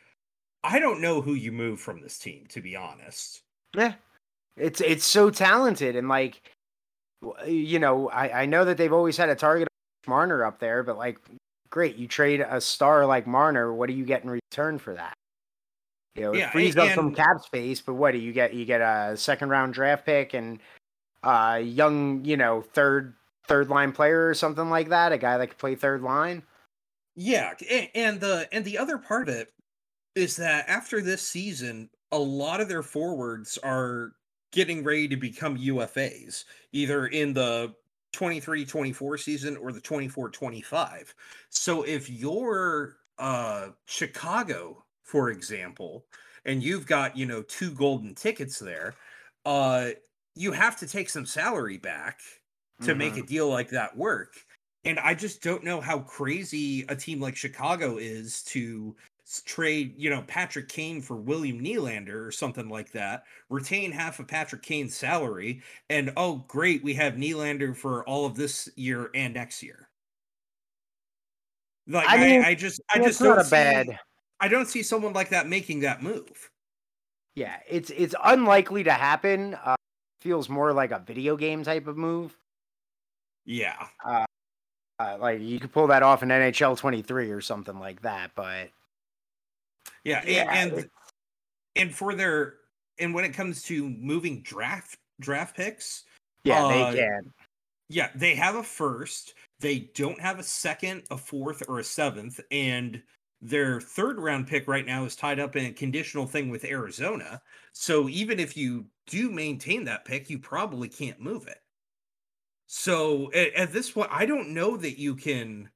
I 0.63 0.79
don't 0.79 1.01
know 1.01 1.21
who 1.21 1.33
you 1.33 1.51
move 1.51 1.79
from 1.79 2.01
this 2.01 2.19
team, 2.19 2.45
to 2.49 2.61
be 2.61 2.75
honest. 2.75 3.41
Yeah, 3.75 3.93
it's 4.57 4.81
it's 4.81 5.05
so 5.05 5.29
talented 5.29 5.95
and 5.95 6.07
like, 6.09 6.41
you 7.47 7.79
know, 7.79 8.09
I 8.09 8.43
I 8.43 8.45
know 8.45 8.65
that 8.65 8.77
they've 8.77 8.93
always 8.93 9.17
had 9.17 9.29
a 9.29 9.35
target 9.35 9.67
of 9.67 10.09
Marner 10.09 10.45
up 10.45 10.59
there, 10.59 10.83
but 10.83 10.97
like, 10.97 11.17
great, 11.73 11.95
you 11.95 12.07
trade 12.07 12.39
a 12.39 12.61
star 12.61 13.03
like 13.03 13.25
Marner, 13.25 13.73
what 13.73 13.87
do 13.87 13.95
you 13.95 14.05
get 14.05 14.23
in 14.23 14.29
return 14.29 14.77
for 14.77 14.93
that? 14.93 15.15
You 16.13 16.21
know, 16.21 16.33
Yeah, 16.35 16.49
it 16.49 16.51
frees 16.51 16.77
up 16.77 16.93
some 16.93 17.15
cap 17.15 17.41
space, 17.41 17.81
but 17.81 17.95
what 17.95 18.11
do 18.11 18.19
you 18.19 18.31
get? 18.31 18.53
You 18.53 18.63
get 18.63 18.79
a 18.79 19.17
second 19.17 19.49
round 19.49 19.73
draft 19.73 20.05
pick 20.05 20.35
and 20.35 20.59
a 21.23 21.59
young, 21.59 22.23
you 22.25 22.37
know, 22.37 22.61
third 22.61 23.15
third 23.47 23.69
line 23.69 23.91
player 23.91 24.27
or 24.29 24.35
something 24.35 24.69
like 24.69 24.89
that, 24.89 25.11
a 25.11 25.17
guy 25.17 25.39
that 25.39 25.47
could 25.47 25.57
play 25.57 25.73
third 25.73 26.03
line. 26.03 26.43
Yeah, 27.15 27.53
and 27.95 28.19
the 28.19 28.47
and 28.51 28.63
the 28.63 28.77
other 28.77 28.99
part 28.99 29.27
of 29.27 29.33
it 29.35 29.49
is 30.15 30.35
that 30.35 30.69
after 30.69 31.01
this 31.01 31.27
season, 31.27 31.89
a 32.11 32.19
lot 32.19 32.61
of 32.61 32.69
their 32.69 32.83
forwards 32.83 33.57
are 33.63 34.11
getting 34.51 34.83
ready 34.83 35.07
to 35.07 35.17
become 35.17 35.57
UFAs, 35.57 36.43
either 36.71 37.07
in 37.07 37.33
the 37.33 37.73
23-24 38.13 39.19
season 39.19 39.57
or 39.57 39.71
the 39.71 39.81
24-25. 39.81 41.13
So 41.49 41.83
if 41.83 42.09
you're 42.09 42.97
uh 43.19 43.69
Chicago, 43.85 44.83
for 45.03 45.29
example, 45.29 46.05
and 46.45 46.63
you've 46.63 46.87
got, 46.87 47.15
you 47.17 47.25
know, 47.25 47.43
two 47.43 47.71
golden 47.71 48.15
tickets 48.15 48.59
there, 48.59 48.95
uh 49.45 49.91
you 50.35 50.51
have 50.51 50.77
to 50.79 50.87
take 50.87 51.09
some 51.09 51.25
salary 51.25 51.77
back 51.77 52.21
to 52.81 52.95
make 52.95 53.17
a 53.17 53.21
deal 53.21 53.49
like 53.49 53.69
that 53.69 53.95
work. 53.95 54.33
And 54.85 54.99
I 54.99 55.13
just 55.13 55.41
don't 55.41 55.63
know 55.63 55.79
how 55.79 55.99
crazy 55.99 56.83
a 56.89 56.95
team 56.95 57.21
like 57.21 57.35
Chicago 57.35 57.97
is 57.97 58.43
to 58.45 58.95
trade, 59.41 59.95
you 59.97 60.09
know, 60.09 60.23
Patrick 60.27 60.69
Kane 60.69 61.01
for 61.01 61.15
William 61.15 61.59
Nylander 61.59 62.25
or 62.25 62.31
something 62.31 62.69
like 62.69 62.91
that, 62.91 63.23
retain 63.49 63.91
half 63.91 64.19
of 64.19 64.27
Patrick 64.27 64.61
Kane's 64.61 64.95
salary, 64.95 65.61
and 65.89 66.13
oh, 66.17 66.45
great, 66.47 66.83
we 66.83 66.93
have 66.93 67.15
Nylander 67.15 67.75
for 67.75 68.07
all 68.07 68.25
of 68.25 68.35
this 68.35 68.69
year 68.75 69.09
and 69.15 69.33
next 69.33 69.63
year. 69.63 69.89
Like 71.87 72.07
I 72.07 72.15
I, 72.15 72.19
mean, 72.19 72.43
I, 72.43 72.55
just 72.55 72.81
I 72.93 72.99
just 72.99 73.19
not 73.19 73.35
don't 73.35 73.47
a 73.47 73.49
bad. 73.49 73.99
I 74.39 74.47
don't 74.47 74.67
see 74.67 74.83
someone 74.83 75.13
like 75.13 75.29
that 75.29 75.47
making 75.47 75.81
that 75.81 76.01
move. 76.01 76.49
Yeah, 77.35 77.57
it's 77.69 77.89
it's 77.89 78.15
unlikely 78.23 78.83
to 78.83 78.93
happen. 78.93 79.55
Uh, 79.55 79.75
feels 80.21 80.47
more 80.47 80.71
like 80.71 80.91
a 80.91 80.99
video 80.99 81.35
game 81.35 81.63
type 81.63 81.87
of 81.87 81.97
move. 81.97 82.37
Yeah. 83.45 83.87
Uh, 84.03 84.25
uh, 84.99 85.17
like 85.19 85.41
you 85.41 85.59
could 85.59 85.71
pull 85.71 85.87
that 85.87 86.03
off 86.03 86.23
in 86.23 86.29
NHL 86.29 86.77
23 86.77 87.31
or 87.31 87.41
something 87.41 87.79
like 87.79 88.01
that. 88.03 88.31
But 88.35 88.69
yeah, 90.03 90.23
yeah 90.25 90.51
and, 90.51 90.89
and 91.75 91.95
for 91.95 92.15
their 92.15 92.55
and 92.99 93.13
when 93.13 93.25
it 93.25 93.33
comes 93.33 93.63
to 93.63 93.89
moving 93.89 94.41
draft 94.41 94.97
draft 95.19 95.55
picks, 95.55 96.03
yeah, 96.43 96.63
uh, 96.63 96.91
they 96.91 96.97
can. 96.97 97.33
Yeah, 97.89 98.09
they 98.15 98.35
have 98.35 98.55
a 98.55 98.63
first. 98.63 99.33
They 99.59 99.91
don't 99.95 100.19
have 100.19 100.39
a 100.39 100.43
second, 100.43 101.03
a 101.11 101.17
fourth, 101.17 101.63
or 101.67 101.79
a 101.79 101.83
seventh, 101.83 102.39
and 102.51 103.01
their 103.41 103.81
third 103.81 104.19
round 104.19 104.47
pick 104.47 104.67
right 104.67 104.85
now 104.85 105.03
is 105.05 105.15
tied 105.15 105.39
up 105.39 105.55
in 105.55 105.65
a 105.65 105.71
conditional 105.71 106.25
thing 106.25 106.49
with 106.49 106.63
Arizona. 106.63 107.41
So 107.73 108.07
even 108.07 108.39
if 108.39 108.55
you 108.55 108.85
do 109.05 109.29
maintain 109.29 109.83
that 109.85 110.05
pick, 110.05 110.29
you 110.29 110.39
probably 110.39 110.87
can't 110.87 111.19
move 111.19 111.47
it. 111.47 111.57
So 112.67 113.31
at, 113.33 113.53
at 113.53 113.73
this 113.73 113.91
point, 113.91 114.09
I 114.11 114.25
don't 114.25 114.53
know 114.53 114.77
that 114.77 114.97
you 114.97 115.15
can 115.15 115.69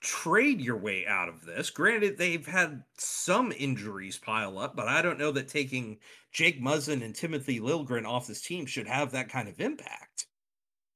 trade 0.00 0.60
your 0.60 0.76
way 0.76 1.06
out 1.06 1.28
of 1.28 1.44
this. 1.44 1.70
Granted, 1.70 2.18
they've 2.18 2.46
had 2.46 2.84
some 2.96 3.52
injuries 3.52 4.18
pile 4.18 4.58
up, 4.58 4.76
but 4.76 4.88
I 4.88 5.02
don't 5.02 5.18
know 5.18 5.32
that 5.32 5.48
taking 5.48 5.98
Jake 6.32 6.62
Muzzin 6.62 7.02
and 7.02 7.14
Timothy 7.14 7.60
Liljegren 7.60 8.06
off 8.06 8.26
this 8.26 8.42
team 8.42 8.66
should 8.66 8.86
have 8.86 9.10
that 9.12 9.28
kind 9.28 9.48
of 9.48 9.60
impact. 9.60 10.26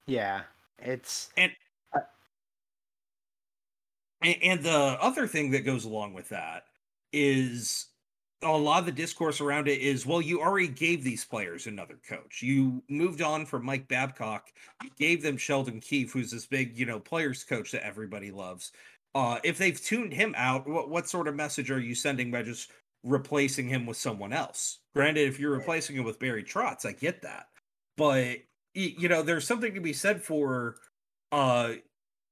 Yeah, 0.06 0.42
it's 0.78 1.30
and 1.36 1.52
and, 4.22 4.62
the 4.62 4.96
other 5.00 5.26
thing 5.26 5.50
that 5.50 5.60
goes 5.60 5.84
along 5.84 6.14
with 6.14 6.28
that 6.28 6.64
is 7.12 7.86
a 8.42 8.50
lot 8.50 8.80
of 8.80 8.86
the 8.86 8.92
discourse 8.92 9.40
around 9.40 9.68
it 9.68 9.80
is 9.80 10.04
well 10.06 10.20
you 10.20 10.40
already 10.40 10.68
gave 10.68 11.04
these 11.04 11.24
players 11.24 11.66
another 11.66 11.98
coach. 12.08 12.42
You 12.42 12.82
moved 12.88 13.22
on 13.22 13.46
from 13.46 13.64
mike 13.64 13.88
babcock. 13.88 14.52
You 14.82 14.90
gave 14.98 15.22
them 15.22 15.36
sheldon 15.36 15.80
keefe 15.80 16.12
who's 16.12 16.30
this 16.30 16.46
big 16.46 16.78
you 16.78 16.86
know 16.86 17.00
players 17.00 17.44
coach 17.44 17.72
that 17.72 17.86
everybody 17.86 18.30
loves. 18.30 18.72
Uh 19.14 19.38
if 19.44 19.58
they've 19.58 19.80
tuned 19.80 20.12
him 20.12 20.34
out 20.36 20.68
what, 20.68 20.90
what 20.90 21.08
sort 21.08 21.28
of 21.28 21.34
message 21.34 21.70
are 21.70 21.80
you 21.80 21.94
sending 21.94 22.30
by 22.30 22.42
just 22.42 22.70
replacing 23.04 23.68
him 23.68 23.86
with 23.86 23.96
someone 23.96 24.32
else? 24.32 24.80
Granted 24.94 25.28
if 25.28 25.38
you're 25.38 25.56
replacing 25.56 25.96
him 25.96 26.04
with 26.04 26.18
barry 26.18 26.44
trotz 26.44 26.86
i 26.86 26.92
get 26.92 27.22
that. 27.22 27.46
But 27.96 28.38
you 28.74 29.08
know 29.08 29.22
there's 29.22 29.46
something 29.46 29.74
to 29.74 29.80
be 29.80 29.92
said 29.92 30.22
for 30.22 30.76
uh 31.30 31.74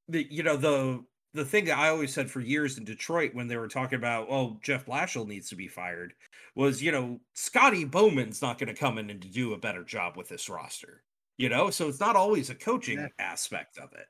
the 0.08 0.26
you 0.30 0.42
know 0.42 0.56
the 0.56 1.04
the 1.34 1.44
thing 1.44 1.64
that 1.66 1.78
I 1.78 1.88
always 1.88 2.12
said 2.12 2.30
for 2.30 2.40
years 2.40 2.78
in 2.78 2.84
Detroit 2.84 3.34
when 3.34 3.46
they 3.46 3.56
were 3.56 3.68
talking 3.68 3.98
about, 3.98 4.26
oh, 4.30 4.58
Jeff 4.62 4.86
Blashill 4.86 5.26
needs 5.26 5.48
to 5.50 5.56
be 5.56 5.68
fired, 5.68 6.12
was, 6.54 6.82
you 6.82 6.90
know, 6.90 7.20
Scotty 7.34 7.84
Bowman's 7.84 8.42
not 8.42 8.58
going 8.58 8.72
to 8.72 8.78
come 8.78 8.98
in 8.98 9.10
and 9.10 9.32
do 9.32 9.52
a 9.52 9.58
better 9.58 9.84
job 9.84 10.16
with 10.16 10.28
this 10.28 10.48
roster. 10.48 11.02
You 11.38 11.48
know, 11.48 11.70
so 11.70 11.88
it's 11.88 12.00
not 12.00 12.16
always 12.16 12.50
a 12.50 12.54
coaching 12.54 12.98
yeah. 12.98 13.08
aspect 13.18 13.78
of 13.78 13.92
it. 13.94 14.06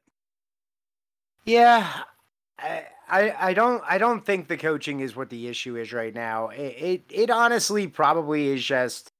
Yeah, 1.45 2.03
I, 2.59 2.87
I, 3.09 3.35
I 3.49 3.55
don't 3.55 3.83
I 3.89 3.99
don't 3.99 4.25
think 4.25 4.49
the 4.49 4.57
coaching 4.57 5.01
is 5.01 5.14
what 5.14 5.31
the 5.31 5.47
issue 5.47 5.77
is 5.77 5.93
right 5.93 6.14
now. 6.14 6.49
It 6.49 6.77
it, 6.77 7.05
it 7.09 7.31
honestly 7.31 7.87
probably 7.87 8.49
is 8.49 8.64
just 8.64 9.12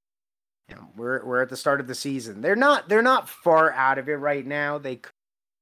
you 0.69 0.77
know, 0.77 0.89
we're 0.97 1.25
we're 1.25 1.43
at 1.43 1.49
the 1.49 1.57
start 1.57 1.81
of 1.81 1.87
the 1.87 1.95
season. 1.95 2.41
They're 2.41 2.57
not 2.57 2.89
they're 2.89 3.01
not 3.01 3.29
far 3.29 3.73
out 3.73 3.99
of 3.99 4.09
it 4.09 4.17
right 4.17 4.47
now. 4.47 4.79
They 4.79 5.01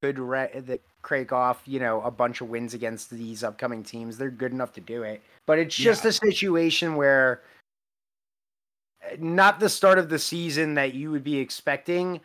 could 0.02 0.18
re- 0.18 0.60
the 0.60 0.80
crake 1.08 1.32
off, 1.32 1.62
you 1.64 1.80
know, 1.80 2.02
a 2.02 2.10
bunch 2.10 2.42
of 2.42 2.50
wins 2.50 2.74
against 2.74 3.08
these 3.08 3.42
upcoming 3.42 3.82
teams. 3.82 4.18
They're 4.18 4.30
good 4.30 4.52
enough 4.52 4.74
to 4.74 4.80
do 4.82 5.04
it. 5.04 5.22
But 5.46 5.58
it's 5.58 5.74
just 5.74 6.04
yeah. 6.04 6.10
a 6.10 6.12
situation 6.12 6.96
where 6.96 7.40
not 9.18 9.58
the 9.58 9.70
start 9.70 9.98
of 9.98 10.10
the 10.10 10.18
season 10.18 10.74
that 10.74 10.92
you 10.92 11.10
would 11.10 11.24
be 11.24 11.38
expecting 11.38 12.20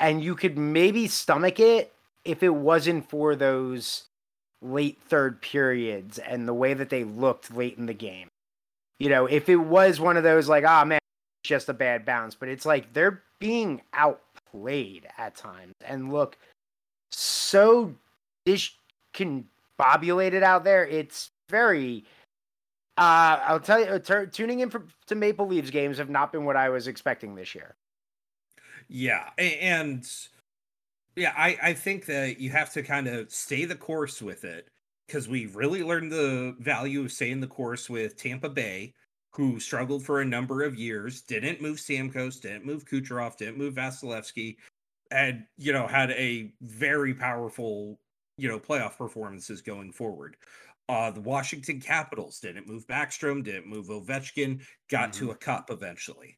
and 0.00 0.22
you 0.22 0.34
could 0.34 0.58
maybe 0.58 1.08
stomach 1.08 1.60
it 1.60 1.94
if 2.26 2.42
it 2.42 2.50
wasn't 2.50 3.08
for 3.08 3.34
those 3.34 4.04
late 4.60 5.00
third 5.08 5.40
periods 5.40 6.18
and 6.18 6.46
the 6.46 6.52
way 6.52 6.74
that 6.74 6.90
they 6.90 7.04
looked 7.04 7.56
late 7.56 7.78
in 7.78 7.86
the 7.86 7.94
game. 7.94 8.28
You 8.98 9.08
know, 9.08 9.24
if 9.24 9.48
it 9.48 9.56
was 9.56 9.98
one 9.98 10.18
of 10.18 10.24
those 10.24 10.46
like, 10.46 10.64
ah 10.66 10.82
oh, 10.82 10.84
man, 10.84 11.00
just 11.42 11.70
a 11.70 11.74
bad 11.74 12.04
bounce, 12.04 12.34
but 12.34 12.50
it's 12.50 12.66
like 12.66 12.92
they're 12.92 13.22
being 13.38 13.80
outplayed 13.94 15.08
at 15.16 15.36
times. 15.36 15.72
And 15.82 16.12
look, 16.12 16.36
so 17.12 17.94
discombobulated 18.46 20.42
out 20.42 20.64
there. 20.64 20.86
It's 20.86 21.30
very. 21.48 22.04
Uh, 22.96 23.40
I'll 23.44 23.60
tell 23.60 23.80
you, 23.80 23.98
t- 23.98 24.26
tuning 24.30 24.60
in 24.60 24.70
for, 24.70 24.84
to 25.06 25.14
Maple 25.14 25.46
Leafs 25.46 25.70
games 25.70 25.98
have 25.98 26.10
not 26.10 26.32
been 26.32 26.44
what 26.44 26.56
I 26.56 26.68
was 26.68 26.86
expecting 26.86 27.34
this 27.34 27.54
year. 27.54 27.76
Yeah, 28.88 29.30
and 29.38 30.06
yeah, 31.16 31.32
I 31.36 31.56
I 31.62 31.74
think 31.74 32.06
that 32.06 32.40
you 32.40 32.50
have 32.50 32.72
to 32.72 32.82
kind 32.82 33.06
of 33.06 33.30
stay 33.30 33.64
the 33.64 33.76
course 33.76 34.20
with 34.20 34.44
it 34.44 34.68
because 35.06 35.28
we 35.28 35.46
really 35.46 35.82
learned 35.82 36.12
the 36.12 36.54
value 36.58 37.02
of 37.02 37.12
staying 37.12 37.40
the 37.40 37.46
course 37.46 37.88
with 37.88 38.16
Tampa 38.16 38.48
Bay, 38.48 38.94
who 39.32 39.60
struggled 39.60 40.04
for 40.04 40.20
a 40.20 40.24
number 40.24 40.62
of 40.62 40.76
years, 40.76 41.22
didn't 41.22 41.60
move 41.60 41.78
Stamkos, 41.78 42.40
didn't 42.40 42.66
move 42.66 42.84
Kucherov, 42.84 43.36
didn't 43.36 43.58
move 43.58 43.74
Vasilevskiy, 43.74 44.56
had 45.10 45.46
you 45.58 45.72
know 45.72 45.86
had 45.86 46.10
a 46.12 46.52
very 46.62 47.14
powerful 47.14 47.98
you 48.40 48.48
know 48.48 48.58
playoff 48.58 48.96
performances 48.96 49.60
going 49.60 49.92
forward. 49.92 50.36
Uh, 50.88 51.10
the 51.10 51.20
Washington 51.20 51.80
Capitals 51.80 52.40
didn't 52.40 52.66
move 52.66 52.86
Backstrom, 52.86 53.44
didn't 53.44 53.68
move 53.68 53.86
Ovechkin, 53.86 54.60
got 54.88 55.10
mm-hmm. 55.10 55.26
to 55.26 55.30
a 55.30 55.36
cup 55.36 55.70
eventually. 55.70 56.36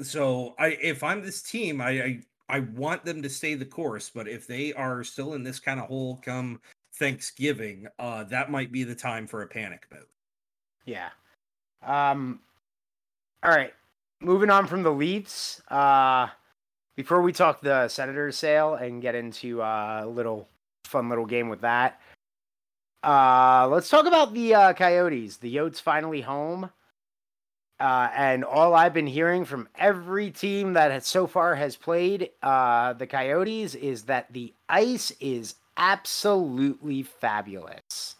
So 0.00 0.54
I, 0.58 0.78
if 0.80 1.02
I'm 1.02 1.22
this 1.22 1.42
team, 1.42 1.80
I, 1.80 1.90
I 1.90 2.20
I 2.48 2.60
want 2.60 3.04
them 3.04 3.22
to 3.22 3.28
stay 3.28 3.54
the 3.54 3.64
course, 3.64 4.10
but 4.14 4.28
if 4.28 4.46
they 4.46 4.72
are 4.74 5.02
still 5.02 5.34
in 5.34 5.42
this 5.42 5.58
kind 5.58 5.80
of 5.80 5.86
hole 5.86 6.20
come 6.22 6.60
Thanksgiving, 6.96 7.86
uh, 7.98 8.24
that 8.24 8.50
might 8.50 8.70
be 8.70 8.84
the 8.84 8.94
time 8.94 9.26
for 9.26 9.42
a 9.42 9.46
panic 9.46 9.86
move. 9.92 10.06
Yeah. 10.84 11.10
Um. 11.82 12.40
All 13.42 13.50
right. 13.50 13.74
Moving 14.20 14.50
on 14.50 14.66
from 14.66 14.82
the 14.82 14.92
Leafs. 14.92 15.60
Uh, 15.68 16.28
before 16.96 17.22
we 17.22 17.32
talk 17.32 17.60
the 17.60 17.88
Senators 17.88 18.36
sale 18.36 18.74
and 18.74 19.02
get 19.02 19.14
into 19.14 19.60
uh, 19.60 20.02
a 20.04 20.06
little 20.06 20.48
fun 20.84 21.08
little 21.08 21.26
game 21.26 21.48
with 21.48 21.62
that, 21.62 22.00
uh, 23.04 23.68
let's 23.70 23.88
talk 23.88 24.06
about 24.06 24.32
the 24.32 24.54
uh, 24.54 24.72
Coyotes. 24.72 25.36
The 25.36 25.54
Yotes 25.54 25.80
finally 25.80 26.22
home. 26.22 26.70
Uh, 27.80 28.08
and 28.16 28.44
all 28.44 28.72
I've 28.74 28.94
been 28.94 29.06
hearing 29.06 29.44
from 29.44 29.68
every 29.76 30.30
team 30.30 30.74
that 30.74 30.90
has 30.90 31.06
so 31.06 31.26
far 31.26 31.56
has 31.56 31.76
played 31.76 32.30
uh, 32.42 32.92
the 32.94 33.06
Coyotes 33.06 33.74
is 33.74 34.04
that 34.04 34.32
the 34.32 34.54
ice 34.68 35.12
is 35.20 35.56
absolutely 35.76 37.02
fabulous. 37.02 38.14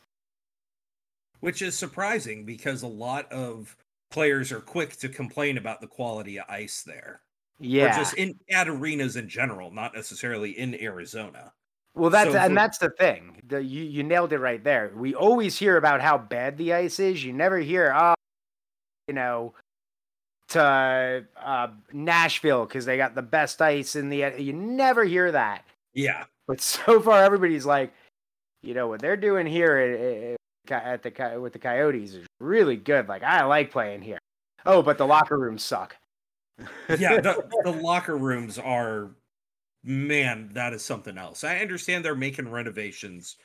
Which 1.40 1.62
is 1.62 1.78
surprising 1.78 2.44
because 2.44 2.82
a 2.82 2.88
lot 2.88 3.30
of 3.32 3.76
players 4.10 4.50
are 4.50 4.60
quick 4.60 4.96
to 4.96 5.08
complain 5.08 5.56
about 5.56 5.80
the 5.80 5.86
quality 5.86 6.38
of 6.38 6.46
ice 6.48 6.82
there. 6.82 7.20
Yeah. 7.60 7.94
Or 7.94 7.98
just 7.98 8.14
in 8.14 8.38
at 8.50 8.68
arenas 8.68 9.16
in 9.16 9.28
general, 9.28 9.70
not 9.70 9.94
necessarily 9.94 10.58
in 10.58 10.74
Arizona. 10.80 11.52
Well, 11.94 12.10
that's 12.10 12.32
so 12.32 12.38
and 12.38 12.56
that's 12.56 12.78
the 12.78 12.90
thing. 12.90 13.40
The, 13.46 13.62
you 13.62 13.84
you 13.84 14.02
nailed 14.02 14.32
it 14.32 14.38
right 14.38 14.62
there. 14.62 14.92
We 14.96 15.14
always 15.14 15.56
hear 15.56 15.76
about 15.76 16.00
how 16.00 16.18
bad 16.18 16.56
the 16.56 16.72
ice 16.74 16.98
is. 16.98 17.24
You 17.24 17.32
never 17.32 17.58
hear, 17.58 17.94
oh, 17.96 18.14
you 19.08 19.14
know, 19.14 19.54
to 20.48 21.24
uh, 21.42 21.68
Nashville 21.92 22.66
because 22.66 22.84
they 22.84 22.96
got 22.96 23.14
the 23.14 23.22
best 23.22 23.62
ice 23.62 23.96
in 23.96 24.08
the. 24.08 24.34
You 24.38 24.52
never 24.52 25.04
hear 25.04 25.30
that. 25.32 25.64
Yeah. 25.92 26.24
But 26.48 26.60
so 26.60 27.00
far, 27.02 27.22
everybody's 27.22 27.66
like, 27.66 27.92
you 28.62 28.74
know, 28.74 28.88
what 28.88 29.00
they're 29.00 29.16
doing 29.16 29.46
here 29.46 30.36
at, 30.68 30.72
at 30.72 31.02
the 31.02 31.40
with 31.40 31.52
the 31.52 31.58
Coyotes 31.58 32.14
is 32.14 32.26
really 32.40 32.76
good. 32.76 33.08
Like 33.08 33.22
I 33.22 33.44
like 33.44 33.70
playing 33.70 34.02
here. 34.02 34.18
Oh, 34.66 34.82
but 34.82 34.98
the 34.98 35.06
locker 35.06 35.38
rooms 35.38 35.62
suck 35.62 35.96
yeah, 36.88 37.20
the, 37.20 37.44
the 37.64 37.72
locker 37.72 38.16
rooms 38.16 38.58
are 38.58 39.10
man, 39.84 40.50
that 40.54 40.72
is 40.72 40.84
something 40.84 41.18
else. 41.18 41.44
I 41.44 41.58
understand 41.58 42.04
they're 42.04 42.14
making 42.14 42.50
renovations 42.50 43.36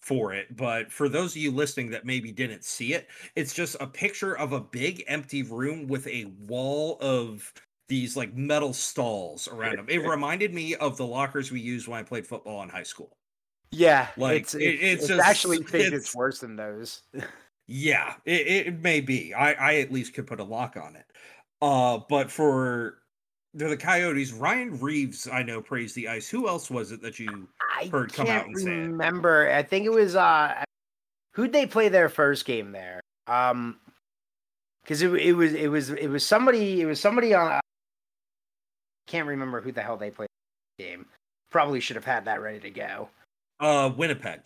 for 0.00 0.32
it, 0.32 0.56
but 0.56 0.90
for 0.90 1.08
those 1.08 1.32
of 1.32 1.36
you 1.36 1.52
listening 1.52 1.90
that 1.90 2.04
maybe 2.04 2.32
didn't 2.32 2.64
see 2.64 2.94
it, 2.94 3.08
it's 3.36 3.54
just 3.54 3.76
a 3.78 3.86
picture 3.86 4.36
of 4.36 4.52
a 4.52 4.60
big 4.60 5.04
empty 5.06 5.42
room 5.42 5.86
with 5.86 6.06
a 6.08 6.32
wall 6.48 6.98
of 7.00 7.52
these 7.88 8.16
like 8.16 8.34
metal 8.34 8.72
stalls 8.72 9.46
around 9.48 9.76
them. 9.76 9.86
It 9.88 9.98
reminded 10.08 10.54
me 10.54 10.74
of 10.76 10.96
the 10.96 11.06
lockers 11.06 11.52
we 11.52 11.60
used 11.60 11.86
when 11.86 12.00
I 12.00 12.02
played 12.02 12.26
football 12.26 12.62
in 12.62 12.68
high 12.68 12.82
school. 12.82 13.16
Yeah, 13.70 14.08
like 14.16 14.42
it's, 14.42 14.54
it's, 14.54 14.64
it, 14.64 14.66
it's, 14.66 15.02
it's 15.02 15.08
just, 15.08 15.28
actually 15.28 15.58
think 15.58 15.92
it's, 15.92 16.08
it's, 16.08 16.14
worse 16.14 16.40
than 16.40 16.56
those. 16.56 17.02
yeah, 17.66 18.14
it, 18.24 18.46
it 18.46 18.80
may 18.80 19.00
be. 19.00 19.32
I 19.32 19.52
I 19.52 19.74
at 19.76 19.92
least 19.92 20.14
could 20.14 20.26
put 20.26 20.40
a 20.40 20.44
lock 20.44 20.76
on 20.76 20.96
it. 20.96 21.06
Uh, 21.62 22.00
but 22.08 22.30
for 22.30 23.01
the, 23.54 23.68
the 23.68 23.76
Coyotes, 23.76 24.32
Ryan 24.32 24.78
Reaves, 24.80 25.28
I 25.30 25.42
know 25.42 25.60
praised 25.60 25.94
the 25.94 26.08
ice. 26.08 26.28
Who 26.28 26.48
else 26.48 26.70
was 26.70 26.92
it 26.92 27.02
that 27.02 27.18
you 27.18 27.48
I 27.78 27.86
heard 27.86 28.12
come 28.12 28.28
out 28.28 28.46
and 28.46 28.58
say? 28.58 28.70
Remember, 28.70 29.50
I 29.50 29.62
think 29.62 29.84
it 29.86 29.92
was 29.92 30.16
uh, 30.16 30.62
who'd 31.32 31.52
they 31.52 31.66
play 31.66 31.88
their 31.88 32.08
first 32.08 32.44
game 32.44 32.72
there? 32.72 33.00
Um, 33.26 33.78
because 34.82 35.02
it, 35.02 35.12
it 35.14 35.32
was 35.34 35.52
it 35.52 35.68
was 35.68 35.90
it 35.90 36.08
was 36.08 36.26
somebody 36.26 36.80
it 36.80 36.86
was 36.86 37.00
somebody 37.00 37.34
on. 37.34 37.52
Uh, 37.52 37.60
can't 39.06 39.28
remember 39.28 39.60
who 39.60 39.72
the 39.72 39.82
hell 39.82 39.96
they 39.96 40.10
played 40.10 40.28
the 40.78 40.84
game. 40.84 41.06
Probably 41.50 41.80
should 41.80 41.96
have 41.96 42.04
had 42.04 42.24
that 42.24 42.40
ready 42.40 42.60
to 42.60 42.70
go. 42.70 43.08
Uh, 43.60 43.90
Winnipeg. 43.94 44.40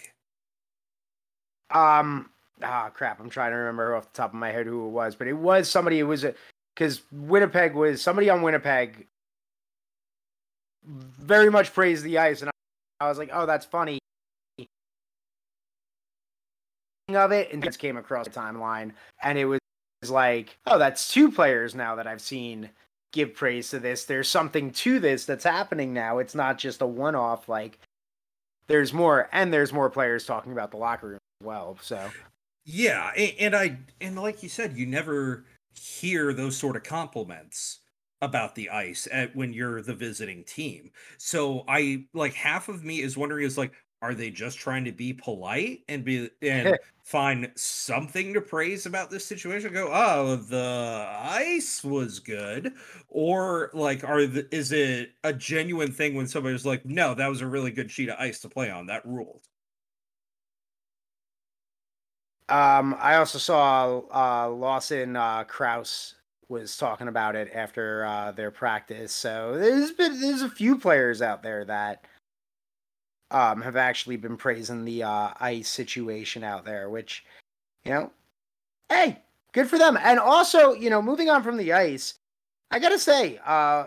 Um, 1.71 2.31
ah, 2.63 2.91
crap. 2.93 3.21
I'm 3.21 3.31
trying 3.31 3.53
to 3.53 3.57
remember 3.57 3.95
off 3.95 4.13
the 4.13 4.17
top 4.17 4.31
of 4.31 4.35
my 4.35 4.51
head 4.51 4.67
who 4.67 4.87
it 4.87 4.91
was, 4.91 5.15
but 5.15 5.27
it 5.27 5.35
was 5.35 5.71
somebody. 5.71 6.01
It 6.01 6.05
was 6.05 6.25
a 6.25 6.35
because 6.77 7.01
Winnipeg 7.11 7.75
was 7.75 8.03
somebody 8.03 8.29
on 8.29 8.43
Winnipeg 8.43 9.07
very 10.85 11.51
much 11.51 11.73
praised 11.73 12.05
the 12.05 12.19
ice, 12.19 12.43
and 12.43 12.51
I, 13.01 13.09
was 13.09 13.19
like, 13.19 13.31
oh, 13.33 13.47
that's 13.47 13.65
funny. 13.65 13.99
Of 17.09 17.33
it, 17.33 17.53
and 17.53 17.63
just 17.63 17.79
came 17.79 17.97
across 17.97 18.27
the 18.27 18.33
timeline, 18.33 18.93
and 19.23 19.39
it 19.39 19.45
was 19.45 19.61
like, 20.09 20.59
oh, 20.67 20.79
that's 20.79 21.09
two 21.09 21.31
players 21.31 21.75
now 21.75 21.95
that 21.95 22.07
I've 22.07 22.21
seen 22.21 22.71
give 23.13 23.35
praise 23.35 23.71
to 23.71 23.79
this. 23.79 24.05
There's 24.05 24.29
something 24.29 24.73
to 24.73 24.99
this 24.99 25.25
that's 25.25 25.45
happening 25.45 25.95
now. 25.95 26.19
It's 26.19 26.35
not 26.35 26.59
just 26.59 26.83
a 26.83 26.87
one 26.87 27.15
off. 27.15 27.49
Like, 27.49 27.79
there's 28.67 28.93
more, 28.93 29.29
and 29.33 29.53
there's 29.53 29.73
more 29.73 29.89
players 29.89 30.27
talking 30.27 30.51
about 30.51 30.73
the 30.73 30.79
locker 30.79 31.07
room 31.07 31.21
as 31.41 31.47
well. 31.47 31.79
So, 31.81 32.11
yeah, 32.65 33.11
and 33.13 33.55
I 33.55 33.79
and 34.01 34.17
like 34.17 34.43
you 34.43 34.49
said, 34.49 34.77
you 34.77 34.87
never 34.87 35.45
hear 35.79 36.33
those 36.33 36.57
sort 36.57 36.77
of 36.77 36.83
compliments 36.83 37.81
about 38.23 38.55
the 38.55 38.71
ice 38.71 39.07
at 39.13 39.35
when 39.37 39.53
you're 39.53 39.83
the 39.83 39.95
visiting 39.95 40.45
team. 40.45 40.91
So 41.19 41.65
I 41.69 42.07
like 42.15 42.35
half 42.35 42.69
of 42.69 42.85
me 42.85 43.01
is 43.01 43.17
wondering 43.17 43.45
is 43.45 43.59
like 43.59 43.73
are 44.03 44.15
they 44.15 44.31
just 44.31 44.59
trying 44.59 44.85
to 44.85 44.93
be 44.93 45.13
polite 45.13 45.81
and 45.89 46.05
be 46.05 46.31
and 46.43 46.79
find 47.03 47.51
something 47.57 48.35
to 48.35 48.41
praise 48.41 48.87
about 48.87 49.11
this 49.11 49.25
situation? 49.27 49.73
Go 49.73 49.91
oh 49.93 50.37
the 50.37 51.07
ice 51.09 51.83
was 51.85 52.19
good. 52.19 52.73
Or 53.09 53.71
like 53.75 54.05
are 54.05 54.27
the, 54.27 54.55
is 54.55 54.73
it 54.73 55.13
a 55.25 55.33
genuine 55.33 55.93
thing 55.93 56.15
when 56.15 56.27
somebody's 56.27 56.67
like 56.67 56.85
no 56.85 57.15
that 57.15 57.29
was 57.29 57.41
a 57.41 57.47
really 57.47 57.71
good 57.71 57.91
sheet 57.91 58.09
of 58.09 58.19
ice 58.19 58.41
to 58.41 58.49
play 58.49 58.71
on. 58.71 58.87
That 58.87 59.07
ruled 59.07 59.43
um 62.49 62.97
i 63.01 63.17
also 63.17 63.39
saw 63.39 64.01
uh 64.13 64.49
lawson 64.49 65.17
uh 65.17 65.45
Crouse 65.45 66.15
was 66.49 66.77
talking 66.77 67.09
about 67.09 67.35
it 67.35 67.51
after 67.53 68.05
uh, 68.05 68.33
their 68.33 68.51
practice. 68.51 69.13
So 69.13 69.57
there's 69.57 69.93
been 69.93 70.21
there's 70.21 70.43
a 70.43 70.49
few 70.49 70.79
players 70.79 71.23
out 71.23 71.43
there 71.43 71.65
that 71.65 72.05
um, 73.31 73.61
have 73.63 73.77
actually 73.77 74.17
been 74.17 74.37
praising 74.37 74.85
the 74.85 75.03
uh, 75.03 75.31
ice 75.41 75.69
situation 75.69 76.45
out 76.45 76.65
there, 76.65 76.89
which 76.89 77.25
you 77.85 77.93
know, 77.93 78.13
hey, 78.89 79.19
good 79.53 79.69
for 79.69 79.79
them. 79.79 79.99
And 80.01 80.19
also, 80.19 80.73
you 80.73 80.91
know, 80.91 81.03
moving 81.03 81.31
on 81.31 81.43
from 81.43 81.57
the 81.57 81.73
ice, 81.73 82.15
I 82.71 82.79
gotta 82.79 82.99
say, 82.99 83.41
uh, 83.45 83.87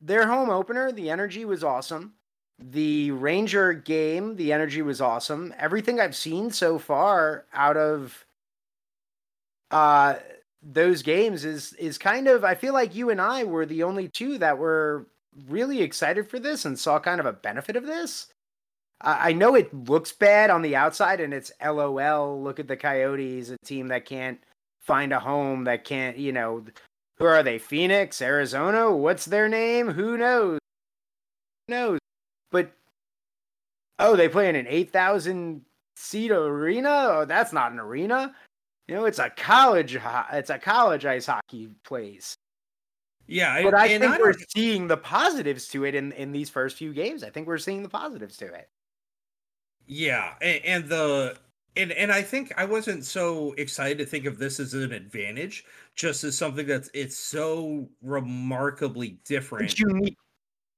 their 0.00 0.26
home 0.26 0.50
opener, 0.50 0.92
the 0.92 1.10
energy 1.10 1.44
was 1.44 1.64
awesome. 1.64 2.14
The 2.58 3.10
Ranger 3.10 3.72
game, 3.72 4.36
the 4.36 4.52
energy 4.52 4.82
was 4.82 5.00
awesome. 5.00 5.52
Everything 5.58 6.00
I've 6.00 6.16
seen 6.16 6.50
so 6.50 6.78
far 6.78 7.46
out 7.52 7.76
of 7.76 8.24
uh 9.70 10.16
those 10.62 11.02
games 11.02 11.44
is 11.44 11.72
is 11.74 11.98
kind 11.98 12.28
of 12.28 12.44
I 12.44 12.54
feel 12.54 12.72
like 12.72 12.94
you 12.94 13.10
and 13.10 13.20
I 13.20 13.44
were 13.44 13.66
the 13.66 13.82
only 13.82 14.08
two 14.08 14.38
that 14.38 14.56
were 14.58 15.06
really 15.48 15.82
excited 15.82 16.28
for 16.28 16.38
this 16.38 16.64
and 16.64 16.78
saw 16.78 16.98
kind 16.98 17.20
of 17.20 17.26
a 17.26 17.32
benefit 17.32 17.76
of 17.76 17.86
this. 17.86 18.28
I, 19.00 19.32
know 19.32 19.54
it 19.54 19.74
looks 19.88 20.12
bad 20.12 20.50
on 20.50 20.62
the 20.62 20.76
outside 20.76 21.20
and 21.20 21.34
it's 21.34 21.52
LOL. 21.62 22.42
Look 22.42 22.58
at 22.58 22.68
the 22.68 22.76
Coyotes, 22.76 23.50
a 23.50 23.58
team 23.58 23.88
that 23.88 24.06
can't 24.06 24.40
find 24.80 25.12
a 25.12 25.20
home, 25.20 25.64
that 25.64 25.84
can't, 25.84 26.16
you 26.16 26.32
know, 26.32 26.64
who 27.18 27.26
are 27.26 27.42
they? 27.42 27.58
Phoenix, 27.58 28.22
Arizona? 28.22 28.94
What's 28.94 29.26
their 29.26 29.48
name? 29.48 29.88
Who 29.88 30.16
knows? 30.16 30.58
Who 31.68 31.74
knows? 31.74 31.98
But 32.54 32.70
oh, 33.98 34.14
they 34.14 34.28
play 34.28 34.48
in 34.48 34.54
an 34.54 34.68
eight 34.68 34.92
thousand 34.92 35.62
seat 35.96 36.30
arena. 36.30 36.88
Oh, 36.88 37.24
that's 37.24 37.52
not 37.52 37.72
an 37.72 37.80
arena. 37.80 38.32
You 38.86 38.94
know, 38.94 39.06
it's 39.06 39.18
a 39.18 39.28
college. 39.28 39.98
It's 40.32 40.50
a 40.50 40.58
college 40.60 41.04
ice 41.04 41.26
hockey 41.26 41.70
place. 41.84 42.36
Yeah, 43.26 43.60
but 43.64 43.74
I 43.74 43.88
think 43.88 44.04
I 44.04 44.18
we're 44.18 44.34
seeing 44.54 44.86
the 44.86 44.96
positives 44.96 45.66
to 45.68 45.84
it 45.84 45.96
in 45.96 46.12
in 46.12 46.30
these 46.30 46.48
first 46.48 46.76
few 46.76 46.94
games. 46.94 47.24
I 47.24 47.30
think 47.30 47.48
we're 47.48 47.58
seeing 47.58 47.82
the 47.82 47.88
positives 47.88 48.36
to 48.36 48.46
it. 48.46 48.68
Yeah, 49.88 50.34
and, 50.40 50.64
and 50.64 50.88
the 50.88 51.36
and 51.74 51.90
and 51.90 52.12
I 52.12 52.22
think 52.22 52.52
I 52.56 52.66
wasn't 52.66 53.04
so 53.04 53.52
excited 53.54 53.98
to 53.98 54.06
think 54.06 54.26
of 54.26 54.38
this 54.38 54.60
as 54.60 54.74
an 54.74 54.92
advantage, 54.92 55.64
just 55.96 56.22
as 56.22 56.38
something 56.38 56.68
that's 56.68 56.88
it's 56.94 57.18
so 57.18 57.88
remarkably 58.00 59.18
different. 59.24 59.64
It's 59.64 59.80
unique. 59.80 60.18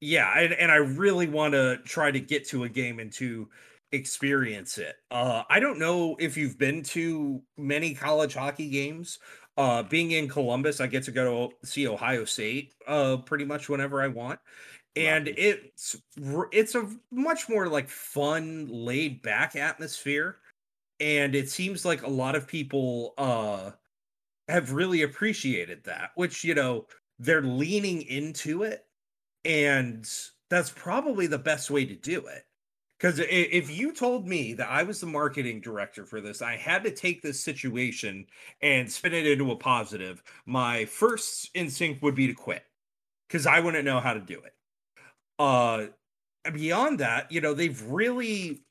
Yeah, 0.01 0.39
and, 0.39 0.53
and 0.53 0.71
I 0.71 0.77
really 0.77 1.27
want 1.29 1.55
to 1.55 1.79
try 1.85 2.11
to 2.11 2.21
get 2.21 2.47
to 2.49 2.65
a 2.65 2.69
game 2.69 2.99
and 2.99 3.11
to 3.15 3.49
experience 3.93 4.79
it. 4.79 4.97
Uh, 5.11 5.43
I 5.49 5.59
don't 5.59 5.79
know 5.79 6.17
if 6.21 6.37
you've 6.37 6.59
been 6.59 6.83
to 6.85 7.43
many 7.57 7.95
college 7.95 8.35
hockey 8.35 8.69
games. 8.69 9.19
Uh, 9.57 9.83
being 9.83 10.11
in 10.11 10.29
Columbus, 10.29 10.83
I 10.83 10.87
get 10.87 11.05
to 11.05 11.11
go 11.13 11.49
to 11.63 11.67
see 11.67 11.89
Ohio 11.89 12.27
State 12.27 12.75
uh, 12.87 13.17
pretty 13.19 13.47
much 13.47 13.71
whenever 13.71 14.03
I 14.03 14.09
want, 14.09 14.39
and 14.97 15.29
it's 15.29 15.97
it's 16.53 16.75
a 16.75 16.91
much 17.13 17.49
more 17.49 17.69
like 17.69 17.89
fun, 17.89 18.69
laid 18.69 19.23
back 19.23 19.57
atmosphere, 19.57 20.39
and 21.01 21.35
it 21.35 21.51
seems 21.51 21.85
like 21.85 22.03
a 22.03 22.11
lot 22.11 22.37
of 22.37 22.49
people 22.49 23.15
uh, 23.19 23.73
have 24.49 24.73
really 24.73 25.03
appreciated 25.03 25.85
that. 25.85 26.11
Which 26.15 26.45
you 26.45 26.55
know 26.55 26.87
they're 27.19 27.43
leaning 27.43 28.03
into 28.03 28.63
it, 28.63 28.86
and 29.47 30.07
that's 30.51 30.71
probably 30.71 31.27
the 31.27 31.39
best 31.39 31.71
way 31.71 31.87
to 31.87 31.95
do 31.95 32.27
it 32.27 32.45
because 32.99 33.21
if 33.21 33.71
you 33.71 33.93
told 33.93 34.27
me 34.27 34.55
that 34.55 34.71
I 34.71 34.83
was 34.83 35.01
the 35.01 35.07
marketing 35.07 35.61
director 35.61 36.07
for 36.07 36.23
this, 36.23 36.41
I 36.41 36.57
had 36.57 36.83
to 36.85 36.91
take 36.91 37.21
this 37.21 37.43
situation 37.43 38.27
and 38.63 38.91
spin 38.91 39.13
it 39.13 39.27
into 39.27 39.51
a 39.51 39.57
positive, 39.57 40.23
my 40.47 40.87
first 40.87 41.51
instinct 41.55 42.03
would 42.03 42.15
be 42.15 42.27
to 42.27 42.33
quit 42.33 42.65
because 43.29 43.47
I 43.47 43.61
wouldn't 43.61 43.85
know 43.85 44.01
how 44.01 44.15
to 44.15 44.21
do 44.21 44.41
it. 44.41 44.55
Uh, 45.39 45.87
beyond 46.55 47.01
that, 47.01 47.31
you 47.31 47.43
know, 47.43 47.53
they've 47.53 47.83
really 47.83 48.63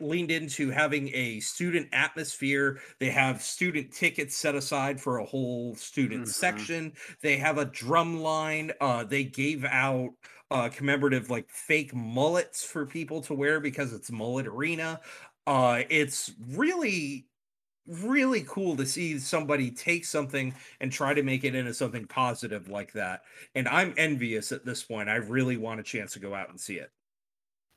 leaned 0.00 0.30
into 0.30 0.70
having 0.70 1.10
a 1.14 1.40
student 1.40 1.88
atmosphere. 1.92 2.80
They 2.98 3.10
have 3.10 3.42
student 3.42 3.92
tickets 3.92 4.36
set 4.36 4.54
aside 4.54 5.00
for 5.00 5.18
a 5.18 5.24
whole 5.24 5.74
student 5.74 6.22
mm-hmm. 6.22 6.30
section. 6.30 6.92
They 7.22 7.36
have 7.38 7.58
a 7.58 7.64
drum 7.64 8.20
line. 8.20 8.72
Uh, 8.80 9.04
they 9.04 9.24
gave 9.24 9.64
out 9.64 10.10
uh, 10.50 10.68
commemorative 10.68 11.30
like 11.30 11.48
fake 11.48 11.94
mullets 11.94 12.62
for 12.62 12.84
people 12.84 13.22
to 13.22 13.34
wear 13.34 13.60
because 13.60 13.92
it's 13.92 14.10
mullet 14.10 14.46
arena. 14.46 15.00
Uh, 15.46 15.82
it's 15.88 16.30
really 16.50 17.26
really 17.88 18.44
cool 18.48 18.76
to 18.76 18.86
see 18.86 19.18
somebody 19.18 19.70
take 19.70 20.04
something 20.04 20.54
and 20.80 20.92
try 20.92 21.12
to 21.12 21.22
make 21.22 21.44
it 21.44 21.54
into 21.54 21.74
something 21.74 22.06
positive 22.06 22.68
like 22.68 22.92
that. 22.92 23.22
And 23.54 23.66
I'm 23.68 23.92
envious 23.96 24.52
at 24.52 24.64
this 24.64 24.82
point. 24.82 25.08
I 25.08 25.16
really 25.16 25.56
want 25.56 25.80
a 25.80 25.82
chance 25.82 26.12
to 26.12 26.20
go 26.20 26.34
out 26.34 26.48
and 26.48 26.60
see 26.60 26.76
it. 26.76 26.90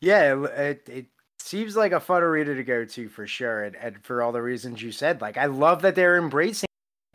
Yeah, 0.02 0.46
it, 0.46 0.88
it 0.88 1.06
seems 1.46 1.76
like 1.76 1.92
a 1.92 2.00
fun 2.00 2.24
arena 2.24 2.56
to 2.56 2.64
go 2.64 2.86
to 2.86 3.10
for 3.10 3.28
sure, 3.28 3.64
and, 3.64 3.76
and 3.76 4.04
for 4.04 4.22
all 4.22 4.32
the 4.32 4.42
reasons 4.42 4.82
you 4.82 4.92
said. 4.92 5.22
Like, 5.22 5.38
I 5.38 5.46
love 5.46 5.82
that 5.84 5.96
they're 5.96 6.18
embracing. 6.18 6.68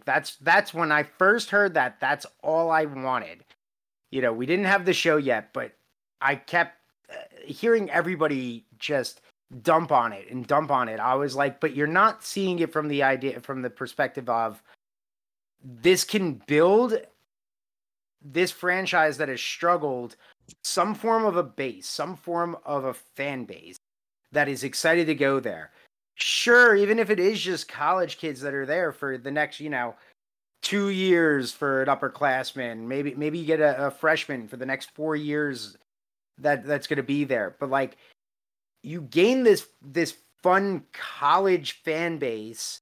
That's 0.05 0.37
that's 0.37 0.73
when 0.73 0.91
I 0.93 1.03
first 1.03 1.51
heard 1.51 1.75
that. 1.75 2.01
That's 2.01 2.27
all 2.43 2.71
I 2.71 2.87
wanted 2.87 3.45
you 4.11 4.21
know, 4.21 4.33
we 4.33 4.47
didn't 4.47 4.67
have 4.67 4.85
the 4.85 4.93
show 4.93 5.17
yet, 5.17 5.53
but 5.53 5.73
I 6.21 6.35
kept 6.35 6.77
uh, 7.11 7.15
hearing 7.45 7.91
everybody 7.91 8.67
just 8.79 9.21
dump 9.63 9.93
on 9.93 10.13
it 10.13 10.31
and 10.31 10.47
dump 10.47 10.71
on 10.71 10.89
it. 10.89 11.01
I 11.01 11.15
was 11.15 11.35
like, 11.35 11.61
but 11.61 11.75
you're 11.75 11.87
not 11.87 12.25
seeing 12.25 12.59
it 12.59 12.73
from 12.73 12.89
the 12.89 13.03
idea, 13.03 13.41
from 13.41 13.63
the 13.63 13.71
perspective 13.71 14.29
of 14.29 14.63
this 15.63 16.05
can 16.05 16.35
build 16.47 16.95
this 18.23 18.51
franchise 18.51 19.17
that 19.19 19.29
has 19.29 19.41
struggled 19.41 20.17
some 20.65 20.95
form 20.95 21.25
of 21.25 21.37
a 21.37 21.43
base, 21.43 21.87
some 21.87 22.17
form 22.17 22.57
of 22.65 22.85
a 22.85 22.95
fan 22.95 23.45
base 23.45 23.77
that 24.33 24.49
is 24.49 24.65
excited 24.65 25.07
to 25.07 25.15
go 25.15 25.41
there. 25.41 25.71
Sure, 26.15 26.77
even 26.77 26.99
if 26.99 27.11
it 27.11 27.19
is 27.19 27.41
just 27.41 27.69
college 27.69 28.19
kids 28.19 28.41
that 28.41 28.55
are 28.55 28.67
there 28.67 28.93
for 28.93 29.17
the 29.17 29.31
next, 29.31 29.61
you 29.61 29.71
know, 29.71 29.95
two 30.63 30.91
years 30.91 31.53
for 31.53 31.83
an 31.83 31.89
upperclassman. 31.89 32.79
Maybe 32.79 33.15
maybe 33.15 33.39
you 33.39 33.47
get 33.47 33.61
a, 33.61 33.87
a 33.87 33.91
freshman 33.91 34.49
for 34.49 34.57
the 34.57 34.67
next 34.67 34.91
four 34.95 35.17
years 35.17 35.77
that 36.39 36.65
that's 36.65 36.87
going 36.87 36.99
to 36.99 37.03
be 37.03 37.25
there. 37.25 37.57
But 37.59 37.71
like 37.71 37.97
you 38.83 39.03
gain 39.03 39.43
this 39.43 39.67
this 39.83 40.17
fun 40.43 40.85
college 40.93 41.83
fan 41.83 42.19
base 42.19 42.81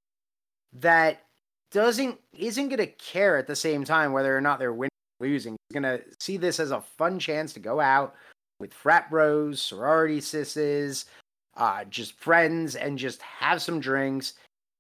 that 0.73 1.23
doesn't 1.71 2.19
isn't 2.33 2.69
going 2.69 2.79
to 2.79 2.87
care 2.87 3.37
at 3.37 3.47
the 3.47 3.57
same 3.57 3.85
time 3.85 4.13
whether 4.13 4.37
or 4.37 4.41
not 4.41 4.59
they're 4.59 4.73
winning 4.73 4.91
or 5.21 5.27
losing. 5.27 5.57
He's 5.69 5.81
going 5.81 5.99
to 5.99 6.03
see 6.21 6.37
this 6.37 6.61
as 6.61 6.71
a 6.71 6.81
fun 6.81 7.19
chance 7.19 7.53
to 7.55 7.61
go 7.61 7.81
out 7.81 8.15
with 8.61 8.73
frat 8.73 9.11
bros, 9.11 9.63
sorority 9.63 10.21
sisses, 10.21 11.05
uh, 11.59 11.85
just 11.85 12.15
friends, 12.15 12.75
and 12.75 12.99
just 12.99 13.21
have 13.21 13.61
some 13.61 13.81
drinks, 13.81 14.33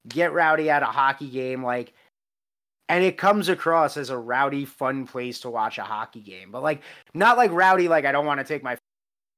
get 0.09 0.33
rowdy 0.33 0.71
at 0.71 0.83
a 0.83 0.87
hockey 0.87 1.29
game. 1.29 1.63
Like 1.63 1.93
and 2.89 3.05
it 3.05 3.19
comes 3.19 3.49
across 3.49 3.97
as 3.97 4.11
a 4.11 4.17
rowdy, 4.17 4.65
fun 4.65 5.07
place 5.07 5.41
to 5.41 5.51
watch 5.51 5.79
a 5.79 5.83
hockey 5.83 6.21
game. 6.21 6.51
But 6.51 6.63
like, 6.63 6.81
not 7.15 7.37
like 7.37 7.53
rowdy, 7.53 7.89
like 7.89 8.05
I 8.05 8.13
don't 8.13 8.27
want 8.27 8.41
to 8.41 8.45
take 8.45 8.63
my. 8.63 8.77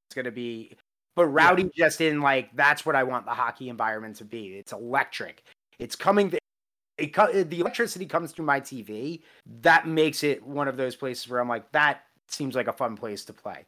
It's 0.09 0.17
gonna 0.17 0.33
be, 0.33 0.77
But 1.15 1.27
rowdy 1.27 1.63
yeah. 1.63 1.87
just 1.87 2.01
in 2.01 2.21
like 2.21 2.51
that's 2.57 2.85
what 2.85 2.97
I 2.97 3.05
want 3.05 3.27
the 3.27 3.31
hockey 3.31 3.69
environment 3.69 4.17
to 4.17 4.25
be. 4.25 4.49
It's 4.59 4.73
electric. 4.73 5.45
It's 5.79 5.95
coming. 5.95 6.33
It, 6.99 7.13
the 7.15 7.61
electricity 7.61 8.07
comes 8.07 8.33
through 8.33 8.47
my 8.47 8.61
TV. 8.61 9.23
That 9.61 9.87
makes 9.87 10.25
it 10.25 10.45
one 10.45 10.67
of 10.67 10.77
those 10.77 10.97
places 10.97 11.29
where 11.29 11.39
I'm 11.39 11.49
like, 11.49 11.71
that 11.71 12.01
seems 12.27 12.57
like 12.57 12.67
a 12.67 12.73
fun 12.73 12.97
place 12.97 13.25
to 13.27 13.33
play. 13.33 13.67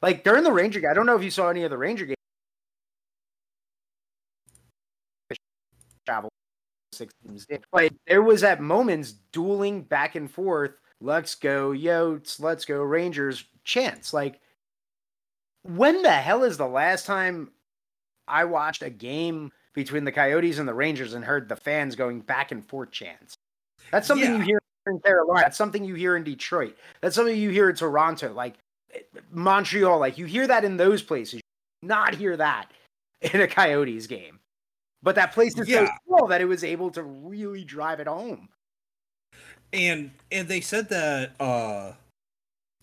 Like 0.00 0.24
during 0.24 0.44
the 0.44 0.52
Ranger 0.52 0.80
game, 0.80 0.88
I 0.90 0.94
don't 0.94 1.04
know 1.04 1.14
if 1.14 1.22
you 1.22 1.30
saw 1.30 1.50
any 1.50 1.62
of 1.62 1.70
the 1.70 1.76
Ranger 1.76 2.06
games. 2.06 2.16
Travel 6.06 6.30
six 6.92 7.14
teams 7.24 7.46
did. 7.46 7.64
But 7.72 7.92
there 8.06 8.22
was 8.22 8.44
at 8.44 8.60
moments 8.60 9.14
dueling 9.32 9.82
back 9.82 10.14
and 10.14 10.30
forth. 10.30 10.72
Let's 11.00 11.34
go 11.34 11.70
Yotes. 11.70 12.40
Let's 12.40 12.64
go 12.64 12.82
Rangers. 12.82 13.44
Chance 13.64 14.12
like 14.12 14.40
when 15.62 16.02
the 16.02 16.10
hell 16.10 16.42
is 16.42 16.56
the 16.56 16.66
last 16.66 17.06
time 17.06 17.52
I 18.26 18.44
watched 18.44 18.82
a 18.82 18.90
game 18.90 19.52
between 19.74 20.04
the 20.04 20.12
Coyotes 20.12 20.58
and 20.58 20.68
the 20.68 20.74
Rangers 20.74 21.14
and 21.14 21.24
heard 21.24 21.48
the 21.48 21.56
fans 21.56 21.94
going 21.94 22.20
back 22.20 22.50
and 22.50 22.64
forth 22.64 22.90
chants? 22.90 23.34
That's 23.90 24.06
something 24.06 24.28
yeah. 24.28 24.38
you 24.38 24.42
hear 24.42 24.58
in 24.86 24.98
Carolina. 25.00 25.42
That's 25.44 25.56
something 25.56 25.84
you 25.84 25.94
hear 25.94 26.16
in 26.16 26.24
Detroit. 26.24 26.76
That's 27.00 27.14
something 27.14 27.36
you 27.36 27.50
hear 27.50 27.70
in 27.70 27.76
Toronto. 27.76 28.32
Like 28.32 28.54
Montreal, 29.30 29.98
like 29.98 30.18
you 30.18 30.26
hear 30.26 30.46
that 30.46 30.64
in 30.64 30.76
those 30.76 31.02
places. 31.02 31.40
not 31.82 32.14
hear 32.14 32.36
that 32.36 32.70
in 33.20 33.40
a 33.40 33.48
Coyotes 33.48 34.06
game. 34.06 34.40
But 35.02 35.16
that 35.16 35.32
place 35.32 35.58
is 35.58 35.68
yeah. 35.68 35.86
so 35.86 35.92
small 36.06 36.26
that 36.28 36.40
it 36.40 36.44
was 36.44 36.62
able 36.62 36.90
to 36.92 37.02
really 37.02 37.64
drive 37.64 38.00
it 38.00 38.06
home. 38.06 38.48
And 39.72 40.10
and 40.30 40.46
they 40.46 40.60
said 40.60 40.88
that 40.90 41.32
uh 41.40 41.92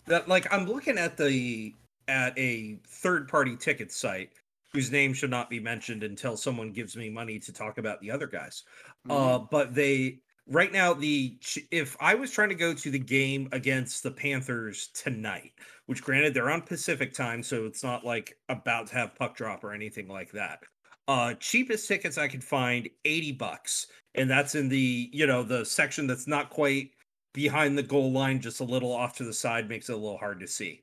that 0.06 0.28
like 0.28 0.52
I'm 0.52 0.66
looking 0.66 0.98
at 0.98 1.16
the 1.16 1.74
at 2.08 2.36
a 2.38 2.78
third 2.86 3.28
party 3.28 3.56
ticket 3.56 3.92
site 3.92 4.30
whose 4.72 4.90
name 4.90 5.12
should 5.12 5.30
not 5.30 5.50
be 5.50 5.60
mentioned 5.60 6.02
until 6.02 6.36
someone 6.36 6.72
gives 6.72 6.96
me 6.96 7.08
money 7.08 7.38
to 7.38 7.52
talk 7.52 7.78
about 7.78 8.00
the 8.00 8.10
other 8.10 8.26
guys. 8.26 8.64
Uh, 9.08 9.12
mm-hmm. 9.12 9.34
Uh 9.34 9.38
but 9.50 9.74
they 9.74 10.18
right 10.48 10.72
now 10.72 10.92
the 10.92 11.38
if 11.70 11.96
I 12.00 12.14
was 12.14 12.30
trying 12.30 12.48
to 12.50 12.54
go 12.54 12.74
to 12.74 12.90
the 12.90 12.98
game 12.98 13.48
against 13.52 14.02
the 14.02 14.10
Panthers 14.10 14.88
tonight, 14.88 15.52
which 15.86 16.02
granted 16.02 16.34
they're 16.34 16.50
on 16.50 16.62
Pacific 16.62 17.14
time, 17.14 17.42
so 17.42 17.64
it's 17.64 17.84
not 17.84 18.04
like 18.04 18.36
about 18.48 18.88
to 18.88 18.94
have 18.94 19.14
puck 19.14 19.36
drop 19.36 19.64
or 19.64 19.72
anything 19.72 20.08
like 20.08 20.32
that. 20.32 20.60
Uh 21.10 21.34
cheapest 21.34 21.88
tickets 21.88 22.18
I 22.18 22.28
could 22.28 22.44
find 22.44 22.88
80 23.04 23.32
bucks. 23.32 23.88
And 24.14 24.30
that's 24.30 24.54
in 24.54 24.68
the, 24.68 25.10
you 25.12 25.26
know, 25.26 25.42
the 25.42 25.64
section 25.64 26.06
that's 26.06 26.26
not 26.26 26.50
quite 26.50 26.90
behind 27.32 27.78
the 27.78 27.82
goal 27.82 28.12
line, 28.12 28.40
just 28.40 28.60
a 28.60 28.64
little 28.64 28.92
off 28.92 29.16
to 29.16 29.24
the 29.24 29.32
side, 29.32 29.68
makes 29.68 29.88
it 29.88 29.94
a 29.94 29.96
little 29.96 30.18
hard 30.18 30.40
to 30.40 30.46
see. 30.46 30.82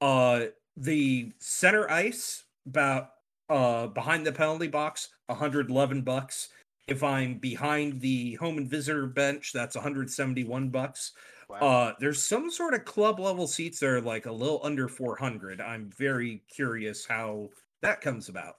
Uh 0.00 0.46
the 0.76 1.32
center 1.38 1.90
ice 1.90 2.44
about 2.66 3.10
uh 3.50 3.86
behind 3.88 4.26
the 4.26 4.32
penalty 4.32 4.68
box, 4.68 5.08
111 5.26 6.02
bucks 6.02 6.48
if 6.86 7.02
I'm 7.02 7.38
behind 7.38 8.00
the 8.00 8.34
home 8.34 8.58
and 8.58 8.68
visitor 8.68 9.06
bench, 9.06 9.52
that's 9.52 9.74
171 9.74 10.68
bucks. 10.68 11.12
Wow. 11.48 11.58
Uh, 11.58 11.94
there's 11.98 12.26
some 12.26 12.50
sort 12.50 12.74
of 12.74 12.84
club 12.84 13.18
level 13.18 13.46
seats 13.46 13.80
that 13.80 13.88
are 13.88 14.00
like 14.00 14.26
a 14.26 14.32
little 14.32 14.60
under 14.62 14.88
400. 14.88 15.60
I'm 15.60 15.90
very 15.96 16.42
curious 16.48 17.04
how 17.04 17.50
that 17.82 18.00
comes 18.00 18.28
about. 18.28 18.56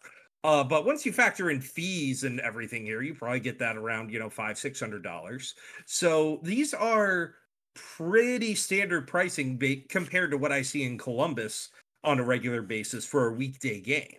Uh, 0.48 0.64
but 0.64 0.86
once 0.86 1.06
you 1.06 1.12
factor 1.12 1.50
in 1.50 1.60
fees 1.60 2.24
and 2.24 2.40
everything 2.40 2.86
here, 2.86 3.02
you 3.02 3.14
probably 3.14 3.42
get 3.42 3.60
that 3.60 3.76
around 3.76 4.10
you 4.10 4.18
know 4.18 4.30
five 4.30 4.58
six 4.58 4.80
hundred 4.80 5.04
dollars. 5.04 5.56
So 5.86 6.40
these 6.42 6.74
are 6.74 7.36
pretty 7.76 8.56
standard 8.56 9.08
pricing 9.08 9.58
ba- 9.58 9.84
compared 9.90 10.32
to 10.32 10.38
what 10.38 10.54
I 10.54 10.62
see 10.62 10.84
in 10.84 10.98
Columbus 10.98 11.70
on 12.06 12.20
a 12.20 12.24
regular 12.24 12.62
basis 12.62 13.06
for 13.06 13.28
a 13.28 13.34
weekday 13.34 13.82
game 13.82 14.16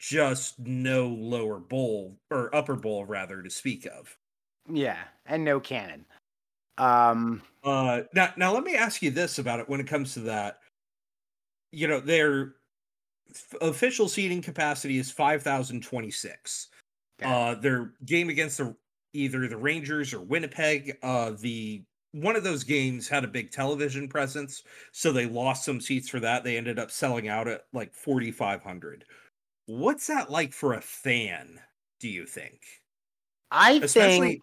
just 0.00 0.58
no 0.58 1.06
lower 1.06 1.58
bowl 1.58 2.18
or 2.30 2.54
upper 2.54 2.74
bowl 2.74 3.06
rather 3.06 3.42
to 3.42 3.48
speak 3.48 3.86
of. 3.86 4.18
Yeah, 4.68 5.02
and 5.24 5.44
no 5.44 5.60
cannon. 5.60 6.04
Um 6.78 7.42
uh 7.62 8.02
now 8.12 8.32
now 8.36 8.52
let 8.52 8.64
me 8.64 8.74
ask 8.74 9.00
you 9.02 9.12
this 9.12 9.38
about 9.38 9.60
it 9.60 9.68
when 9.68 9.80
it 9.80 9.86
comes 9.86 10.14
to 10.14 10.20
that. 10.20 10.58
You 11.70 11.86
know, 11.86 12.00
their 12.00 12.56
official 13.60 14.08
seating 14.08 14.42
capacity 14.42 14.98
is 14.98 15.10
5026. 15.10 16.68
Okay. 17.22 17.30
Uh 17.30 17.54
their 17.54 17.94
game 18.04 18.28
against 18.28 18.58
the 18.58 18.76
either 19.12 19.46
the 19.48 19.56
Rangers 19.56 20.12
or 20.12 20.20
Winnipeg, 20.20 20.98
uh 21.02 21.32
the 21.38 21.84
one 22.12 22.36
of 22.36 22.44
those 22.44 22.62
games 22.62 23.08
had 23.08 23.24
a 23.24 23.28
big 23.28 23.50
television 23.50 24.08
presence, 24.08 24.62
so 24.92 25.12
they 25.12 25.26
lost 25.26 25.64
some 25.64 25.80
seats 25.80 26.08
for 26.08 26.20
that. 26.20 26.44
They 26.44 26.56
ended 26.56 26.78
up 26.78 26.90
selling 26.90 27.28
out 27.28 27.48
at 27.48 27.62
like 27.72 27.94
4500 27.94 29.04
What's 29.66 30.06
that 30.08 30.30
like 30.30 30.52
for 30.52 30.74
a 30.74 30.80
fan? 30.80 31.60
Do 32.00 32.08
you 32.08 32.26
think? 32.26 32.60
I 33.50 33.72
Especially, 33.72 34.28
think 34.28 34.42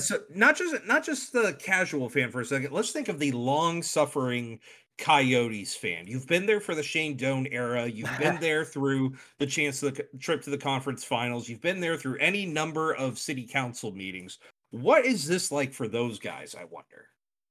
so 0.00 0.18
not 0.34 0.56
just 0.56 0.84
not 0.86 1.04
just 1.04 1.32
the 1.32 1.54
casual 1.54 2.08
fan 2.08 2.30
for 2.30 2.40
a 2.40 2.44
second. 2.44 2.72
Let's 2.72 2.90
think 2.90 3.08
of 3.08 3.18
the 3.18 3.32
long 3.32 3.82
suffering 3.82 4.60
Coyotes 4.98 5.74
fan. 5.74 6.06
You've 6.06 6.26
been 6.26 6.46
there 6.46 6.60
for 6.60 6.74
the 6.74 6.82
Shane 6.82 7.16
Doan 7.16 7.46
era. 7.50 7.86
You've 7.86 8.16
been 8.18 8.36
there 8.40 8.64
through 8.64 9.14
the 9.38 9.46
chance 9.46 9.82
of 9.82 9.94
the 9.94 10.06
trip 10.18 10.42
to 10.42 10.50
the 10.50 10.58
conference 10.58 11.04
finals. 11.04 11.48
You've 11.48 11.60
been 11.60 11.80
there 11.80 11.96
through 11.96 12.18
any 12.18 12.44
number 12.44 12.94
of 12.94 13.18
city 13.18 13.46
council 13.46 13.92
meetings. 13.92 14.38
What 14.70 15.06
is 15.06 15.26
this 15.26 15.50
like 15.50 15.72
for 15.72 15.88
those 15.88 16.18
guys? 16.18 16.54
I 16.54 16.64
wonder. 16.64 17.06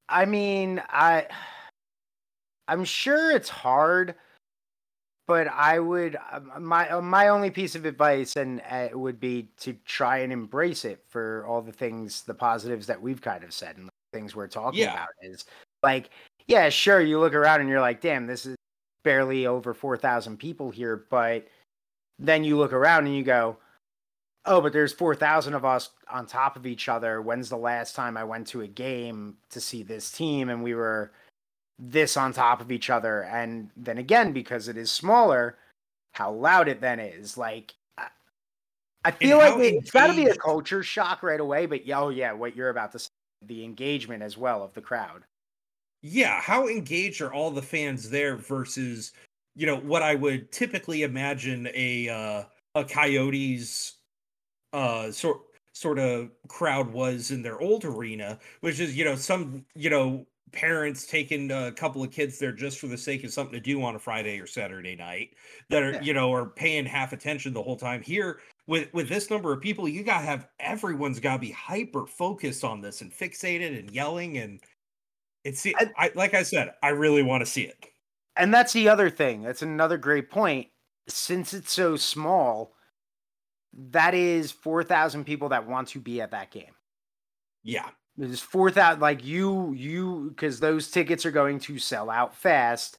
I 0.10 0.26
mean, 0.26 0.82
I 0.90 1.28
I'm 2.68 2.86
sure 2.86 3.32
it's 3.32 3.50
hard 3.50 4.16
but 5.28 5.48
I 5.48 5.78
would 5.78 6.18
uh, 6.32 6.40
my 6.60 6.90
uh, 6.90 7.02
my 7.02 7.28
only 7.28 7.52
piece 7.52 7.76
of 7.76 7.86
advice 7.86 8.38
and 8.38 8.62
uh, 8.70 8.88
would 8.94 9.20
be 9.20 9.50
to 9.60 9.74
try 9.86 10.20
and 10.20 10.32
embrace 10.32 10.86
it 10.86 11.04
for 11.10 11.46
all 11.46 11.62
the 11.62 11.72
things, 11.72 12.22
the 12.22 12.34
positives 12.34 12.88
that 12.88 13.02
we've 13.02 13.22
kind 13.22 13.44
of 13.44 13.54
said 13.54 13.78
and 13.78 13.90
things 14.14 14.36
we're 14.36 14.48
talking 14.48 14.80
yeah. 14.80 14.94
about 14.94 15.10
is 15.22 15.46
like, 15.84 16.10
yeah, 16.48 16.70
sure, 16.70 17.02
you 17.02 17.20
look 17.20 17.34
around 17.34 17.62
and 17.62 17.70
you're 17.70 17.82
like, 17.82 18.02
damn, 18.02 18.28
this 18.28 18.46
is 18.46 18.56
barely 19.04 19.48
over 19.48 19.74
four 19.74 19.98
thousand 19.98 20.38
people 20.38 20.72
here, 20.72 21.06
but 21.10 21.48
then 22.20 22.44
you 22.44 22.58
look 22.58 22.74
around 22.74 23.06
and 23.06 23.16
you 23.16 23.24
go, 23.24 23.58
oh, 24.46 24.62
but 24.62 24.74
there's 24.74 24.94
four 24.94 25.16
thousand 25.16 25.54
of 25.54 25.66
us 25.66 25.90
on 26.10 26.26
top 26.26 26.56
of 26.56 26.66
each 26.66 26.90
other. 26.90 27.22
When's 27.22 27.50
the 27.50 27.58
last 27.58 27.96
time 27.96 28.18
I 28.18 28.24
went 28.24 28.48
to 28.48 28.62
a 28.62 28.68
game 28.68 29.38
to 29.50 29.62
see 29.62 29.84
this 29.84 30.12
team 30.12 30.50
and 30.50 30.64
we 30.64 30.74
were 30.74 31.12
this 31.80 32.18
on 32.18 32.34
top 32.34 32.62
of 32.62 32.72
each 32.72 32.90
other. 32.90 33.24
And 33.24 33.70
then 33.78 33.98
again, 33.98 34.32
because 34.32 34.68
it 34.68 34.78
is 34.78 34.90
smaller, 34.90 35.58
how 36.14 36.32
loud 36.32 36.68
it 36.68 36.82
then 36.82 37.00
is. 37.00 37.38
Like, 37.38 37.76
I 39.06 39.12
feel 39.12 39.38
like 39.38 39.60
it's 39.60 39.92
got 39.92 40.08
to 40.08 40.16
be 40.16 40.26
a 40.26 40.36
culture 40.36 40.84
shock 40.84 41.24
right 41.24 41.40
away. 41.40 41.66
But 41.66 41.82
oh 41.94 42.10
yeah, 42.10 42.34
what 42.34 42.56
you're 42.56 42.70
about 42.70 42.94
to 42.94 43.00
say, 43.00 43.10
the 43.46 43.64
engagement 43.64 44.24
as 44.24 44.38
well 44.38 44.64
of 44.64 44.74
the 44.74 44.82
crowd. 44.82 45.24
Yeah, 46.10 46.40
how 46.40 46.68
engaged 46.68 47.22
are 47.22 47.34
all 47.34 47.52
the 47.52 47.62
fans 47.62 48.10
there 48.10 48.38
versus 48.38 49.12
you 49.56 49.66
know 49.66 49.78
what 49.78 50.04
I 50.04 50.16
would 50.16 50.52
typically 50.52 51.04
imagine 51.04 51.68
a 51.74 52.10
uh, 52.10 52.44
a 52.76 52.86
Coyotes 52.86 53.96
uh 54.74 55.12
sort 55.12 55.42
sort 55.74 56.00
of 56.00 56.32
crowd 56.48 56.92
was 56.92 57.32
in 57.32 57.42
their 57.42 57.60
old 57.60 57.84
arena, 57.84 58.40
which 58.62 58.80
is 58.80 58.96
you 58.98 59.04
know 59.04 59.16
some 59.16 59.66
you 59.76 59.90
know 59.90 60.26
parents 60.54 61.06
taking 61.06 61.52
a 61.52 61.74
couple 61.74 62.02
of 62.02 62.10
kids 62.10 62.40
there 62.40 62.54
just 62.54 62.80
for 62.80 62.88
the 62.88 62.98
sake 62.98 63.26
of 63.26 63.34
something 63.34 63.54
to 63.54 63.60
do 63.60 63.84
on 63.84 63.96
a 63.96 64.00
Friday 64.00 64.40
or 64.40 64.48
Saturday 64.48 64.96
night 64.96 65.32
that 65.70 65.84
are, 65.84 65.92
yeah. 65.92 66.02
you 66.02 66.14
know, 66.14 66.32
are 66.34 66.46
paying 66.46 66.86
half 66.86 67.12
attention 67.12 67.54
the 67.54 67.62
whole 67.62 67.76
time. 67.76 68.02
Here 68.02 68.40
with 68.66 68.92
with 68.94 69.10
this 69.10 69.30
number 69.30 69.52
of 69.52 69.60
people, 69.60 69.90
you 69.90 70.04
gotta 70.04 70.26
have 70.26 70.48
everyone's 70.60 71.20
gotta 71.20 71.40
be 71.40 71.52
hyper 71.52 72.06
focused 72.06 72.64
on 72.64 72.80
this 72.80 73.02
and 73.02 73.12
fixated 73.12 73.78
and 73.78 73.92
yelling 73.92 74.38
and 74.38 74.62
it's 75.48 75.66
I, 75.66 75.92
I 75.98 76.12
like 76.14 76.34
I 76.34 76.44
said, 76.44 76.74
I 76.84 76.90
really 76.90 77.24
want 77.24 77.42
to 77.42 77.46
see 77.46 77.64
it. 77.64 77.86
And 78.36 78.54
that's 78.54 78.74
the 78.74 78.90
other 78.90 79.10
thing. 79.10 79.42
That's 79.42 79.62
another 79.62 79.98
great 79.98 80.30
point. 80.30 80.68
Since 81.08 81.54
it's 81.54 81.72
so 81.72 81.96
small, 81.96 82.74
that 83.74 84.14
is 84.14 84.52
4,000 84.52 85.24
people 85.24 85.50
that 85.50 85.68
want 85.68 85.88
to 85.90 86.00
be 86.00 86.22
at 86.22 86.32
that 86.32 86.52
game. 86.52 86.76
Yeah. 87.64 87.90
There's 88.18 88.42
four 88.42 88.72
thousand, 88.72 89.00
like 89.00 89.24
you, 89.24 89.74
you, 89.74 90.30
because 90.30 90.60
those 90.60 90.90
tickets 90.90 91.26
are 91.26 91.32
going 91.32 91.60
to 91.60 91.78
sell 91.78 92.10
out 92.10 92.36
fast. 92.36 92.98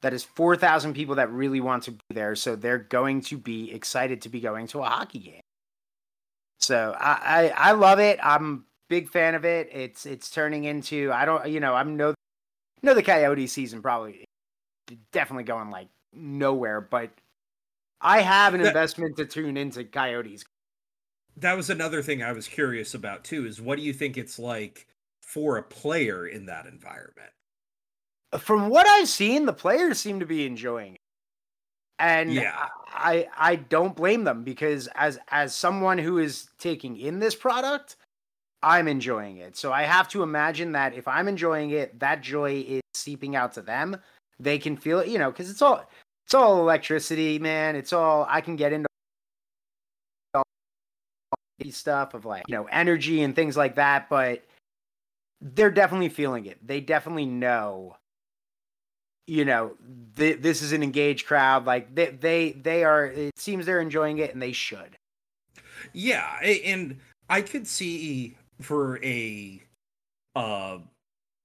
That 0.00 0.14
is 0.14 0.24
four 0.24 0.56
thousand 0.56 0.94
people 0.94 1.16
that 1.16 1.30
really 1.30 1.60
want 1.60 1.82
to 1.84 1.90
be 1.92 2.00
there, 2.10 2.34
so 2.34 2.56
they're 2.56 2.78
going 2.78 3.20
to 3.22 3.36
be 3.36 3.70
excited 3.70 4.22
to 4.22 4.30
be 4.30 4.40
going 4.40 4.66
to 4.68 4.80
a 4.80 4.84
hockey 4.84 5.18
game. 5.18 5.40
So 6.58 6.96
I, 6.98 7.52
I, 7.56 7.70
I 7.70 7.72
love 7.72 8.00
it. 8.00 8.18
I'm 8.22 8.64
big 8.90 9.08
fan 9.08 9.34
of 9.34 9.46
it. 9.46 9.70
It's, 9.72 10.04
it's 10.04 10.28
turning 10.30 10.64
into. 10.64 11.10
I 11.10 11.24
don't, 11.24 11.48
you 11.48 11.60
know, 11.60 11.74
I'm 11.74 11.96
no, 11.96 12.12
know 12.82 12.92
the 12.92 13.02
Coyote 13.02 13.46
season 13.46 13.80
probably 13.80 14.26
definitely 15.12 15.44
going 15.44 15.70
like 15.70 15.88
nowhere, 16.12 16.82
but 16.82 17.10
I 18.02 18.20
have 18.20 18.52
an 18.52 18.60
investment 18.60 19.16
to 19.16 19.24
tune 19.24 19.56
into 19.56 19.84
Coyotes 19.84 20.44
that 21.40 21.56
was 21.56 21.70
another 21.70 22.02
thing 22.02 22.22
I 22.22 22.32
was 22.32 22.48
curious 22.48 22.94
about 22.94 23.24
too. 23.24 23.46
Is 23.46 23.60
what 23.60 23.76
do 23.78 23.84
you 23.84 23.92
think 23.92 24.16
it's 24.16 24.38
like 24.38 24.86
for 25.20 25.56
a 25.56 25.62
player 25.62 26.26
in 26.26 26.46
that 26.46 26.66
environment? 26.66 27.32
From 28.38 28.68
what 28.68 28.86
I've 28.86 29.08
seen, 29.08 29.46
the 29.46 29.52
players 29.52 29.98
seem 29.98 30.20
to 30.20 30.26
be 30.26 30.46
enjoying 30.46 30.94
it. 30.94 31.00
And 31.98 32.32
Yeah. 32.32 32.68
I 32.88 33.28
I 33.36 33.56
don't 33.56 33.96
blame 33.96 34.24
them 34.24 34.44
because 34.44 34.88
as 34.94 35.18
as 35.28 35.54
someone 35.54 35.98
who 35.98 36.18
is 36.18 36.48
taking 36.58 36.96
in 36.96 37.18
this 37.18 37.34
product, 37.34 37.96
I'm 38.62 38.88
enjoying 38.88 39.38
it. 39.38 39.56
So 39.56 39.72
I 39.72 39.82
have 39.82 40.08
to 40.10 40.22
imagine 40.22 40.72
that 40.72 40.94
if 40.94 41.08
I'm 41.08 41.28
enjoying 41.28 41.70
it, 41.70 41.98
that 42.00 42.20
joy 42.20 42.64
is 42.66 42.82
seeping 42.94 43.36
out 43.36 43.52
to 43.54 43.62
them. 43.62 43.96
They 44.38 44.58
can 44.58 44.76
feel 44.76 45.00
it, 45.00 45.08
you 45.08 45.18
know, 45.18 45.30
because 45.30 45.50
it's 45.50 45.62
all 45.62 45.84
it's 46.26 46.34
all 46.34 46.60
electricity, 46.60 47.38
man. 47.38 47.76
It's 47.76 47.92
all 47.92 48.26
I 48.28 48.40
can 48.40 48.56
get 48.56 48.72
into 48.72 48.86
stuff 51.70 52.14
of 52.14 52.24
like 52.24 52.44
you 52.48 52.54
know 52.54 52.66
energy 52.70 53.22
and 53.22 53.36
things 53.36 53.56
like 53.56 53.74
that, 53.74 54.08
but 54.08 54.42
they're 55.40 55.70
definitely 55.70 56.08
feeling 56.08 56.46
it. 56.46 56.66
They 56.66 56.80
definitely 56.80 57.26
know. 57.26 57.96
You 59.26 59.44
know, 59.44 59.76
th- 60.16 60.40
this 60.40 60.60
is 60.60 60.72
an 60.72 60.82
engaged 60.82 61.26
crowd. 61.26 61.64
Like 61.64 61.94
they, 61.94 62.06
they, 62.06 62.52
they 62.52 62.84
are. 62.84 63.06
It 63.06 63.38
seems 63.38 63.64
they're 63.64 63.80
enjoying 63.80 64.18
it, 64.18 64.32
and 64.32 64.42
they 64.42 64.52
should. 64.52 64.96
Yeah, 65.92 66.36
and 66.42 66.98
I 67.28 67.42
could 67.42 67.66
see 67.66 68.36
for 68.60 69.02
a 69.04 69.62
uh 70.36 70.78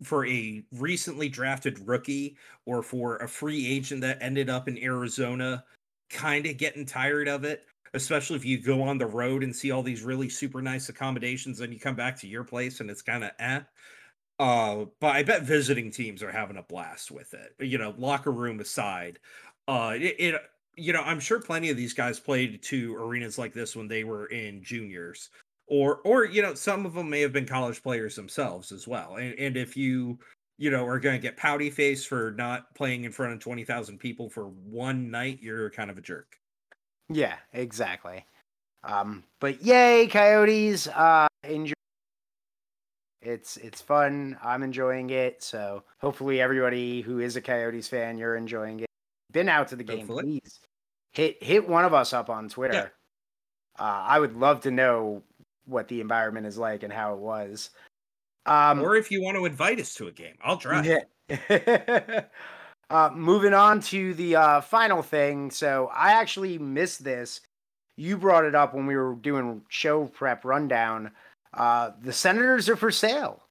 for 0.04 0.26
a 0.26 0.64
recently 0.74 1.30
drafted 1.30 1.80
rookie 1.88 2.38
or 2.66 2.84
for 2.84 3.18
a 3.18 3.28
free 3.28 3.66
agent 3.66 4.02
that 4.02 4.18
ended 4.22 4.50
up 4.50 4.68
in 4.68 4.78
Arizona 4.78 5.64
kind 6.10 6.46
of 6.46 6.58
getting 6.58 6.86
tired 6.86 7.28
of 7.28 7.44
it, 7.44 7.66
especially 7.94 8.36
if 8.36 8.46
you 8.46 8.58
go 8.62 8.84
on 8.84 8.98
the 8.98 9.06
road 9.06 9.44
and 9.44 9.56
see 9.56 9.72
all 9.72 9.82
these 9.82 10.04
really 10.04 10.30
super 10.30 10.62
nice 10.62 10.90
accommodations 10.90 11.62
and 11.62 11.74
you 11.74 11.80
come 11.80 11.96
back 11.96 12.20
to 12.20 12.28
your 12.28 12.44
place 12.44 12.82
and 12.82 12.90
it's 12.90 13.02
kind 13.02 13.24
of 13.24 13.32
eh. 13.40 13.62
Uh, 14.38 14.86
but 15.00 15.16
I 15.16 15.24
bet 15.24 15.44
visiting 15.44 15.92
teams 15.92 16.22
are 16.22 16.32
having 16.32 16.58
a 16.58 16.64
blast 16.64 17.10
with 17.10 17.34
it. 17.34 17.56
You 17.60 17.78
know, 17.78 17.96
locker 17.98 18.32
room 18.34 18.60
aside, 18.60 19.20
uh, 19.68 19.94
it, 19.96 20.16
it 20.20 20.42
you 20.76 20.92
know, 20.92 21.02
I'm 21.02 21.22
sure 21.22 21.40
plenty 21.40 21.70
of 21.70 21.78
these 21.78 21.94
guys 21.94 22.20
played 22.20 22.62
to 22.64 22.96
arenas 22.98 23.38
like 23.38 23.54
this 23.54 23.78
when 23.78 23.88
they 23.88 24.04
were 24.04 24.26
in 24.28 24.62
juniors, 24.62 25.30
or 25.68 25.98
or 25.98 26.26
you 26.26 26.42
know, 26.42 26.54
some 26.54 26.86
of 26.86 26.94
them 26.94 27.10
may 27.10 27.22
have 27.22 27.34
been 27.34 27.46
college 27.46 27.82
players 27.82 28.16
themselves 28.16 28.72
as 28.72 28.88
well. 28.88 29.16
And 29.18 29.34
and 29.40 29.58
if 29.58 29.76
you 29.76 30.20
you 30.58 30.72
know 30.72 30.86
are 30.86 31.00
going 31.00 31.16
to 31.16 31.22
get 31.22 31.38
pouty 31.38 31.70
face 31.70 32.06
for 32.06 32.32
not 32.38 32.74
playing 32.76 33.04
in 33.04 33.12
front 33.12 33.34
of 33.34 33.40
twenty 33.40 33.64
thousand 33.64 34.00
people 34.00 34.30
for 34.30 34.48
one 34.48 35.10
night, 35.10 35.40
you're 35.42 35.70
kind 35.72 35.90
of 35.90 35.98
a 35.98 36.02
jerk. 36.02 36.38
Yeah, 37.10 37.36
exactly. 37.54 38.26
Um, 38.84 39.24
but 39.40 39.62
yay, 39.64 40.08
Coyotes! 40.08 40.88
Uh, 40.88 41.28
enjoy. 41.44 41.74
It's 43.22 43.58
it's 43.58 43.82
fun. 43.82 44.38
I'm 44.44 44.62
enjoying 44.62 45.10
it. 45.10 45.44
So 45.44 45.84
hopefully 46.00 46.40
everybody 46.42 47.02
who 47.02 47.20
is 47.20 47.36
a 47.36 47.42
Coyotes 47.42 47.88
fan, 47.88 48.18
you're 48.18 48.36
enjoying 48.36 48.82
it. 48.82 48.86
Been 49.32 49.50
out 49.50 49.68
to 49.70 49.76
the 49.76 49.84
game, 49.84 50.00
Hopefully. 50.08 50.40
please 50.44 50.60
hit 51.12 51.42
hit 51.44 51.68
one 51.68 51.86
of 51.86 51.94
us 51.94 52.14
up 52.14 52.30
on 52.30 52.50
Twitter. 52.50 52.94
Uh, 53.78 53.84
I 54.08 54.20
would 54.20 54.36
love 54.38 54.62
to 54.62 54.72
know 54.72 55.24
what 55.66 55.88
the 55.88 56.02
environment 56.02 56.46
is 56.46 56.58
like 56.58 56.84
and 56.84 56.92
how 56.94 57.14
it 57.14 57.20
was. 57.20 57.72
Um, 58.46 58.82
or 58.82 58.96
if 58.96 59.10
you 59.10 59.22
want 59.24 59.38
to 59.38 59.46
invite 59.46 59.80
us 59.80 59.94
to 59.96 60.08
a 60.08 60.12
game, 60.12 60.36
I'll 60.44 60.58
drive. 60.58 60.86
yeah. 60.86 61.02
uh, 62.90 63.10
moving 63.14 63.54
on 63.54 63.80
to 63.82 64.14
the 64.14 64.36
uh, 64.36 64.62
final 64.62 65.02
thing. 65.02 65.50
So 65.50 65.90
I 65.94 66.12
actually 66.12 66.58
missed 66.58 67.04
this. 67.04 67.42
You 67.98 68.18
brought 68.18 68.46
it 68.46 68.56
up 68.56 68.74
when 68.74 68.86
we 68.86 68.96
were 68.96 69.16
doing 69.16 69.62
show 69.70 70.06
prep 70.06 70.46
rundown. 70.46 71.12
Uh, 71.54 71.92
the 72.02 72.14
Senators 72.14 72.68
are 72.70 72.76
for 72.76 72.92
sale. 72.92 73.42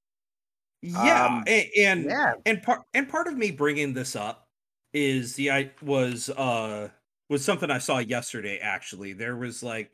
Yeah, 0.82 1.26
Um, 1.26 1.44
a- 1.46 1.70
and 1.78 2.04
Yeah. 2.04 2.34
and 2.44 2.62
part 2.62 2.82
and 2.92 3.08
part 3.08 3.26
of 3.26 3.38
me 3.38 3.50
bringing 3.50 3.94
this 3.94 4.14
up 4.14 4.46
is 4.92 5.34
the 5.34 5.50
I 5.50 5.70
was 5.80 6.28
uh 6.28 6.90
was 7.30 7.42
something 7.42 7.70
I 7.70 7.78
saw 7.78 7.98
yesterday. 7.98 8.58
Actually, 8.58 9.14
there 9.14 9.34
was 9.36 9.62
like 9.62 9.90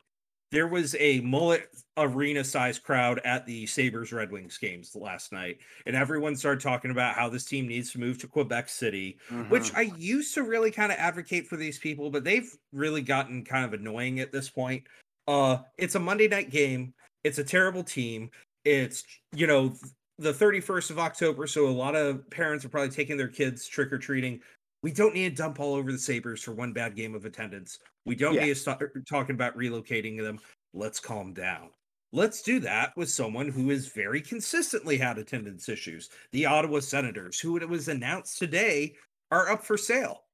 there 0.51 0.67
was 0.67 0.95
a 0.99 1.21
mullet 1.21 1.69
arena 1.97 2.43
sized 2.43 2.83
crowd 2.83 3.19
at 3.23 3.45
the 3.45 3.65
Sabres 3.65 4.11
Red 4.11 4.31
Wings 4.31 4.57
games 4.57 4.95
last 4.95 5.31
night, 5.31 5.59
and 5.85 5.95
everyone 5.95 6.35
started 6.35 6.61
talking 6.61 6.91
about 6.91 7.15
how 7.15 7.29
this 7.29 7.45
team 7.45 7.67
needs 7.67 7.91
to 7.93 7.99
move 7.99 8.17
to 8.19 8.27
Quebec 8.27 8.67
City, 8.69 9.17
which 9.49 9.71
Mhm. 9.71 9.77
I 9.77 9.81
used 9.97 10.33
to 10.35 10.43
really 10.43 10.71
kind 10.71 10.91
of 10.91 10.97
advocate 10.97 11.47
for 11.47 11.55
these 11.57 11.79
people, 11.79 12.09
but 12.09 12.23
they've 12.23 12.51
really 12.73 13.01
gotten 13.01 13.43
kind 13.45 13.65
of 13.65 13.73
annoying 13.73 14.19
at 14.19 14.31
this 14.31 14.49
point. 14.49 14.83
Uh, 15.27 15.59
it's 15.77 15.95
a 15.95 15.99
Monday 15.99 16.27
night 16.27 16.49
game. 16.49 16.93
It's 17.23 17.37
a 17.37 17.43
terrible 17.43 17.83
team. 17.83 18.29
It's 18.65 19.03
you 19.33 19.47
know 19.47 19.75
the 20.17 20.33
31st 20.33 20.91
of 20.91 20.99
October, 20.99 21.47
so 21.47 21.67
a 21.67 21.71
lot 21.71 21.95
of 21.95 22.29
parents 22.29 22.63
are 22.65 22.69
probably 22.69 22.89
taking 22.93 23.17
their 23.17 23.27
kids 23.27 23.67
trick 23.67 23.91
or 23.91 23.97
treating. 23.97 24.41
We 24.83 24.91
don't 24.91 25.13
need 25.13 25.29
to 25.29 25.35
dump 25.43 25.59
all 25.59 25.75
over 25.75 25.91
the 25.91 25.97
Sabres 25.99 26.41
for 26.41 26.53
one 26.53 26.73
bad 26.73 26.95
game 26.95 27.13
of 27.15 27.25
attendance. 27.25 27.79
We 28.05 28.15
don't 28.15 28.33
Yeah. 28.35 28.41
need 28.41 28.49
to 28.49 28.55
start 28.55 29.05
talking 29.07 29.35
about 29.35 29.55
relocating 29.55 30.19
them. 30.21 30.39
Let's 30.73 30.99
calm 30.99 31.33
down. 31.33 31.71
Let's 32.11 32.41
do 32.41 32.59
that 32.61 32.95
with 32.97 33.09
someone 33.09 33.49
who 33.49 33.69
has 33.69 33.87
very 33.87 34.21
consistently 34.21 34.97
had 34.97 35.17
attendance 35.17 35.69
issues. 35.69 36.09
The 36.31 36.45
Ottawa 36.45 36.79
Senators, 36.79 37.39
who 37.39 37.57
it 37.57 37.69
was 37.69 37.87
announced 37.87 38.37
today 38.37 38.95
are 39.29 39.49
up 39.49 39.63
for 39.63 39.77
sale. 39.77 40.25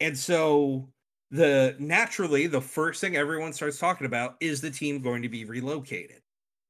And 0.00 0.18
so 0.18 0.92
the 1.30 1.76
naturally 1.78 2.46
the 2.46 2.60
first 2.60 3.00
thing 3.00 3.16
everyone 3.16 3.52
starts 3.52 3.78
talking 3.78 4.06
about 4.06 4.36
is 4.40 4.60
the 4.60 4.70
team 4.70 5.00
going 5.00 5.22
to 5.22 5.28
be 5.28 5.44
relocated. 5.44 6.22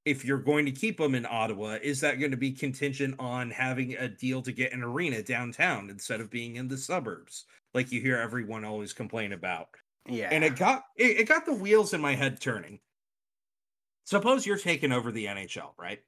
If 0.04 0.24
you're 0.24 0.38
going 0.38 0.64
to 0.64 0.72
keep 0.72 0.96
them 0.98 1.14
in 1.14 1.26
Ottawa, 1.26 1.78
is 1.82 2.00
that 2.00 2.18
going 2.18 2.30
to 2.30 2.36
be 2.36 2.52
contingent 2.52 3.16
on 3.18 3.50
having 3.50 3.94
a 3.96 4.08
deal 4.08 4.40
to 4.42 4.52
get 4.52 4.72
an 4.72 4.82
arena 4.82 5.22
downtown 5.22 5.90
instead 5.90 6.20
of 6.20 6.30
being 6.30 6.56
in 6.56 6.68
the 6.68 6.78
suburbs, 6.78 7.44
like 7.74 7.92
you 7.92 8.00
hear 8.00 8.16
everyone 8.16 8.64
always 8.64 8.92
complain 8.92 9.32
about? 9.32 9.68
yeah. 10.08 10.28
And 10.30 10.44
it 10.44 10.56
got 10.56 10.84
it, 10.96 11.20
it 11.20 11.28
got 11.28 11.44
the 11.44 11.54
wheels 11.54 11.94
in 11.94 12.00
my 12.00 12.14
head 12.14 12.40
turning. 12.40 12.80
Suppose 14.04 14.46
you're 14.46 14.58
taking 14.58 14.92
over 14.92 15.12
the 15.12 15.26
NHL, 15.26 15.70
right? 15.78 16.00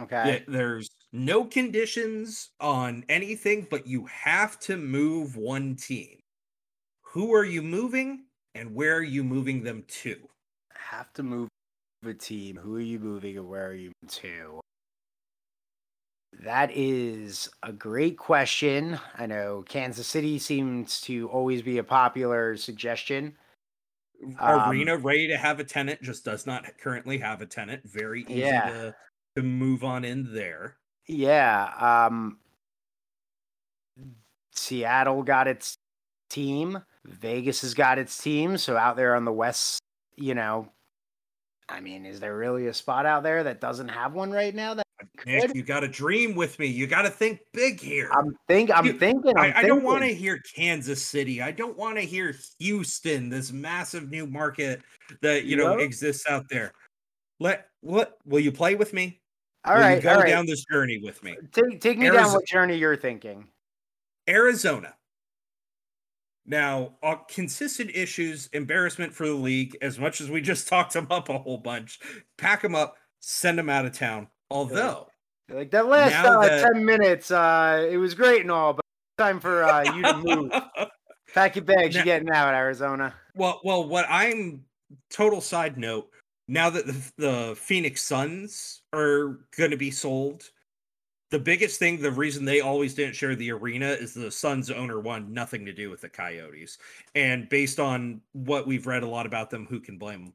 okay. 0.00 0.44
There's 0.48 0.90
no 1.12 1.44
conditions 1.44 2.50
on 2.60 3.04
anything, 3.08 3.66
but 3.70 3.86
you 3.86 4.06
have 4.06 4.58
to 4.60 4.76
move 4.76 5.36
one 5.36 5.76
team. 5.76 6.18
Who 7.02 7.32
are 7.34 7.44
you 7.44 7.62
moving 7.62 8.24
and 8.54 8.74
where 8.74 8.96
are 8.96 9.02
you 9.02 9.22
moving 9.22 9.62
them 9.62 9.84
to? 9.86 10.16
Have 10.72 11.12
to 11.12 11.22
move 11.22 11.48
a 12.06 12.14
team. 12.14 12.56
Who 12.56 12.76
are 12.76 12.80
you 12.80 12.98
moving 12.98 13.36
and 13.38 13.48
where 13.48 13.68
are 13.68 13.74
you 13.74 13.92
to? 14.08 14.60
That 16.42 16.70
is 16.74 17.48
a 17.62 17.72
great 17.72 18.18
question. 18.18 18.98
I 19.16 19.26
know 19.26 19.64
Kansas 19.68 20.06
City 20.06 20.38
seems 20.38 21.00
to 21.02 21.28
always 21.28 21.62
be 21.62 21.78
a 21.78 21.84
popular 21.84 22.56
suggestion. 22.56 23.34
Um, 24.38 24.70
Arena 24.70 24.96
ready 24.96 25.28
to 25.28 25.36
have 25.36 25.60
a 25.60 25.64
tenant 25.64 26.02
just 26.02 26.24
does 26.24 26.46
not 26.46 26.64
currently 26.78 27.18
have 27.18 27.40
a 27.40 27.46
tenant. 27.46 27.82
Very 27.84 28.22
easy 28.22 28.40
Yeah. 28.40 28.70
to, 28.70 28.94
to 29.36 29.42
move 29.42 29.84
on 29.84 30.04
in 30.04 30.32
there. 30.34 30.76
Yeah. 31.06 31.70
Um 32.06 32.38
Seattle 34.52 35.22
got 35.22 35.46
its 35.48 35.76
team. 36.30 36.82
Vegas 37.04 37.60
has 37.62 37.74
got 37.74 37.98
its 37.98 38.16
team. 38.22 38.56
So 38.56 38.76
out 38.76 38.96
there 38.96 39.14
on 39.14 39.24
the 39.24 39.32
west, 39.32 39.80
you 40.16 40.34
know, 40.34 40.68
I 41.68 41.80
mean, 41.80 42.04
is 42.04 42.20
there 42.20 42.36
really 42.36 42.66
a 42.66 42.74
spot 42.74 43.06
out 43.06 43.22
there 43.22 43.42
that 43.44 43.60
doesn't 43.60 43.88
have 43.88 44.14
one 44.14 44.30
right 44.30 44.54
now? 44.54 44.74
That 44.74 44.84
Nick, 45.26 45.42
could? 45.46 45.56
you 45.56 45.62
got 45.62 45.80
to 45.80 45.88
dream 45.88 46.34
with 46.34 46.58
me. 46.58 46.66
You 46.66 46.86
got 46.86 47.02
to 47.02 47.10
think 47.10 47.40
big 47.52 47.80
here. 47.80 48.10
I'm 48.12 48.36
think 48.48 48.70
I'm 48.70 48.84
Dude, 48.84 49.00
thinking. 49.00 49.36
I'm 49.36 49.52
I, 49.56 49.58
I 49.60 49.62
don't 49.62 49.82
want 49.82 50.02
to 50.02 50.14
hear 50.14 50.40
Kansas 50.54 51.02
City. 51.02 51.40
I 51.42 51.50
don't 51.50 51.76
want 51.76 51.96
to 51.96 52.02
hear 52.02 52.34
Houston, 52.58 53.28
this 53.28 53.52
massive 53.52 54.10
new 54.10 54.26
market 54.26 54.82
that 55.22 55.44
you 55.44 55.56
know 55.56 55.72
Yep. 55.72 55.80
exists 55.80 56.26
out 56.28 56.48
there. 56.48 56.72
Let 57.40 57.68
what 57.80 58.18
will 58.26 58.40
you 58.40 58.52
play 58.52 58.74
with 58.74 58.92
me? 58.92 59.20
All 59.64 59.74
will 59.74 59.80
right, 59.80 59.96
you 59.96 60.02
go 60.02 60.10
all 60.10 60.16
right. 60.18 60.28
down 60.28 60.46
this 60.46 60.64
journey 60.70 60.98
with 61.02 61.22
me? 61.22 61.36
Take 61.52 61.80
take 61.80 61.98
me 61.98 62.10
down 62.10 62.32
what 62.32 62.46
journey 62.46 62.76
you're 62.76 62.96
thinking. 62.96 63.48
Arizona. 64.28 64.94
Now, 66.46 66.96
uh, 67.02 67.16
consistent 67.28 67.90
issues, 67.94 68.48
embarrassment 68.52 69.14
for 69.14 69.26
the 69.26 69.34
league. 69.34 69.76
As 69.80 69.98
much 69.98 70.20
as 70.20 70.30
we 70.30 70.40
just 70.40 70.68
talked 70.68 70.92
them 70.92 71.06
up 71.10 71.28
a 71.28 71.38
whole 71.38 71.58
bunch, 71.58 72.00
pack 72.36 72.62
them 72.62 72.74
up, 72.74 72.96
send 73.20 73.58
them 73.58 73.70
out 73.70 73.86
of 73.86 73.92
town. 73.92 74.28
Although, 74.50 75.08
Like 75.48 75.70
that 75.70 75.86
last 75.86 76.14
uh, 76.24 76.40
that- 76.42 76.72
ten 76.72 76.84
minutes, 76.84 77.30
uh, 77.30 77.86
it 77.90 77.96
was 77.96 78.14
great 78.14 78.42
and 78.42 78.50
all, 78.50 78.74
but 78.74 78.84
time 79.18 79.40
for 79.40 79.64
uh, 79.64 79.82
you 79.94 80.02
to 80.02 80.16
move. 80.16 80.52
Pack 81.34 81.56
your 81.56 81.64
bags. 81.64 81.94
Now- 81.94 81.98
You're 82.00 82.04
getting 82.04 82.30
out, 82.30 82.54
Arizona. 82.54 83.14
Well, 83.34 83.60
well, 83.64 83.88
what 83.88 84.06
I'm 84.08 84.64
total 85.10 85.40
side 85.40 85.76
note 85.78 86.08
now 86.46 86.70
that 86.70 86.86
the, 86.86 87.12
the 87.16 87.56
Phoenix 87.56 88.02
Suns 88.02 88.82
are 88.92 89.40
going 89.56 89.70
to 89.70 89.76
be 89.76 89.90
sold, 89.90 90.44
the 91.34 91.38
biggest 91.40 91.80
thing, 91.80 92.00
the 92.00 92.12
reason 92.12 92.44
they 92.44 92.60
always 92.60 92.94
didn't 92.94 93.16
share 93.16 93.34
the 93.34 93.50
arena 93.50 93.88
is 93.88 94.14
the 94.14 94.30
Suns 94.30 94.70
owner 94.70 95.00
wanted 95.00 95.30
nothing 95.30 95.66
to 95.66 95.72
do 95.72 95.90
with 95.90 96.00
the 96.00 96.08
Coyotes, 96.08 96.78
and 97.16 97.48
based 97.48 97.80
on 97.80 98.20
what 98.34 98.68
we've 98.68 98.86
read 98.86 99.02
a 99.02 99.08
lot 99.08 99.26
about 99.26 99.50
them, 99.50 99.66
who 99.66 99.80
can 99.80 99.98
blame 99.98 100.26
them? 100.26 100.32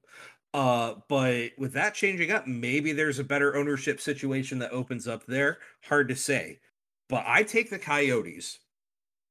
Uh, 0.54 0.96
but 1.08 1.52
with 1.58 1.72
that 1.72 1.94
changing 1.94 2.32
up, 2.32 2.48
maybe 2.48 2.92
there's 2.92 3.18
a 3.18 3.24
better 3.24 3.56
ownership 3.56 4.02
situation 4.02 4.60
that 4.60 4.74
opens 4.74 5.08
up 5.08 5.26
there. 5.26 5.60
Hard 5.86 6.10
to 6.10 6.18
say, 6.18 6.60
but 7.08 7.24
I 7.26 7.44
take 7.44 7.70
the 7.70 7.80
Coyotes, 7.80 8.60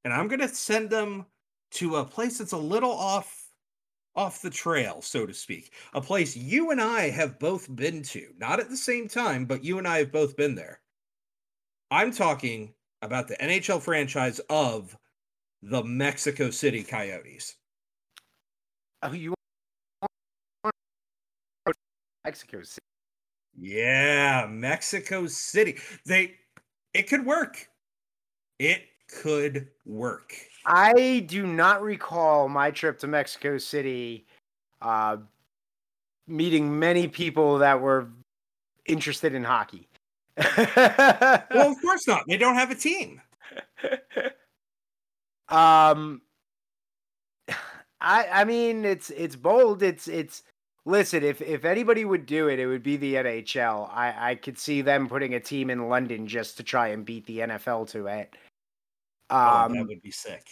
and 0.06 0.14
I'm 0.14 0.26
going 0.26 0.40
to 0.40 0.48
send 0.48 0.88
them 0.88 1.26
to 1.72 1.96
a 1.96 2.04
place 2.06 2.38
that's 2.38 2.52
a 2.52 2.56
little 2.56 2.92
off 2.92 3.44
off 4.16 4.40
the 4.40 4.48
trail, 4.48 5.02
so 5.02 5.26
to 5.26 5.34
speak. 5.34 5.74
A 5.92 6.00
place 6.00 6.34
you 6.34 6.70
and 6.70 6.80
I 6.80 7.10
have 7.10 7.38
both 7.38 7.68
been 7.76 8.02
to, 8.04 8.32
not 8.38 8.58
at 8.58 8.70
the 8.70 8.76
same 8.76 9.06
time, 9.06 9.44
but 9.44 9.62
you 9.62 9.76
and 9.76 9.86
I 9.86 9.98
have 9.98 10.10
both 10.10 10.34
been 10.34 10.54
there. 10.54 10.80
I'm 11.90 12.12
talking 12.12 12.74
about 13.02 13.28
the 13.28 13.36
NHL 13.36 13.80
franchise 13.80 14.40
of 14.50 14.96
the 15.62 15.82
Mexico 15.82 16.50
City 16.50 16.82
Coyotes. 16.82 17.56
Oh, 19.02 19.12
you 19.12 19.34
Mexico 22.24 22.62
City. 22.62 22.84
Yeah, 23.58 24.46
Mexico 24.50 25.26
City. 25.26 25.78
They 26.04 26.34
it 26.92 27.08
could 27.08 27.24
work. 27.24 27.68
It 28.58 28.82
could 29.22 29.68
work. 29.86 30.34
I 30.66 31.24
do 31.26 31.46
not 31.46 31.82
recall 31.82 32.48
my 32.48 32.70
trip 32.70 32.98
to 32.98 33.06
Mexico 33.06 33.56
City 33.56 34.26
uh, 34.82 35.16
meeting 36.26 36.78
many 36.78 37.08
people 37.08 37.58
that 37.58 37.80
were 37.80 38.08
interested 38.86 39.34
in 39.34 39.44
hockey. 39.44 39.88
well, 41.50 41.72
of 41.72 41.80
course 41.82 42.06
not. 42.06 42.24
They 42.28 42.36
don't 42.36 42.54
have 42.54 42.70
a 42.70 42.74
team. 42.74 43.20
um 45.48 46.20
I 48.00 48.26
I 48.32 48.44
mean 48.44 48.84
it's 48.84 49.10
it's 49.10 49.36
bold. 49.36 49.82
It's 49.82 50.06
it's 50.08 50.42
listen, 50.84 51.22
if 51.22 51.40
if 51.40 51.64
anybody 51.64 52.04
would 52.04 52.26
do 52.26 52.48
it, 52.48 52.58
it 52.58 52.66
would 52.66 52.82
be 52.82 52.96
the 52.96 53.14
NHL. 53.14 53.90
I 53.92 54.30
I 54.30 54.34
could 54.34 54.58
see 54.58 54.82
them 54.82 55.08
putting 55.08 55.34
a 55.34 55.40
team 55.40 55.70
in 55.70 55.88
London 55.88 56.26
just 56.26 56.56
to 56.58 56.62
try 56.62 56.88
and 56.88 57.04
beat 57.04 57.26
the 57.26 57.38
NFL 57.40 57.90
to 57.90 58.06
it. 58.06 58.34
Um, 59.30 59.38
oh, 59.40 59.74
that 59.74 59.86
would 59.88 60.02
be 60.02 60.10
sick. 60.10 60.46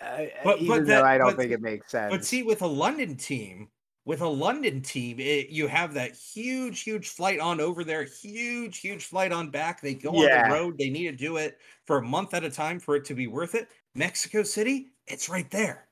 Uh, 0.00 0.24
but 0.44 0.58
but 0.66 0.86
that, 0.86 1.04
I 1.04 1.18
don't 1.18 1.28
but, 1.28 1.36
think 1.36 1.52
it 1.52 1.60
makes 1.60 1.90
sense. 1.90 2.12
But 2.12 2.24
see, 2.24 2.42
with 2.42 2.62
a 2.62 2.66
London 2.66 3.16
team, 3.16 3.68
with 4.04 4.20
a 4.20 4.28
London 4.28 4.80
team, 4.80 5.20
it, 5.20 5.50
you 5.50 5.68
have 5.68 5.94
that 5.94 6.16
huge, 6.16 6.80
huge 6.80 7.10
flight 7.10 7.38
on 7.38 7.60
over 7.60 7.84
there, 7.84 8.04
huge, 8.04 8.78
huge 8.78 9.04
flight 9.04 9.32
on 9.32 9.50
back. 9.50 9.80
They 9.80 9.94
go 9.94 10.12
yeah. 10.14 10.44
on 10.44 10.48
the 10.48 10.54
road. 10.54 10.78
They 10.78 10.90
need 10.90 11.06
to 11.06 11.16
do 11.16 11.36
it 11.36 11.58
for 11.86 11.98
a 11.98 12.02
month 12.02 12.34
at 12.34 12.44
a 12.44 12.50
time 12.50 12.80
for 12.80 12.96
it 12.96 13.04
to 13.06 13.14
be 13.14 13.26
worth 13.28 13.54
it. 13.54 13.68
Mexico 13.94 14.42
City, 14.42 14.88
it's 15.06 15.28
right 15.28 15.50
there. 15.50 15.86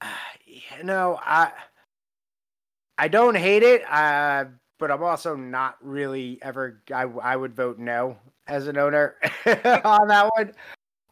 Uh, 0.00 0.06
you 0.44 0.84
know, 0.84 1.18
I 1.22 1.52
I 2.96 3.06
don't 3.08 3.36
hate 3.36 3.62
it, 3.62 3.82
uh, 3.88 4.46
but 4.78 4.90
I'm 4.90 5.02
also 5.02 5.36
not 5.36 5.76
really 5.80 6.38
ever. 6.42 6.82
I 6.92 7.02
I 7.02 7.36
would 7.36 7.54
vote 7.54 7.78
no 7.78 8.16
as 8.48 8.66
an 8.66 8.78
owner 8.78 9.16
on 9.46 10.08
that 10.08 10.28
one. 10.36 10.52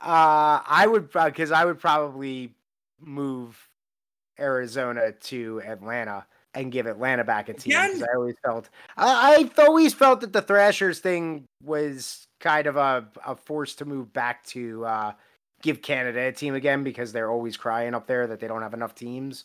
Uh, 0.01 0.61
I 0.67 0.87
would 0.89 1.13
because 1.13 1.53
I 1.53 1.65
would 1.65 1.79
probably 1.79 2.55
move 3.01 3.66
Arizona 4.39 5.13
to 5.13 5.63
Atlanta 5.65 6.27
and 6.55 6.73
give 6.73 6.87
Atlanta 6.87 7.23
back 7.23 7.49
a 7.49 7.55
team. 7.55 7.77
I 7.77 8.07
always 8.15 8.35
felt 8.45 8.71
I, 8.97 9.49
I 9.59 9.63
always 9.63 9.95
felt 9.95 10.21
that 10.23 10.33
the 10.33 10.43
Thrashers 10.43 11.01
thing 11.01 11.45
was 11.63 12.27
kind 12.41 12.67
of 12.67 12.77
a, 12.77 13.07
a 13.25 13.37
force 13.37 13.75
to 13.77 13.85
move 13.85 14.13
back 14.13 14.45
to 14.47 14.85
uh, 14.85 15.13
give 15.63 15.83
Canada 15.83 16.21
a 16.21 16.33
team 16.33 16.55
again 16.55 16.83
because 16.83 17.13
they're 17.13 17.31
always 17.31 17.57
crying 17.57 17.95
up 17.95 18.07
there 18.07 18.27
that 18.27 18.41
they 18.41 18.49
don't 18.49 18.63
have 18.63 18.75
enough 18.75 18.95
teams. 18.95 19.45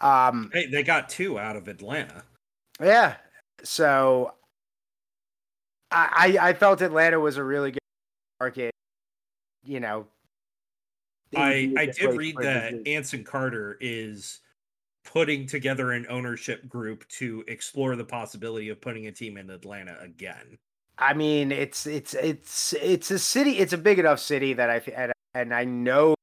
Um, 0.00 0.50
hey, 0.52 0.66
they 0.66 0.82
got 0.82 1.08
two 1.08 1.38
out 1.38 1.56
of 1.56 1.66
Atlanta. 1.66 2.22
Yeah, 2.80 3.16
so 3.62 4.34
I 5.90 6.36
I, 6.40 6.48
I 6.50 6.52
felt 6.52 6.82
Atlanta 6.82 7.18
was 7.18 7.36
a 7.36 7.44
really 7.44 7.72
good 7.72 7.78
market. 8.38 8.72
You 9.64 9.80
know, 9.80 10.06
I 11.36 11.72
I 11.76 11.86
did 11.86 12.16
read 12.16 12.36
that 12.40 12.86
Anson 12.86 13.24
Carter 13.24 13.76
is 13.80 14.40
putting 15.04 15.46
together 15.46 15.92
an 15.92 16.06
ownership 16.08 16.68
group 16.68 17.06
to 17.08 17.44
explore 17.48 17.96
the 17.96 18.04
possibility 18.04 18.68
of 18.68 18.80
putting 18.80 19.06
a 19.06 19.12
team 19.12 19.36
in 19.36 19.50
Atlanta 19.50 19.98
again. 20.00 20.58
I 20.98 21.14
mean, 21.14 21.52
it's 21.52 21.86
it's 21.86 22.14
it's 22.14 22.72
it's 22.74 23.10
a 23.10 23.18
city. 23.18 23.58
It's 23.58 23.72
a 23.72 23.78
big 23.78 23.98
enough 23.98 24.20
city 24.20 24.52
that 24.54 24.70
I 24.70 24.82
and 24.94 25.12
and 25.34 25.54
I 25.54 25.64
know 25.64 26.14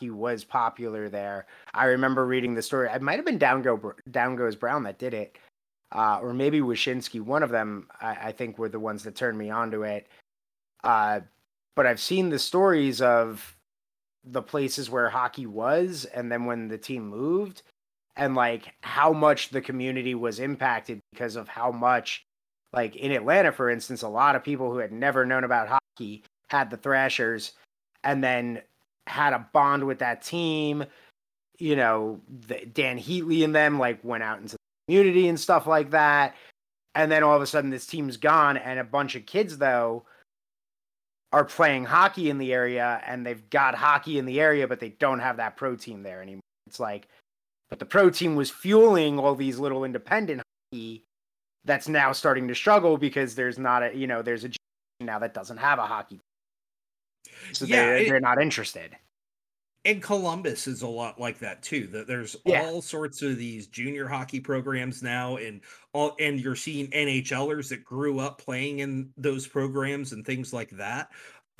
he 0.00 0.10
was 0.10 0.44
popular 0.44 1.08
there. 1.08 1.46
I 1.74 1.86
remember 1.86 2.26
reading 2.26 2.54
the 2.54 2.62
story. 2.62 2.88
It 2.92 3.02
might 3.02 3.16
have 3.16 3.24
been 3.24 3.38
Down, 3.38 3.62
Go, 3.62 3.94
Down 4.10 4.36
Goes 4.36 4.56
Brown 4.56 4.82
that 4.82 4.98
did 4.98 5.14
it, 5.14 5.38
uh, 5.92 6.18
or 6.20 6.34
maybe 6.34 6.60
Wyshynski. 6.60 7.20
One 7.20 7.42
of 7.42 7.50
them, 7.50 7.88
I, 8.00 8.16
I, 8.24 8.32
think, 8.32 8.58
were 8.58 8.68
the 8.68 8.80
ones 8.80 9.04
that 9.04 9.16
turned 9.16 9.38
me 9.38 9.50
onto 9.50 9.82
it. 9.82 10.06
Uh, 10.84 11.20
but 11.74 11.86
I've 11.86 12.00
seen 12.00 12.28
the 12.28 12.38
stories 12.38 13.00
of 13.00 13.55
the 14.26 14.42
places 14.42 14.90
where 14.90 15.08
hockey 15.08 15.46
was, 15.46 16.04
and 16.04 16.30
then 16.30 16.44
when 16.44 16.68
the 16.68 16.78
team 16.78 17.08
moved, 17.08 17.62
and 18.16 18.34
like 18.34 18.74
how 18.80 19.12
much 19.12 19.50
the 19.50 19.60
community 19.60 20.14
was 20.14 20.40
impacted 20.40 21.00
because 21.12 21.36
of 21.36 21.48
how 21.48 21.70
much, 21.70 22.24
like 22.72 22.96
in 22.96 23.12
Atlanta, 23.12 23.52
for 23.52 23.70
instance, 23.70 24.02
a 24.02 24.08
lot 24.08 24.34
of 24.34 24.42
people 24.44 24.70
who 24.72 24.78
had 24.78 24.92
never 24.92 25.24
known 25.24 25.44
about 25.44 25.68
hockey 25.68 26.24
had 26.48 26.70
the 26.70 26.76
Thrashers, 26.76 27.52
and 28.04 28.22
then 28.22 28.62
had 29.06 29.32
a 29.32 29.46
bond 29.52 29.84
with 29.84 30.00
that 30.00 30.22
team. 30.22 30.84
You 31.58 31.76
know, 31.76 32.20
the, 32.48 32.66
Dan 32.66 32.98
Heatley 32.98 33.44
and 33.44 33.54
them 33.54 33.78
like 33.78 34.02
went 34.02 34.22
out 34.22 34.40
into 34.40 34.56
the 34.56 34.92
community 34.92 35.28
and 35.28 35.38
stuff 35.38 35.66
like 35.66 35.90
that. 35.90 36.34
And 36.94 37.12
then 37.12 37.22
all 37.22 37.36
of 37.36 37.42
a 37.42 37.46
sudden, 37.46 37.70
this 37.70 37.86
team's 37.86 38.16
gone, 38.16 38.56
and 38.56 38.78
a 38.78 38.84
bunch 38.84 39.14
of 39.14 39.26
kids 39.26 39.58
though 39.58 40.04
are 41.32 41.44
playing 41.44 41.84
hockey 41.84 42.30
in 42.30 42.38
the 42.38 42.52
area, 42.52 43.02
and 43.06 43.26
they've 43.26 43.48
got 43.50 43.74
hockey 43.74 44.18
in 44.18 44.26
the 44.26 44.40
area, 44.40 44.66
but 44.66 44.80
they 44.80 44.90
don't 44.90 45.18
have 45.18 45.36
that 45.38 45.56
pro 45.56 45.76
team 45.76 46.02
there 46.02 46.22
anymore. 46.22 46.40
It's 46.66 46.80
like, 46.80 47.08
but 47.68 47.78
the 47.78 47.86
pro 47.86 48.10
team 48.10 48.36
was 48.36 48.50
fueling 48.50 49.18
all 49.18 49.34
these 49.34 49.58
little 49.58 49.84
independent 49.84 50.42
hockey 50.72 51.04
that's 51.64 51.88
now 51.88 52.12
starting 52.12 52.48
to 52.48 52.54
struggle 52.54 52.96
because 52.96 53.34
there's 53.34 53.58
not 53.58 53.82
a 53.82 53.94
you 53.94 54.06
know 54.06 54.22
there's 54.22 54.44
a 54.44 54.50
now 55.00 55.18
that 55.18 55.34
doesn't 55.34 55.58
have 55.58 55.78
a 55.78 55.86
hockey 55.86 56.20
Team. 57.24 57.54
so 57.54 57.64
yeah, 57.64 57.76
they're, 57.76 57.96
it, 57.96 58.08
they're 58.08 58.20
not 58.20 58.40
interested. 58.40 58.96
And 59.86 60.02
Columbus 60.02 60.66
is 60.66 60.82
a 60.82 60.88
lot 60.88 61.20
like 61.20 61.38
that 61.38 61.62
too. 61.62 61.86
That 61.86 62.08
there's 62.08 62.34
yeah. 62.44 62.64
all 62.64 62.82
sorts 62.82 63.22
of 63.22 63.38
these 63.38 63.68
junior 63.68 64.08
hockey 64.08 64.40
programs 64.40 65.00
now, 65.00 65.36
and 65.36 65.60
all 65.92 66.16
and 66.18 66.40
you're 66.40 66.56
seeing 66.56 66.88
NHLers 66.88 67.68
that 67.68 67.84
grew 67.84 68.18
up 68.18 68.42
playing 68.42 68.80
in 68.80 69.10
those 69.16 69.46
programs 69.46 70.10
and 70.10 70.26
things 70.26 70.52
like 70.52 70.70
that. 70.70 71.10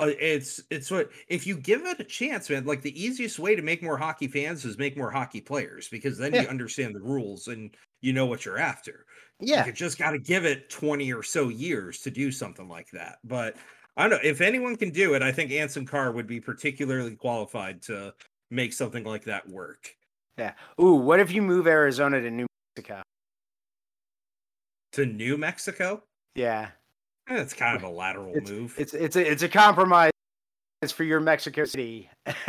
Uh, 0.01 0.11
it's 0.18 0.61
it's 0.70 0.91
what 0.91 1.11
if 1.29 1.47
you 1.47 1.57
give 1.57 1.87
it 1.87 2.01
a 2.01 2.05
chance, 2.05 2.51
man. 2.51 2.66
Like 2.66 2.83
the 2.83 3.01
easiest 3.01 3.39
way 3.39 3.55
to 3.55 3.62
make 3.62 3.81
more 3.81 3.97
hockey 3.97 4.27
fans 4.27 4.64
is 4.64 4.77
make 4.77 4.97
more 4.97 5.12
hockey 5.12 5.41
players 5.41 5.89
because 5.89 6.18
then 6.18 6.35
yeah. 6.35 6.43
you 6.43 6.49
understand 6.49 6.97
the 6.97 7.01
rules 7.01 7.47
and 7.47 7.77
you 8.01 8.12
know 8.12 8.27
what 8.27 8.45
you're 8.45 8.59
after. 8.59 9.07
Yeah, 9.39 9.64
you 9.64 9.72
just 9.72 9.99
got 9.99 10.11
to 10.11 10.18
give 10.18 10.45
it 10.45 10.68
twenty 10.68 11.12
or 11.12 11.22
so 11.22 11.49
years 11.49 12.01
to 12.01 12.11
do 12.11 12.33
something 12.33 12.68
like 12.68 12.91
that. 12.91 13.18
But 13.22 13.55
I 13.97 14.03
don't 14.03 14.11
know 14.11 14.28
if 14.28 14.40
anyone 14.40 14.76
can 14.76 14.90
do 14.90 15.14
it. 15.14 15.22
I 15.22 15.32
think 15.32 15.51
Anson 15.51 15.86
Carr 15.86 16.12
would 16.12 16.26
be 16.26 16.40
particularly 16.40 17.16
qualified 17.16 17.82
to 17.82 18.14
make 18.51 18.72
something 18.72 19.05
like 19.05 19.24
that 19.24 19.49
work. 19.49 19.97
Yeah. 20.36 20.53
Ooh, 20.80 20.94
what 20.94 21.18
if 21.18 21.32
you 21.32 21.40
move 21.40 21.66
Arizona 21.66 22.20
to 22.20 22.30
New 22.30 22.47
Mexico? 22.76 23.03
To 24.92 25.07
New 25.07 25.38
Mexico? 25.38 26.03
Yeah. 26.34 26.68
That's 27.26 27.55
kind 27.55 27.76
of 27.76 27.82
a 27.82 27.88
lateral 27.88 28.34
it's, 28.34 28.51
move. 28.51 28.74
It's 28.78 28.94
it's 28.94 29.16
a, 29.16 29.30
it's 29.30 29.42
a 29.42 29.49
compromise 29.49 30.12
for 30.92 31.05
your 31.05 31.20
Mexico 31.20 31.64
City. 31.64 32.09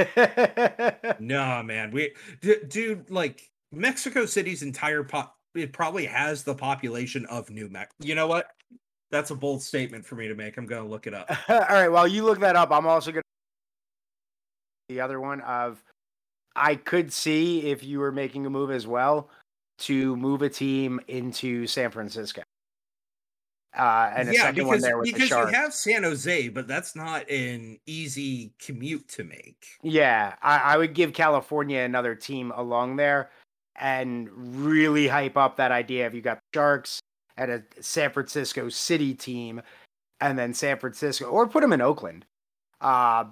no, 1.19 1.63
man. 1.63 1.91
We 1.91 2.13
d- 2.41 2.57
dude 2.67 3.09
like 3.09 3.49
Mexico 3.71 4.25
City's 4.25 4.61
entire 4.61 5.03
pop 5.03 5.37
it 5.55 5.73
probably 5.73 6.05
has 6.05 6.43
the 6.43 6.53
population 6.53 7.25
of 7.25 7.49
New 7.49 7.69
Mexico. 7.69 8.05
You 8.05 8.15
know 8.15 8.27
what? 8.27 8.51
That's 9.11 9.31
a 9.31 9.35
bold 9.35 9.61
statement 9.61 10.05
for 10.05 10.15
me 10.15 10.27
to 10.27 10.35
make. 10.35 10.57
I'm 10.57 10.65
going 10.65 10.83
to 10.83 10.89
look 10.89 11.07
it 11.07 11.13
up. 11.13 11.29
All 11.49 11.59
right. 11.59 11.87
While 11.87 12.07
you 12.07 12.23
look 12.23 12.39
that 12.39 12.55
up, 12.55 12.71
I'm 12.71 12.85
also 12.85 13.11
going 13.11 13.21
to 13.21 13.27
the 14.89 15.01
other 15.01 15.19
one 15.19 15.41
of 15.41 15.83
I 16.55 16.75
could 16.75 17.13
see 17.13 17.67
if 17.67 17.83
you 17.83 17.99
were 17.99 18.11
making 18.11 18.45
a 18.45 18.49
move 18.49 18.71
as 18.71 18.87
well 18.87 19.29
to 19.79 20.15
move 20.17 20.41
a 20.41 20.49
team 20.49 20.99
into 21.07 21.67
San 21.67 21.91
Francisco. 21.91 22.41
Uh, 23.77 24.11
and 24.15 24.29
a 24.29 24.33
yeah, 24.33 24.41
second 24.41 24.55
because, 24.55 24.67
one 24.67 24.81
there 24.81 24.97
with 24.97 25.13
because 25.13 25.29
the 25.29 25.39
you 25.39 25.45
have 25.47 25.71
San 25.71 26.01
Jose, 26.01 26.47
but 26.49 26.67
that's 26.67 26.95
not 26.95 27.29
an 27.29 27.77
easy 27.85 28.51
commute 28.59 29.07
to 29.09 29.23
make. 29.23 29.67
Yeah, 29.83 30.33
I, 30.41 30.57
I 30.57 30.77
would 30.77 30.95
give 30.95 31.13
California 31.13 31.81
another 31.81 32.15
team 32.15 32.51
along 32.55 32.95
there 32.95 33.29
and 33.75 34.29
really 34.31 35.07
hype 35.07 35.37
up 35.37 35.57
that 35.57 35.71
idea. 35.71 36.07
If 36.07 36.15
you 36.15 36.21
got 36.21 36.39
Sharks, 36.55 36.99
at 37.37 37.49
a 37.49 37.63
San 37.79 38.11
Francisco 38.11 38.69
City 38.69 39.13
team, 39.13 39.61
and 40.19 40.37
then 40.37 40.53
San 40.53 40.77
Francisco, 40.79 41.25
or 41.25 41.47
put 41.47 41.61
them 41.61 41.73
in 41.73 41.81
Oakland. 41.81 42.25
Uh, 42.81 43.25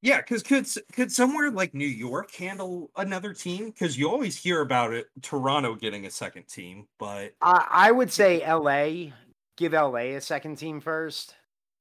yeah, 0.00 0.18
because 0.18 0.42
could 0.42 0.66
could 0.92 1.10
somewhere 1.10 1.50
like 1.50 1.74
New 1.74 1.86
York 1.86 2.32
handle 2.34 2.90
another 2.96 3.32
team? 3.32 3.66
Because 3.66 3.98
you 3.98 4.08
always 4.08 4.36
hear 4.36 4.60
about 4.60 4.92
it, 4.92 5.08
Toronto 5.22 5.74
getting 5.74 6.06
a 6.06 6.10
second 6.10 6.46
team, 6.46 6.86
but 6.98 7.34
I, 7.40 7.66
I 7.70 7.90
would 7.90 8.12
say 8.12 8.42
L.A. 8.42 9.12
Give 9.56 9.74
L.A. 9.74 10.14
a 10.14 10.20
second 10.20 10.56
team 10.56 10.80
first, 10.80 11.34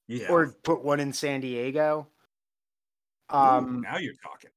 yeah, 0.07 0.29
or 0.29 0.55
put 0.63 0.83
one 0.83 0.99
in 0.99 1.13
San 1.13 1.41
Diego. 1.41 2.07
Um, 3.29 3.77
Ooh, 3.77 3.81
now 3.81 3.97
you're 3.97 4.15
talking. 4.23 4.49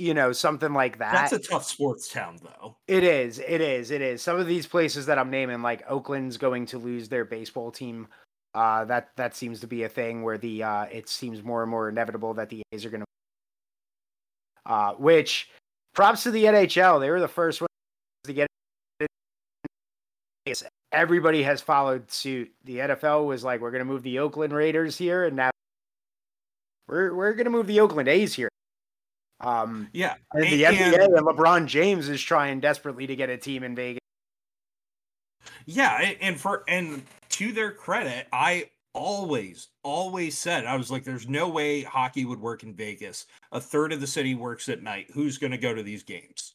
You 0.00 0.14
know, 0.14 0.32
something 0.32 0.72
like 0.72 0.98
that. 0.98 1.12
That's 1.12 1.32
a 1.32 1.38
tough 1.38 1.64
sports 1.64 2.08
town, 2.08 2.38
though. 2.42 2.76
It 2.88 3.04
is. 3.04 3.38
It 3.38 3.60
is. 3.60 3.90
It 3.90 4.00
is. 4.00 4.22
Some 4.22 4.40
of 4.40 4.46
these 4.46 4.66
places 4.66 5.06
that 5.06 5.18
I'm 5.18 5.30
naming, 5.30 5.60
like 5.60 5.88
Oakland's 5.88 6.38
going 6.38 6.66
to 6.66 6.78
lose 6.78 7.08
their 7.08 7.24
baseball 7.26 7.70
team. 7.70 8.08
Uh, 8.54 8.84
that 8.86 9.10
that 9.16 9.36
seems 9.36 9.60
to 9.60 9.66
be 9.66 9.84
a 9.84 9.88
thing 9.88 10.22
where 10.22 10.38
the 10.38 10.62
uh, 10.62 10.84
it 10.84 11.08
seems 11.08 11.42
more 11.42 11.62
and 11.62 11.70
more 11.70 11.88
inevitable 11.88 12.34
that 12.34 12.48
the 12.48 12.62
A's 12.72 12.84
are 12.84 12.90
going 12.90 13.02
to. 13.02 13.06
Uh, 14.66 14.94
which 14.94 15.50
props 15.94 16.22
to 16.22 16.30
the 16.30 16.44
NHL. 16.44 16.98
They 16.98 17.10
were 17.10 17.20
the 17.20 17.28
first 17.28 17.60
ones 17.60 17.68
to 18.24 18.32
get 18.32 18.48
it. 19.00 20.62
Everybody 20.92 21.42
has 21.42 21.60
followed 21.60 22.10
suit. 22.10 22.50
The 22.64 22.78
NFL 22.78 23.26
was 23.26 23.44
like, 23.44 23.60
we're 23.60 23.70
going 23.70 23.80
to 23.80 23.84
move 23.84 24.02
the 24.02 24.18
Oakland 24.18 24.52
Raiders 24.52 24.96
here, 24.96 25.24
and 25.24 25.36
now 25.36 25.50
we're 26.88 27.14
we're 27.14 27.34
going 27.34 27.44
to 27.44 27.50
move 27.50 27.66
the 27.66 27.80
Oakland 27.80 28.08
A's 28.08 28.34
here. 28.34 28.48
Um, 29.40 29.88
yeah, 29.92 30.14
and 30.32 30.44
the 30.44 30.66
and, 30.66 30.76
NBA 30.76 31.04
and 31.04 31.26
LeBron 31.26 31.66
James 31.66 32.08
is 32.08 32.20
trying 32.20 32.60
desperately 32.60 33.06
to 33.06 33.16
get 33.16 33.30
a 33.30 33.38
team 33.38 33.62
in 33.62 33.74
Vegas. 33.74 34.00
Yeah, 35.66 36.12
and 36.20 36.38
for 36.38 36.64
and 36.68 37.02
to 37.30 37.52
their 37.52 37.72
credit, 37.72 38.26
I 38.32 38.70
always 38.92 39.68
always 39.82 40.36
said 40.36 40.66
I 40.66 40.76
was 40.76 40.90
like, 40.90 41.04
"There's 41.04 41.28
no 41.28 41.48
way 41.48 41.82
hockey 41.82 42.24
would 42.24 42.40
work 42.40 42.62
in 42.62 42.74
Vegas. 42.74 43.26
A 43.52 43.60
third 43.60 43.92
of 43.92 44.00
the 44.00 44.06
city 44.06 44.34
works 44.34 44.68
at 44.68 44.82
night. 44.82 45.06
Who's 45.12 45.38
going 45.38 45.52
to 45.52 45.58
go 45.58 45.74
to 45.74 45.82
these 45.82 46.02
games?" 46.02 46.54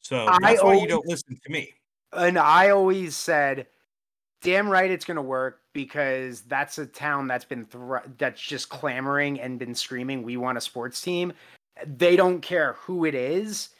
So 0.00 0.26
that's 0.26 0.38
I 0.42 0.52
why 0.54 0.58
always, 0.60 0.82
you 0.82 0.88
don't 0.88 1.06
listen 1.06 1.38
to 1.44 1.52
me. 1.52 1.74
And 2.12 2.38
I 2.38 2.70
always 2.70 3.16
said, 3.16 3.66
"Damn 4.40 4.68
right, 4.68 4.90
it's 4.90 5.04
going 5.04 5.16
to 5.16 5.22
work." 5.22 5.60
Because 5.74 6.40
that's 6.42 6.78
a 6.78 6.86
town 6.86 7.26
that's 7.26 7.44
been 7.44 7.66
thr- 7.66 7.98
that's 8.16 8.40
just 8.40 8.70
clamoring 8.70 9.40
and 9.40 9.58
been 9.58 9.74
screaming, 9.74 10.22
"We 10.22 10.38
want 10.38 10.56
a 10.56 10.60
sports 10.62 11.02
team." 11.02 11.34
They 11.84 12.16
don't 12.16 12.40
care 12.40 12.74
who 12.74 13.04
it 13.04 13.14
is 13.14 13.70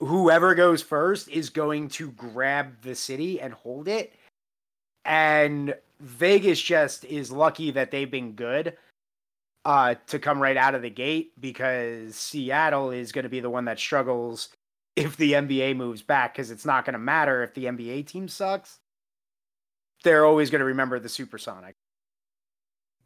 whoever 0.00 0.54
goes 0.54 0.82
first 0.82 1.28
is 1.28 1.50
going 1.50 1.88
to 1.88 2.10
grab 2.12 2.82
the 2.82 2.94
city 2.94 3.40
and 3.40 3.52
hold 3.54 3.88
it. 3.88 4.12
And 5.04 5.74
Vegas 6.00 6.60
just 6.60 7.04
is 7.04 7.30
lucky 7.30 7.70
that 7.70 7.90
they've 7.90 8.10
been 8.10 8.32
good 8.32 8.76
uh, 9.64 9.94
to 10.08 10.18
come 10.18 10.42
right 10.42 10.56
out 10.56 10.74
of 10.74 10.82
the 10.82 10.90
gate 10.90 11.32
because 11.40 12.14
Seattle 12.16 12.90
is 12.90 13.12
going 13.12 13.22
to 13.22 13.28
be 13.28 13.40
the 13.40 13.50
one 13.50 13.64
that 13.66 13.78
struggles 13.78 14.50
if 14.96 15.16
the 15.16 15.32
NBA 15.32 15.76
moves 15.76 16.02
back 16.02 16.34
because 16.34 16.50
it's 16.50 16.66
not 16.66 16.84
going 16.84 16.94
to 16.94 16.98
matter 16.98 17.42
if 17.42 17.54
the 17.54 17.64
NBA 17.64 18.06
team 18.06 18.28
sucks. 18.28 18.78
They're 20.04 20.26
always 20.26 20.50
going 20.50 20.60
to 20.60 20.66
remember 20.66 20.98
the 20.98 21.08
Supersonic. 21.08 21.74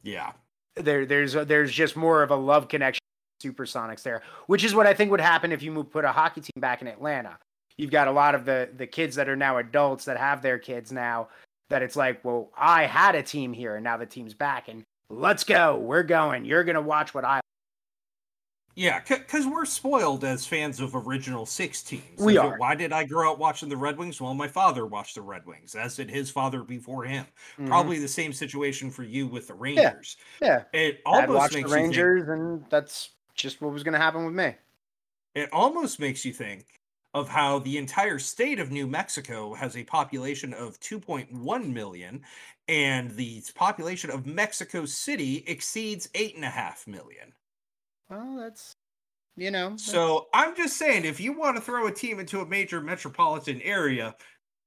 Yeah. 0.02 0.32
There, 0.76 1.04
there's 1.04 1.32
there's 1.34 1.72
just 1.72 1.96
more 1.96 2.22
of 2.22 2.30
a 2.30 2.36
love 2.36 2.68
connection 2.68 2.99
Supersonics 3.43 4.03
there, 4.03 4.22
which 4.47 4.64
is 4.64 4.74
what 4.74 4.86
I 4.86 4.95
think 4.95 5.11
would 5.11 5.20
happen 5.20 5.53
if 5.53 5.62
you 5.62 5.72
move, 5.72 5.91
put 5.91 6.05
a 6.05 6.12
hockey 6.12 6.41
team 6.41 6.61
back 6.61 6.82
in 6.82 6.88
Atlanta. 6.88 7.38
You've 7.76 7.91
got 7.91 8.09
a 8.09 8.12
lot 8.12 8.34
of 8.34 8.45
the 8.45 8.68
the 8.76 8.86
kids 8.86 9.16
that 9.16 9.28
are 9.28 9.36
now 9.36 9.59
adults 9.59 10.05
that 10.05 10.18
have 10.18 10.43
their 10.43 10.59
kids 10.59 10.93
now. 10.93 11.28
That 11.70 11.82
it's 11.82 11.97
like, 11.97 12.24
well, 12.24 12.51
I 12.59 12.84
had 12.84 13.14
a 13.14 13.22
team 13.22 13.53
here, 13.53 13.76
and 13.76 13.84
now 13.84 13.97
the 13.97 14.07
team's 14.07 14.34
back, 14.34 14.68
and 14.68 14.82
let's 15.09 15.45
go. 15.45 15.76
We're 15.76 16.03
going. 16.03 16.45
You're 16.45 16.64
gonna 16.64 16.82
watch 16.82 17.14
what 17.14 17.24
I. 17.24 17.41
Yeah, 18.76 19.01
because 19.07 19.47
we're 19.47 19.64
spoiled 19.64 20.24
as 20.24 20.47
fans 20.47 20.80
of 20.80 20.95
original 20.95 21.45
six 21.45 21.82
teams. 21.82 22.18
We 22.18 22.38
are. 22.38 22.57
Why 22.57 22.74
did 22.74 22.93
I 22.93 23.05
grow 23.05 23.32
up 23.32 23.38
watching 23.38 23.68
the 23.68 23.76
Red 23.76 23.99
Wings? 23.99 24.20
Well, 24.20 24.32
my 24.32 24.49
father 24.49 24.86
watched 24.86 25.16
the 25.16 25.22
Red 25.22 25.45
Wings, 25.45 25.74
as 25.74 25.97
did 25.97 26.11
his 26.11 26.30
father 26.30 26.62
before 26.62 27.05
him. 27.05 27.26
Mm-hmm. 27.55 27.66
Probably 27.66 27.99
the 27.99 28.09
same 28.09 28.32
situation 28.32 28.91
for 28.91 29.03
you 29.03 29.26
with 29.26 29.49
the 29.49 29.55
Rangers. 29.55 30.16
Yeah, 30.41 30.62
yeah. 30.72 30.80
it 30.80 31.01
almost 31.05 31.55
makes 31.55 31.68
the 31.68 31.74
Rangers, 31.74 32.22
think, 32.22 32.38
and 32.38 32.64
that's 32.70 33.11
just 33.34 33.60
what 33.60 33.72
was 33.72 33.82
going 33.82 33.94
to 33.94 33.98
happen 33.98 34.24
with 34.24 34.34
me. 34.34 34.54
It 35.34 35.48
almost 35.52 36.00
makes 36.00 36.24
you 36.24 36.32
think 36.32 36.66
of 37.12 37.28
how 37.28 37.58
the 37.60 37.76
entire 37.76 38.18
state 38.18 38.60
of 38.60 38.70
New 38.70 38.86
Mexico 38.86 39.52
has 39.54 39.76
a 39.76 39.84
population 39.84 40.54
of 40.54 40.78
2.1 40.80 41.72
million, 41.72 42.22
and 42.68 43.10
the 43.12 43.42
population 43.54 44.10
of 44.10 44.26
Mexico 44.26 44.84
City 44.84 45.44
exceeds 45.46 46.06
8.5 46.08 46.86
million. 46.86 47.32
Well, 48.08 48.36
that's, 48.38 48.76
you 49.36 49.50
know. 49.50 49.70
That's... 49.70 49.84
So 49.84 50.28
I'm 50.32 50.56
just 50.56 50.76
saying, 50.76 51.04
if 51.04 51.20
you 51.20 51.32
want 51.32 51.56
to 51.56 51.62
throw 51.62 51.86
a 51.88 51.92
team 51.92 52.20
into 52.20 52.40
a 52.40 52.46
major 52.46 52.80
metropolitan 52.80 53.60
area, 53.62 54.14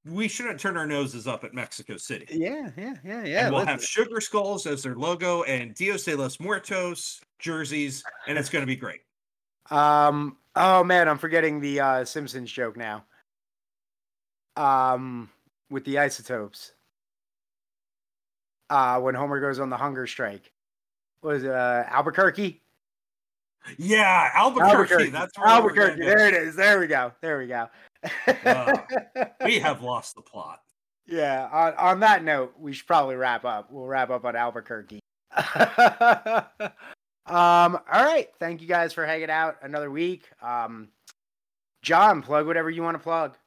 we 0.05 0.27
shouldn't 0.27 0.59
turn 0.59 0.77
our 0.77 0.85
noses 0.85 1.27
up 1.27 1.43
at 1.43 1.53
Mexico 1.53 1.97
City. 1.97 2.25
Yeah, 2.29 2.71
yeah, 2.77 2.95
yeah, 3.05 3.23
yeah. 3.23 3.45
And 3.45 3.55
we'll 3.55 3.65
have 3.65 3.83
sugar 3.83 4.19
skulls 4.19 4.65
as 4.67 4.83
their 4.83 4.95
logo 4.95 5.43
and 5.43 5.73
Dios 5.73 6.03
de 6.03 6.15
los 6.15 6.39
Muertos 6.39 7.21
jerseys, 7.39 8.03
and 8.27 8.37
it's 8.37 8.49
going 8.49 8.63
to 8.63 8.67
be 8.67 8.75
great. 8.75 9.01
Um. 9.69 10.37
Oh 10.55 10.83
man, 10.83 11.07
I'm 11.07 11.17
forgetting 11.17 11.61
the 11.61 11.79
uh, 11.79 12.05
Simpsons 12.05 12.51
joke 12.51 12.77
now. 12.77 13.05
Um, 14.55 15.29
with 15.69 15.83
the 15.85 15.97
isotopes. 15.97 16.73
Uh, 18.69 18.99
when 18.99 19.15
Homer 19.15 19.39
goes 19.39 19.59
on 19.59 19.69
the 19.69 19.77
hunger 19.77 20.07
strike, 20.07 20.51
was 21.21 21.43
uh 21.43 21.85
Albuquerque? 21.89 22.61
Yeah, 23.77 24.29
Albuquerque. 24.33 24.71
Albuquerque. 24.71 25.09
That's 25.09 25.37
Albuquerque. 25.37 26.01
There 26.01 26.27
it 26.27 26.33
is. 26.33 26.55
There 26.55 26.79
we 26.79 26.87
go. 26.87 27.11
There 27.21 27.39
we 27.39 27.47
go. 27.47 27.69
Uh, 28.45 28.77
we 29.45 29.59
have 29.59 29.81
lost 29.81 30.15
the 30.15 30.21
plot. 30.21 30.61
Yeah. 31.05 31.49
On, 31.51 31.73
on 31.75 31.99
that 32.01 32.23
note, 32.23 32.53
we 32.57 32.73
should 32.73 32.87
probably 32.87 33.15
wrap 33.15 33.45
up. 33.45 33.71
We'll 33.71 33.87
wrap 33.87 34.09
up 34.09 34.25
on 34.25 34.35
Albuquerque. 34.35 34.99
Um, 37.25 37.79
all 37.91 38.03
right. 38.03 38.27
Thank 38.39 38.61
you 38.61 38.67
guys 38.67 38.91
for 38.93 39.05
hanging 39.05 39.29
out 39.29 39.57
another 39.61 39.89
week. 39.89 40.29
Um, 40.41 40.89
John, 41.81 42.21
plug 42.21 42.47
whatever 42.47 42.69
you 42.69 42.83
want 42.83 42.95
to 42.95 43.03
plug. 43.03 43.37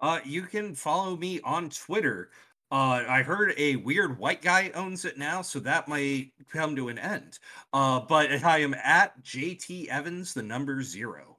Uh, 0.00 0.20
you 0.24 0.42
can 0.42 0.74
follow 0.74 1.16
me 1.16 1.40
on 1.40 1.70
Twitter. 1.70 2.30
Uh, 2.70 3.04
I 3.08 3.22
heard 3.22 3.54
a 3.56 3.76
weird 3.76 4.18
white 4.18 4.42
guy 4.42 4.70
owns 4.74 5.04
it 5.04 5.16
now, 5.16 5.40
so 5.40 5.58
that 5.60 5.88
might 5.88 6.32
come 6.52 6.76
to 6.76 6.88
an 6.88 6.98
end. 6.98 7.38
Uh, 7.72 8.00
but 8.00 8.30
I 8.44 8.58
am 8.58 8.74
at 8.74 9.22
JT 9.22 9.86
Evans, 9.86 10.34
the 10.34 10.42
number 10.42 10.82
zero. 10.82 11.35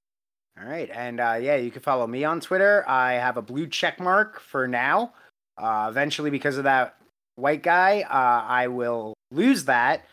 All 0.59 0.67
right, 0.67 0.89
and 0.91 1.19
uh, 1.19 1.37
yeah, 1.39 1.55
you 1.55 1.69
can 1.69 1.81
follow 1.81 2.07
me 2.07 2.23
on 2.23 2.39
Twitter. 2.39 2.83
I 2.87 3.13
have 3.13 3.37
a 3.37 3.41
blue 3.41 3.67
check 3.67 3.99
mark 3.99 4.39
for 4.39 4.67
now. 4.67 5.13
Uh, 5.57 5.87
eventually, 5.89 6.29
because 6.29 6.57
of 6.57 6.63
that 6.63 6.95
white 7.35 7.63
guy, 7.63 8.01
uh, 8.01 8.45
I 8.47 8.67
will 8.67 9.13
lose 9.31 9.65
that 9.65 10.05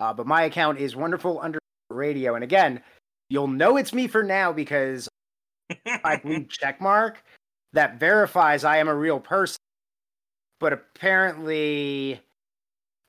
uh, 0.00 0.12
but 0.12 0.26
my 0.26 0.42
account 0.42 0.78
is 0.78 0.96
wonderful 0.96 1.38
under 1.40 1.58
radio. 1.90 2.34
And 2.34 2.42
again, 2.42 2.82
you'll 3.28 3.46
know 3.46 3.76
it's 3.76 3.92
me 3.92 4.08
for 4.08 4.22
now 4.22 4.52
because 4.52 5.08
my 6.04 6.16
blue 6.16 6.44
check 6.44 6.80
mark 6.80 7.22
that 7.72 8.00
verifies 8.00 8.64
I 8.64 8.78
am 8.78 8.88
a 8.88 8.94
real 8.94 9.20
person. 9.20 9.58
But 10.58 10.72
apparently, 10.72 12.20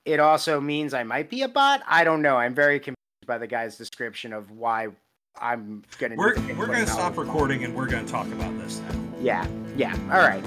it 0.04 0.20
also 0.20 0.60
means 0.60 0.94
I 0.94 1.02
might 1.02 1.28
be 1.28 1.42
a 1.42 1.48
bot. 1.48 1.82
I 1.86 2.04
don't 2.04 2.22
know. 2.22 2.36
I'm 2.36 2.54
very 2.54 2.78
confused 2.78 2.96
by 3.26 3.38
the 3.38 3.46
guy's 3.46 3.76
description 3.76 4.32
of 4.32 4.50
why 4.50 4.88
I'm 5.40 5.82
gonna. 5.98 6.16
We're 6.16 6.34
we're 6.56 6.66
gonna 6.66 6.86
stop 6.86 7.16
recording 7.16 7.64
and 7.64 7.74
we're 7.74 7.88
gonna 7.88 8.06
talk 8.06 8.26
about 8.28 8.56
this 8.58 8.80
now. 8.80 9.00
Yeah, 9.20 9.46
yeah. 9.76 9.96
All 10.12 10.20
right. 10.20 10.42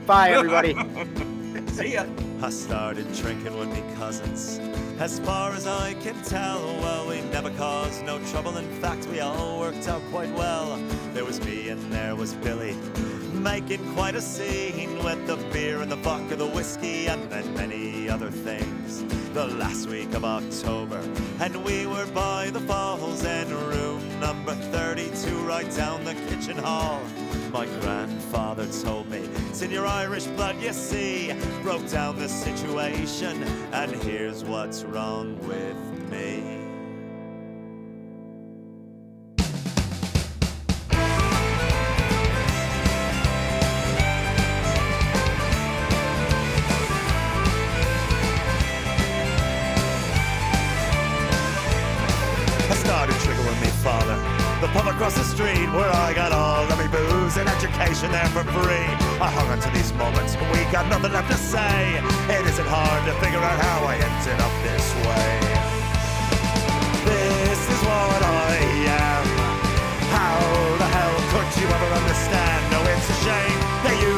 Bye, 0.06 0.30
everybody. 0.30 0.74
See 1.72 1.94
ya. 1.94 2.04
I 2.40 2.50
started 2.50 3.12
drinking 3.14 3.58
with 3.58 3.68
me 3.70 3.82
cousins. 3.96 4.60
As 5.00 5.18
far 5.20 5.52
as 5.52 5.66
I 5.66 5.94
can 5.94 6.14
tell, 6.22 6.60
well, 6.80 7.08
we 7.08 7.20
never 7.32 7.50
caused 7.50 8.04
no 8.04 8.18
trouble. 8.26 8.56
In 8.56 8.68
fact, 8.80 9.06
we 9.06 9.20
all 9.20 9.58
worked 9.58 9.88
out 9.88 10.02
quite 10.10 10.32
well. 10.34 10.76
There 11.14 11.24
was 11.24 11.44
me 11.44 11.68
and 11.68 11.92
there 11.92 12.14
was 12.14 12.34
Billy, 12.34 12.76
making 13.52 13.94
quite 13.94 14.14
a 14.14 14.20
scene 14.20 15.02
with 15.02 15.26
the 15.26 15.36
beer 15.52 15.80
and 15.80 15.90
the 15.90 15.96
vodka, 15.96 16.36
the 16.36 16.46
whiskey, 16.46 17.08
and 17.08 17.30
then 17.30 17.54
many 17.54 18.06
other 18.06 18.30
things. 18.30 19.02
The 19.32 19.46
last 19.46 19.88
week 19.88 20.12
of 20.12 20.22
October, 20.22 21.00
and 21.40 21.64
we 21.64 21.86
were 21.86 22.06
by 22.06 22.50
the 22.50 22.60
falls 22.60 23.24
in 23.24 23.48
room 23.70 24.20
number 24.20 24.54
32, 24.54 25.34
right 25.46 25.70
down 25.74 26.04
the 26.04 26.14
kitchen 26.28 26.58
hall. 26.58 27.00
My 27.50 27.64
grandfather 27.80 28.66
told 28.82 29.08
me, 29.08 29.20
it's 29.48 29.62
in 29.62 29.70
your 29.70 29.86
Irish 29.86 30.26
blood, 30.36 30.60
you 30.60 30.74
see. 30.74 31.32
Broke 31.62 31.88
down 31.88 32.18
the 32.18 32.28
situation, 32.28 33.42
and 33.72 33.90
here's 34.02 34.44
what's 34.44 34.84
wrong 34.84 35.38
with 35.48 36.10
me. 36.10 36.57
I 56.08 56.14
got 56.14 56.32
all 56.32 56.64
of 56.64 56.78
me 56.78 56.88
booze 56.88 57.36
and 57.36 57.46
education 57.46 58.10
there 58.10 58.24
for 58.32 58.42
free. 58.56 58.88
I 59.20 59.28
hung 59.28 59.44
on 59.52 59.60
to 59.60 59.68
these 59.76 59.92
moments, 59.92 60.36
but 60.40 60.48
we 60.56 60.64
got 60.72 60.88
nothing 60.88 61.12
left 61.12 61.28
to 61.28 61.36
say. 61.36 62.00
It 62.32 62.48
isn't 62.48 62.64
hard 62.64 63.04
to 63.04 63.12
figure 63.20 63.44
out 63.44 63.60
how 63.60 63.84
I 63.84 64.00
ended 64.00 64.40
up 64.40 64.54
this 64.64 64.88
way. 65.04 65.36
This 67.04 67.60
is 67.60 67.80
what 67.84 68.20
I 68.24 68.56
am. 68.88 69.24
How 70.08 70.40
the 70.80 70.88
hell 70.96 71.16
could 71.28 71.50
you 71.60 71.68
ever 71.68 71.90
understand? 72.00 72.60
No, 72.72 72.80
it's 72.88 73.04
a 73.12 73.18
shame 73.28 73.60
that 73.84 73.96
you 74.00 74.17